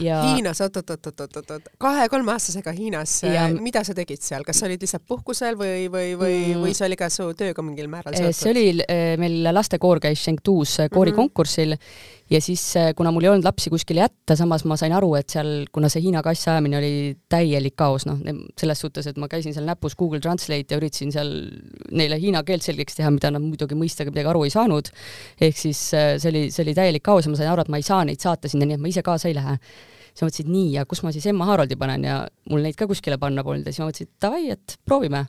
ja.... 0.00 0.22
Hiinas, 0.30 0.62
oot-oot-oot-oot-oot, 0.64 1.72
kahe-kolmeaastasega 1.82 2.72
Hiinas 2.78 3.18
ja..., 3.26 3.48
mida 3.60 3.84
sa 3.84 3.96
tegid 3.96 4.24
seal, 4.24 4.46
kas 4.48 4.62
sa 4.62 4.68
olid 4.68 4.84
lihtsalt 4.84 5.04
puhkusel 5.08 5.58
või, 5.60 5.88
või, 5.92 6.14
või 6.18 6.36
mm., 6.54 6.64
või 6.64 6.76
see 6.78 6.88
oli 6.88 7.00
ka 7.00 7.10
su 7.12 7.28
tööga 7.38 7.64
mingil 7.66 7.90
määral 7.92 8.16
seotud? 8.16 8.40
see 8.40 8.54
oli, 8.54 8.68
eh, 8.88 9.16
meil 9.20 9.52
lastekoor 9.52 10.00
käis 10.08 10.24
Chengdu's 10.24 10.78
koorikonkursil 10.94 11.76
mm 11.76 11.82
-hmm 11.82 12.16
ja 12.30 12.40
siis, 12.40 12.62
äh, 12.76 12.90
kuna 12.96 13.12
mul 13.14 13.24
ei 13.24 13.30
olnud 13.32 13.46
lapsi 13.46 13.70
kuskile 13.72 14.02
jätta, 14.04 14.36
samas 14.36 14.64
ma 14.68 14.76
sain 14.80 14.92
aru, 14.96 15.12
et 15.18 15.32
seal, 15.32 15.66
kuna 15.72 15.90
see 15.92 16.02
Hiina 16.04 16.22
kassi 16.24 16.50
ajamine 16.52 16.78
oli 16.78 16.92
täielik 17.32 17.76
kaos, 17.78 18.06
noh, 18.08 18.20
selles 18.58 18.82
suhtes, 18.84 19.08
et 19.10 19.20
ma 19.20 19.30
käisin 19.30 19.56
seal 19.56 19.68
näpus 19.68 19.96
Google 19.98 20.20
Translate 20.24 20.74
ja 20.74 20.80
üritasin 20.80 21.12
seal 21.14 21.32
neile 21.96 22.18
hiina 22.20 22.42
keelt 22.46 22.66
selgeks 22.66 22.98
teha, 22.98 23.12
mida 23.14 23.32
nad 23.34 23.44
muidugi 23.44 23.78
mõistagi 23.78 24.12
midagi 24.12 24.32
aru 24.32 24.44
ei 24.46 24.54
saanud. 24.54 24.90
ehk 25.40 25.56
siis 25.56 25.82
äh, 25.96 26.16
see 26.18 26.32
oli, 26.32 26.44
see 26.54 26.64
oli 26.66 26.76
täielik 26.76 27.06
kaos 27.06 27.26
ja 27.26 27.32
ma 27.32 27.40
sain 27.40 27.52
aru, 27.52 27.64
et 27.64 27.72
ma 27.72 27.80
ei 27.80 27.86
saa 27.86 28.04
neid 28.08 28.20
saata 28.20 28.50
sinna, 28.50 28.68
nii 28.68 28.78
et 28.78 28.84
ma 28.84 28.92
ise 28.92 29.04
kaasa 29.06 29.30
ei 29.30 29.38
lähe. 29.38 29.56
Siis 30.12 30.24
ma 30.24 30.28
mõtlesin, 30.28 30.46
et 30.48 30.52
nii, 30.52 30.68
ja 30.74 30.84
kus 30.88 31.02
ma 31.04 31.14
siis 31.14 31.26
Emma 31.30 31.46
Haroldi 31.46 31.76
panen? 31.78 32.04
Ja 32.04 32.20
mul 32.50 32.64
neid 32.64 32.76
ka 32.78 32.88
kuskile 32.90 33.20
panna 33.22 33.44
polnud 33.46 33.66
ja 33.66 33.72
siis 33.72 33.84
ma 33.84 33.90
mõtlesin, 33.90 34.10
et 34.10 34.24
davai, 34.24 34.48
et 34.56 34.78
proovime 34.88 35.24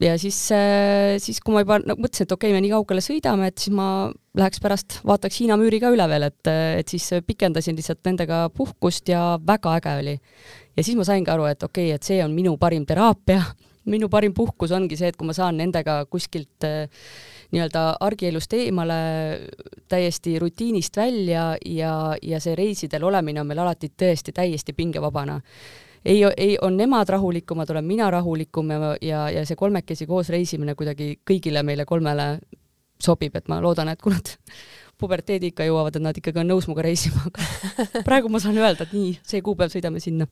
ja 0.00 0.16
siis, 0.18 0.38
äh, 0.52 1.16
siis 1.22 1.40
kui 1.44 1.54
ma 1.54 1.62
juba 1.64 1.78
no, 1.82 1.96
mõtlesin, 1.98 2.26
et 2.26 2.34
okei 2.34 2.50
okay,, 2.50 2.56
me 2.56 2.62
nii 2.64 2.72
kaugele 2.74 3.04
sõidame, 3.04 3.50
et 3.50 3.62
siis 3.62 3.74
ma 3.76 4.08
läheks 4.36 4.60
pärast, 4.62 4.98
vaataks 5.06 5.40
Hiina 5.40 5.56
müüri 5.60 5.80
ka 5.82 5.92
üle 5.94 6.08
veel, 6.10 6.28
et, 6.28 6.50
et 6.80 6.92
siis 6.92 7.08
pikendasin 7.26 7.78
lihtsalt 7.78 8.02
nendega 8.08 8.46
puhkust 8.56 9.08
ja 9.12 9.36
väga 9.46 9.76
äge 9.80 9.94
oli. 10.02 10.18
ja 10.76 10.84
siis 10.84 10.98
ma 10.98 11.06
saingi 11.08 11.32
aru, 11.32 11.48
et 11.50 11.62
okei 11.62 11.90
okay,, 11.90 11.96
et 11.96 12.10
see 12.10 12.20
on 12.24 12.34
minu 12.36 12.56
parim 12.60 12.84
teraapia, 12.86 13.40
minu 13.94 14.10
parim 14.12 14.34
puhkus 14.36 14.74
ongi 14.76 14.98
see, 14.98 15.12
et 15.12 15.16
kui 15.16 15.28
ma 15.28 15.36
saan 15.36 15.56
nendega 15.62 16.02
kuskilt 16.10 16.68
äh, 16.68 16.86
nii-öelda 17.54 17.86
argielust 18.02 18.52
eemale, 18.58 19.00
täiesti 19.88 20.38
rutiinist 20.42 20.96
välja 20.98 21.52
ja, 21.64 21.92
ja 22.22 22.40
see 22.42 22.56
reisidel 22.58 23.06
olemine 23.06 23.40
on 23.40 23.48
meil 23.48 23.62
alati 23.62 23.92
tõesti 23.94 24.34
täiesti 24.34 24.74
pingevabana 24.76 25.40
ei, 26.06 26.22
ei, 26.36 26.56
on 26.62 26.76
nemad 26.76 27.08
rahulikumad, 27.08 27.70
olen 27.70 27.84
mina 27.84 28.10
rahulikum 28.10 28.70
ja, 28.70 28.96
ja, 29.02 29.26
ja 29.30 29.44
see 29.46 29.58
kolmekesi 29.58 30.06
koos 30.06 30.30
reisimine 30.32 30.74
kuidagi 30.78 31.16
kõigile 31.26 31.62
meile 31.66 31.84
kolmele 31.84 32.28
sobib, 33.02 33.36
et 33.36 33.48
ma 33.52 33.60
loodan, 33.60 33.90
et 33.92 34.02
kui 34.02 34.14
nad 34.14 34.30
puberteediikka 35.00 35.66
jõuavad, 35.66 35.98
et 35.98 36.04
nad 36.04 36.16
ikkagi 36.16 36.40
on 36.42 36.52
nõus 36.54 36.68
minuga 36.68 36.86
reisima, 36.86 37.26
aga 37.28 38.02
praegu 38.08 38.30
ma 38.32 38.40
saan 38.42 38.58
öelda, 38.60 38.86
et 38.86 38.94
nii, 38.96 39.16
see 39.26 39.42
kuupäev 39.44 39.74
sõidame 39.74 40.02
sinna 40.02 40.28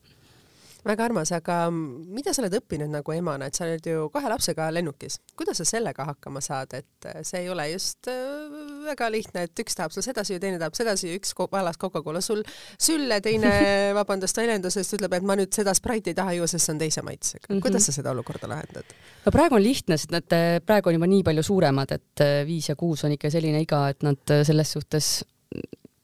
väga 0.85 1.05
armas, 1.09 1.31
aga 1.35 1.69
mida 1.71 2.33
sa 2.33 2.43
oled 2.43 2.55
õppinud 2.59 2.91
nagu 2.93 3.13
emana, 3.15 3.49
et 3.49 3.57
sa 3.57 3.65
oled 3.65 3.87
ju 3.89 4.07
kahe 4.13 4.29
lapsega 4.31 4.67
lennukis, 4.73 5.17
kuidas 5.37 5.59
sa 5.61 5.67
sellega 5.67 6.05
hakkama 6.11 6.41
saad, 6.45 6.75
et 6.77 7.07
see 7.25 7.43
ei 7.43 7.49
ole 7.51 7.67
just 7.71 8.09
äh, 8.11 8.45
väga 8.85 9.09
lihtne, 9.13 9.45
et 9.47 9.63
üks 9.65 9.77
tahab 9.77 9.95
sul 9.95 10.05
sedasi 10.05 10.35
ja 10.35 10.43
teine 10.43 10.59
tahab 10.61 10.77
sedasi, 10.77 11.15
üks 11.17 11.33
valas 11.51 11.79
Coca-Cola 11.81 12.21
sul 12.25 12.43
sülle, 12.77 13.19
teine, 13.25 13.51
vabandust 13.99 14.37
väljendusest, 14.37 14.97
ütleb, 14.99 15.17
et 15.17 15.25
ma 15.25 15.37
nüüd 15.39 15.53
seda 15.55 15.73
Sprite'i 15.77 16.13
ei 16.13 16.19
taha 16.19 16.37
juua, 16.37 16.49
sest 16.51 16.69
see 16.69 16.75
on 16.75 16.81
teise 16.81 17.05
maitsega 17.05 17.47
mm. 17.47 17.55
-hmm. 17.55 17.65
kuidas 17.65 17.89
sa 17.89 17.97
seda 17.97 18.13
olukorda 18.13 18.49
lahendad? 18.51 18.95
no 19.25 19.33
praegu 19.33 19.57
on 19.57 19.63
lihtne, 19.65 19.97
sest 19.97 20.13
nad 20.13 20.37
äh, 20.37 20.59
praegu 20.65 20.89
on 20.89 20.99
juba 20.99 21.09
nii 21.09 21.23
palju 21.23 21.43
suuremad, 21.43 21.91
et 21.97 22.25
äh, 22.25 22.41
viis 22.47 22.69
ja 22.69 22.75
kuus 22.75 23.03
on 23.03 23.17
ikka 23.17 23.33
selline 23.33 23.61
iga, 23.65 23.87
et 23.89 24.05
nad 24.05 24.37
selles 24.45 24.71
suhtes 24.77 25.13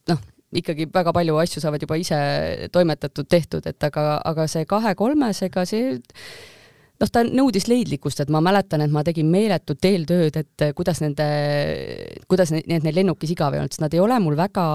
noh, 0.09 0.21
ikkagi 0.51 0.89
väga 0.93 1.13
palju 1.15 1.37
asju 1.41 1.63
saavad 1.63 1.83
juba 1.85 1.97
ise 1.99 2.17
toimetatud, 2.73 3.27
tehtud, 3.31 3.67
et 3.69 3.87
aga, 3.87 4.07
aga 4.27 4.47
see 4.51 4.67
kahe-kolmes, 4.69 5.43
ega 5.47 5.65
see 5.69 5.99
noh, 7.01 7.09
ta 7.09 7.23
nõudis 7.25 7.67
leidlikkust, 7.69 8.21
et 8.23 8.31
ma 8.33 8.41
mäletan, 8.43 8.83
et 8.83 8.93
ma 8.93 9.03
tegin 9.05 9.29
meeletut 9.31 9.83
eeltööd, 9.87 10.37
et 10.41 10.65
kuidas 10.77 11.01
nende, 11.03 11.27
kuidas 12.29 12.53
need, 12.53 12.67
need 12.69 12.97
lennukis 12.97 13.33
igav 13.33 13.55
ei 13.55 13.61
olnud, 13.61 13.73
sest 13.73 13.83
nad 13.85 13.95
ei 13.95 14.03
ole 14.03 14.19
mul 14.23 14.37
väga 14.39 14.65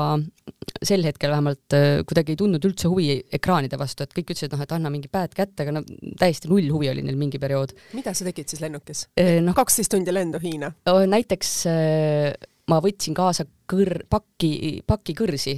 sel 0.86 1.06
hetkel 1.06 1.32
vähemalt 1.32 1.76
kuidagi 2.08 2.34
ei 2.34 2.40
tundnud 2.40 2.66
üldse 2.66 2.90
huvi 2.90 3.20
ekraanide 3.38 3.78
vastu, 3.80 4.04
et 4.04 4.16
kõik 4.16 4.32
ütlesid, 4.34 4.52
noh, 4.52 4.64
et 4.64 4.74
anna 4.74 4.92
mingi 4.92 5.10
pad 5.12 5.36
kätte, 5.36 5.64
aga 5.64 5.76
no 5.78 5.84
täiesti 6.18 6.50
null 6.50 6.68
huvi 6.72 6.90
oli 6.90 7.04
neil 7.06 7.20
mingi 7.20 7.40
periood. 7.42 7.76
mida 7.96 8.14
sa 8.16 8.26
tegid 8.26 8.50
siis 8.50 8.64
lennukis 8.64 9.06
no,? 9.44 9.54
kaksteist 9.56 9.94
tundi 9.94 10.14
lendu 10.14 10.42
Hiina? 10.42 10.72
näiteks 10.86 11.52
ma 12.70 12.80
võtsin 12.82 13.16
kaasa 13.16 13.46
kõr-, 13.70 14.04
pakki, 14.10 14.82
pakki 14.86 15.14
kõrsi 15.18 15.56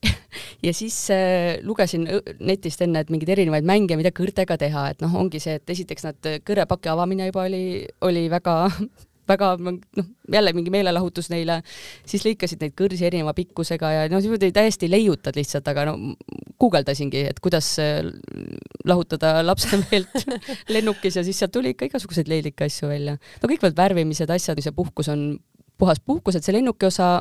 ja 0.66 0.72
siis 0.76 0.96
äh, 1.14 1.58
lugesin 1.66 2.06
netist 2.40 2.82
enne, 2.84 3.04
et 3.04 3.12
mingeid 3.12 3.34
erinevaid 3.36 3.66
mänge, 3.68 3.98
mida 4.00 4.12
kõrtega 4.14 4.56
teha, 4.60 4.88
et 4.94 5.04
noh, 5.04 5.14
ongi 5.20 5.42
see, 5.42 5.58
et 5.60 5.76
esiteks 5.76 6.08
nad, 6.08 6.32
kõrepaki 6.46 6.90
avamine 6.92 7.28
juba 7.30 7.46
oli, 7.48 7.64
oli 8.06 8.26
väga 8.32 8.56
väga 9.30 9.50
noh, 9.62 10.06
jälle 10.32 10.52
mingi 10.56 10.72
meelelahutus 10.74 11.30
neile, 11.30 11.60
siis 12.08 12.24
lõikasid 12.26 12.62
neid 12.64 12.74
kõrsi 12.78 13.06
erineva 13.06 13.34
pikkusega 13.36 13.92
ja 13.94 14.08
noh, 14.10 14.22
niimoodi 14.22 14.50
täiesti 14.54 14.88
leiutad 14.90 15.38
lihtsalt, 15.38 15.68
aga 15.70 15.86
no 15.90 16.14
guugeldasingi, 16.60 17.24
et 17.30 17.40
kuidas 17.42 17.72
äh, 17.82 18.02
lahutada 18.88 19.38
lapse 19.44 19.78
meelt 19.84 20.26
lennukis 20.72 21.20
ja 21.20 21.24
siis 21.26 21.40
sealt 21.40 21.54
tuli 21.54 21.74
ikka 21.74 21.90
igasuguseid 21.90 22.30
leidlikke 22.30 22.66
asju 22.66 22.90
välja. 22.90 23.16
no 23.42 23.50
kõik 23.52 23.66
need 23.66 23.78
värvimised, 23.78 24.32
asjad, 24.34 24.60
see 24.64 24.76
puhkus 24.76 25.10
on 25.12 25.28
puhas 25.80 26.00
puhkus, 26.04 26.38
et 26.38 26.46
see 26.46 26.56
lennuki 26.56 26.88
osa 26.88 27.18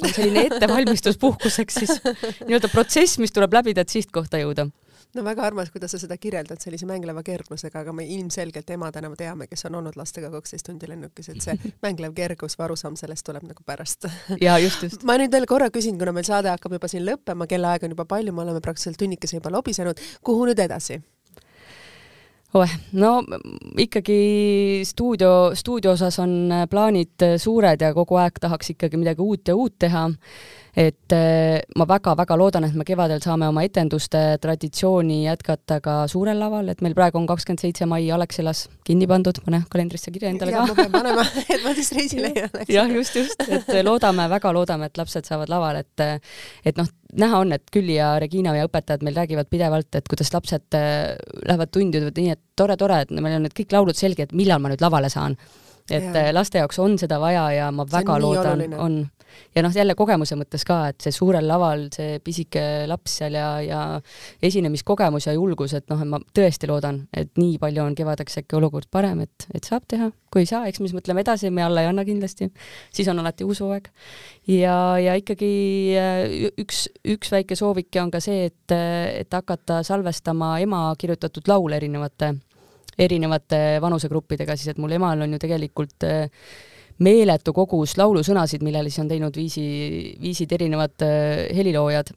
on 0.00 0.14
selline 0.16 0.46
ettevalmistus 0.48 1.18
puhkuseks 1.20 1.82
siis 1.82 1.98
nii-öelda 2.46 2.70
protsess, 2.72 3.18
mis 3.20 3.34
tuleb 3.36 3.52
läbida, 3.60 3.84
et 3.84 3.92
sihtkohta 3.92 4.40
jõuda 4.40 4.70
no 5.14 5.24
väga 5.24 5.42
armas, 5.42 5.70
kuidas 5.74 5.94
sa 5.94 5.98
seda 5.98 6.16
kirjeldad 6.20 6.60
sellise 6.62 6.86
mängleva 6.86 7.22
kerglusega, 7.26 7.82
aga 7.82 7.92
me 7.96 8.06
ilmselgelt 8.14 8.70
emadena 8.70 9.10
teame, 9.18 9.48
kes 9.50 9.66
on 9.68 9.78
olnud 9.80 9.96
lastega 9.98 10.30
kaksteist 10.32 10.68
tundi 10.68 10.88
lennukis, 10.90 11.30
et 11.32 11.44
see 11.44 11.56
mänglev 11.84 12.14
kergus 12.16 12.56
või 12.58 12.68
arusaam 12.68 12.98
sellest 13.00 13.26
tuleb 13.26 13.46
nagu 13.48 13.66
pärast. 13.66 14.06
ja 14.40 14.58
just, 14.62 14.84
just. 14.86 15.04
ma 15.08 15.18
nüüd 15.20 15.32
veel 15.34 15.48
korra 15.50 15.70
küsin, 15.74 15.98
kuna 15.98 16.14
meil 16.16 16.28
saade 16.28 16.52
hakkab 16.52 16.78
juba 16.78 16.90
siin 16.90 17.06
lõppema, 17.08 17.48
kellaaeg 17.50 17.88
on 17.88 17.96
juba 17.96 18.06
palju, 18.10 18.34
me 18.36 18.46
oleme 18.46 18.62
praktiliselt 18.64 19.00
tunnikese 19.02 19.40
juba 19.40 19.52
lobisenud, 19.56 20.00
kuhu 20.26 20.46
nüüd 20.50 20.62
edasi? 20.66 21.00
Oeh, 22.54 22.72
no 22.92 23.12
ikkagi 23.78 24.82
stuudio, 24.84 25.52
stuudio 25.54 25.92
osas 25.92 26.18
on 26.22 26.52
plaanid 26.70 27.26
suured 27.38 27.82
ja 27.82 27.92
kogu 27.94 28.18
aeg 28.20 28.40
tahaks 28.40 28.74
ikkagi 28.74 29.00
midagi 29.00 29.22
uut 29.22 29.52
ja 29.52 29.56
uut 29.56 29.78
teha 29.78 30.08
et 30.76 31.12
äh, 31.12 31.60
ma 31.76 31.86
väga-väga 31.88 32.36
loodan, 32.38 32.64
et 32.68 32.76
me 32.78 32.84
kevadel 32.86 33.20
saame 33.22 33.48
oma 33.50 33.64
etenduste 33.66 34.20
traditsiooni 34.42 35.24
jätkata 35.24 35.80
ka 35.82 35.96
suurel 36.10 36.38
laval, 36.38 36.70
et 36.70 36.82
meil 36.84 36.94
praegu 36.94 37.18
on 37.18 37.26
kakskümmend 37.28 37.62
seitse 37.62 37.88
mai 37.90 38.04
Alexilas 38.14 38.66
kinni 38.86 39.08
pandud, 39.10 39.42
pane 39.44 39.64
kalendrisse 39.72 40.12
kirja 40.14 40.30
endale 40.30 40.54
ka. 40.54 40.66
ma 40.70 40.78
pean 40.78 40.94
panema, 40.94 41.26
et 41.52 41.64
ma 41.64 41.74
siis 41.74 41.90
reisile 41.96 42.30
ei 42.30 42.46
oleks. 42.46 42.70
jah, 42.70 42.94
just, 42.94 43.18
just, 43.18 43.44
et 43.48 43.70
loodame, 43.86 44.28
väga 44.30 44.54
loodame, 44.54 44.90
et 44.90 45.00
lapsed 45.00 45.26
saavad 45.26 45.50
laval, 45.50 45.82
et 45.82 46.06
et 46.64 46.78
noh, 46.78 46.88
näha 47.18 47.40
on, 47.42 47.54
et 47.56 47.64
Külli 47.72 47.96
ja 47.96 48.12
Regina 48.22 48.54
ja 48.56 48.66
õpetajad 48.68 49.02
meil 49.06 49.16
räägivad 49.18 49.50
pidevalt, 49.50 49.94
et 49.98 50.06
kuidas 50.10 50.32
lapsed 50.34 50.76
äh, 50.78 51.16
lähevad 51.46 51.72
tundi, 51.74 51.98
ütlevad 51.98 52.20
nii, 52.20 52.36
et 52.36 52.42
tore-tore, 52.58 53.00
et 53.04 53.14
meil 53.16 53.38
on 53.38 53.46
need 53.46 53.56
kõik 53.56 53.74
laulud 53.74 53.98
selge, 53.98 54.28
et 54.28 54.36
millal 54.36 54.62
ma 54.62 54.72
nüüd 54.72 54.84
lavale 54.84 55.10
saan 55.12 55.36
et 55.90 56.10
ja. 56.10 56.26
Äh, 56.26 56.34
laste 56.34 56.62
jaoks 56.62 56.78
on 56.82 56.98
seda 56.98 57.20
vaja 57.22 57.48
ja 57.56 57.70
ma 57.74 57.86
see 57.86 57.98
väga 57.98 58.20
loodan, 58.22 58.66
on 58.78 59.00
ja 59.54 59.62
noh, 59.64 59.74
jälle 59.74 59.94
kogemuse 59.98 60.36
mõttes 60.38 60.64
ka, 60.66 60.80
et 60.90 61.02
see 61.02 61.14
suurel 61.14 61.46
laval, 61.48 61.86
see 61.94 62.18
pisike 62.24 62.62
laps 62.90 63.18
seal 63.20 63.36
ja, 63.38 63.48
ja 63.64 63.80
esinemiskogemus 64.46 65.28
ja 65.28 65.34
julgus, 65.36 65.74
et 65.78 65.86
noh, 65.92 66.02
ma 66.08 66.20
tõesti 66.36 66.70
loodan, 66.70 67.02
et 67.16 67.32
nii 67.40 67.58
palju 67.62 67.84
on 67.84 67.96
kevadeks 67.98 68.40
äkki 68.42 68.58
olukord 68.58 68.90
parem, 68.92 69.24
et, 69.26 69.48
et 69.54 69.66
saab 69.66 69.86
teha. 69.90 70.10
kui 70.30 70.44
ei 70.44 70.50
saa, 70.50 70.66
eks 70.70 70.78
me 70.78 70.86
siis 70.86 70.94
mõtleme 70.94 71.24
edasi, 71.24 71.50
me 71.50 71.64
alla 71.66 71.82
ei 71.82 71.90
anna 71.90 72.04
kindlasti. 72.06 72.50
siis 72.94 73.08
on 73.10 73.18
alati 73.18 73.44
uus 73.44 73.62
hooaeg. 73.64 73.90
ja, 74.46 74.76
ja 74.98 75.16
ikkagi 75.18 75.50
äh, 75.98 76.52
üks, 76.60 76.86
üks 77.04 77.32
väike 77.32 77.58
soovike 77.58 78.02
on 78.02 78.10
ka 78.10 78.20
see, 78.22 78.50
et, 78.50 78.76
et 78.76 79.32
hakata 79.32 79.82
salvestama 79.86 80.58
ema 80.62 80.88
kirjutatud 80.98 81.50
laule 81.50 81.76
erinevate 81.80 82.34
erinevate 83.00 83.78
vanusegruppidega, 83.82 84.56
siis 84.56 84.74
et 84.74 84.80
mul 84.82 84.96
emal 84.98 85.24
on 85.24 85.36
ju 85.36 85.40
tegelikult 85.42 86.06
äh, 86.08 86.48
meeletu 87.04 87.54
kogus 87.56 87.96
laulusõnasid, 88.00 88.64
millele 88.66 88.90
siis 88.92 89.04
on 89.04 89.12
teinud 89.12 89.36
viisi, 89.36 89.62
viisid 90.20 90.52
erinevad 90.58 91.06
äh, 91.06 91.46
heliloojad. 91.56 92.12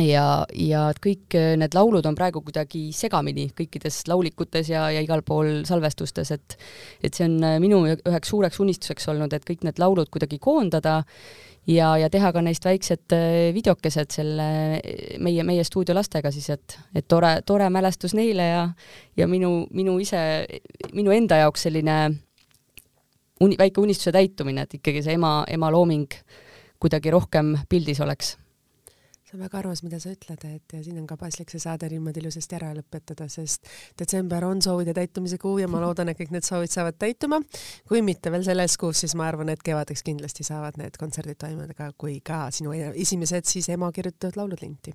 Ja, 0.00 0.46
ja 0.54 0.84
kõik 1.02 1.34
äh, 1.36 1.52
need 1.58 1.74
laulud 1.74 2.06
on 2.06 2.16
praegu 2.16 2.44
kuidagi 2.46 2.88
segamini 2.94 3.48
kõikides 3.58 4.04
laulikutes 4.08 4.70
ja, 4.70 4.86
ja 4.94 5.02
igal 5.02 5.24
pool 5.26 5.64
salvestustes, 5.68 6.30
et 6.36 6.56
et 7.02 7.16
see 7.16 7.26
on 7.26 7.38
minu 7.62 7.82
üheks 7.90 8.30
suureks 8.30 8.60
unistuseks 8.62 9.10
olnud, 9.10 9.34
et 9.34 9.46
kõik 9.46 9.66
need 9.66 9.82
laulud 9.82 10.10
kuidagi 10.12 10.38
koondada 10.42 11.00
ja, 11.66 11.90
ja 11.98 12.08
teha 12.10 12.32
ka 12.32 12.42
neist 12.44 12.64
väiksed 12.64 13.14
videokesed 13.54 14.10
selle 14.14 14.48
meie, 15.20 15.44
meie 15.46 15.64
stuudiolastega 15.64 16.32
siis, 16.34 16.50
et, 16.50 16.78
et 16.94 17.08
tore, 17.08 17.40
tore 17.46 17.70
mälestus 17.70 18.14
neile 18.14 18.48
ja 18.48 18.64
ja 19.16 19.28
minu, 19.28 19.66
minu 19.76 19.98
ise, 20.00 20.20
minu 20.92 21.12
enda 21.12 21.42
jaoks 21.42 21.68
selline 21.68 21.96
uni-, 23.40 23.58
väike 23.58 23.80
unistuse 23.80 24.12
täitumine, 24.14 24.64
et 24.66 24.78
ikkagi 24.80 25.02
see 25.04 25.16
ema, 25.18 25.40
ema 25.48 25.70
looming 25.72 26.08
kuidagi 26.80 27.12
rohkem 27.12 27.56
pildis 27.68 28.00
oleks 28.00 28.36
see 29.30 29.38
on 29.38 29.44
väga 29.44 29.58
armas, 29.60 29.82
mida 29.86 30.00
sa 30.02 30.10
ütled, 30.10 30.44
et 30.48 30.74
ja 30.74 30.80
siin 30.82 30.98
on 30.98 31.06
ka 31.06 31.16
paslik 31.20 31.52
see 31.52 31.62
saade 31.62 31.88
niimoodi 31.92 32.22
ilusasti 32.22 32.56
ära 32.58 32.70
lõpetada, 32.74 33.28
sest 33.30 33.68
detsember 33.98 34.44
on 34.48 34.62
soovide 34.64 34.94
täitumise 34.96 35.38
kuu 35.38 35.58
ja 35.62 35.68
ma 35.70 35.82
loodan, 35.84 36.10
et 36.10 36.18
kõik 36.18 36.34
need 36.34 36.46
soovid 36.46 36.72
saavad 36.72 36.98
täituma. 36.98 37.40
kui 37.88 38.02
mitte 38.02 38.32
veel 38.32 38.44
selles 38.46 38.76
kuus, 38.80 39.04
siis 39.04 39.14
ma 39.18 39.28
arvan, 39.30 39.52
et 39.54 39.62
kevadeks 39.62 40.02
kindlasti 40.06 40.46
saavad 40.46 40.80
need 40.80 40.98
kontserdid 40.98 41.38
toimuda, 41.38 41.92
kui 41.98 42.18
ka 42.24 42.48
sinu 42.54 42.74
esimesed 42.74 43.46
siis 43.46 43.70
ema 43.70 43.92
kirjutatud 43.94 44.40
laulud 44.40 44.62
linti 44.64 44.94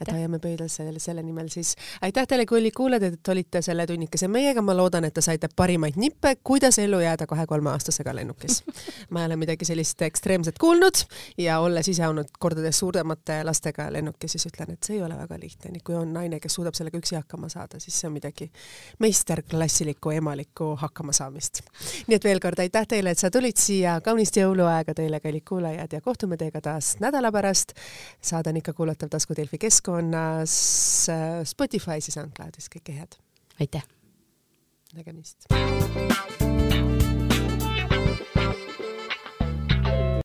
et 0.00 0.12
hoiame 0.12 0.38
pöidlal 0.42 0.68
selle, 0.72 0.98
selle 1.02 1.22
nimel 1.22 1.48
siis. 1.52 1.74
aitäh 2.02 2.26
teile, 2.28 2.46
kallid 2.46 2.74
kuulajad, 2.76 3.14
et 3.14 3.28
olite 3.28 3.62
selle 3.62 3.86
tunnikese 3.86 4.28
meiega, 4.28 4.62
ma 4.62 4.76
loodan, 4.76 5.06
et 5.08 5.14
te 5.14 5.24
saite 5.24 5.48
parimaid 5.56 5.96
nippe, 5.96 6.34
kuidas 6.44 6.78
ellu 6.78 7.00
jääda 7.00 7.26
kahe-kolmeaastasega 7.30 8.14
lennukis. 8.16 8.62
ma 9.12 9.22
ei 9.22 9.30
ole 9.30 9.38
midagi 9.40 9.68
sellist 9.68 10.02
ekstreemset 10.02 10.58
kuulnud 10.58 11.04
ja 11.38 11.58
olles 11.64 11.88
ise 11.88 12.06
olnud 12.08 12.30
kordades 12.38 12.78
suuremate 12.78 13.40
lastega 13.44 13.88
lennukis, 13.92 14.36
siis 14.36 14.48
ütlen, 14.50 14.74
et 14.74 14.84
see 14.84 14.98
ei 14.98 15.02
ole 15.02 15.16
väga 15.18 15.38
lihtne, 15.40 15.72
nii 15.74 15.84
kui 15.84 15.96
on 15.98 16.12
naine, 16.12 16.40
kes 16.40 16.58
suudab 16.58 16.76
sellega 16.78 17.00
üksi 17.00 17.18
hakkama 17.18 17.50
saada, 17.52 17.80
siis 17.82 17.96
see 18.00 18.08
on 18.10 18.16
midagi 18.16 18.50
meisterklassilikku 19.04 20.14
emalikku 20.18 20.74
hakkamasaamist. 20.80 21.62
nii 22.08 22.18
et 22.18 22.24
veel 22.24 22.42
kord 22.42 22.60
aitäh 22.62 22.86
teile, 22.88 23.14
et 23.14 23.22
sa 23.22 23.30
tulid 23.30 23.58
siia, 23.60 23.98
kaunist 24.04 24.36
jõuluaega 24.36 24.94
teile, 24.94 25.20
kallid 25.24 25.46
kuulajad, 25.48 25.92
ja 25.92 26.00
kohtume 26.04 26.36
teiega 26.36 26.60
taas 26.60 26.96
nädala 27.00 27.32
pärast. 27.32 27.72
saade 28.20 28.50
on 28.50 28.56
ikka 28.62 28.72
kuulatav 28.72 29.08
Tasku 29.08 29.36
Delfi 29.36 29.58
keskkonnas 29.58 29.77
keskkonnas, 29.78 31.08
äh, 31.08 31.44
Spotify's 31.44 32.08
ja 32.08 32.12
SoundCloudis, 32.12 32.68
kõike 32.72 32.96
head! 32.98 33.18
aitäh! 33.60 33.86
nägemist! 34.94 35.46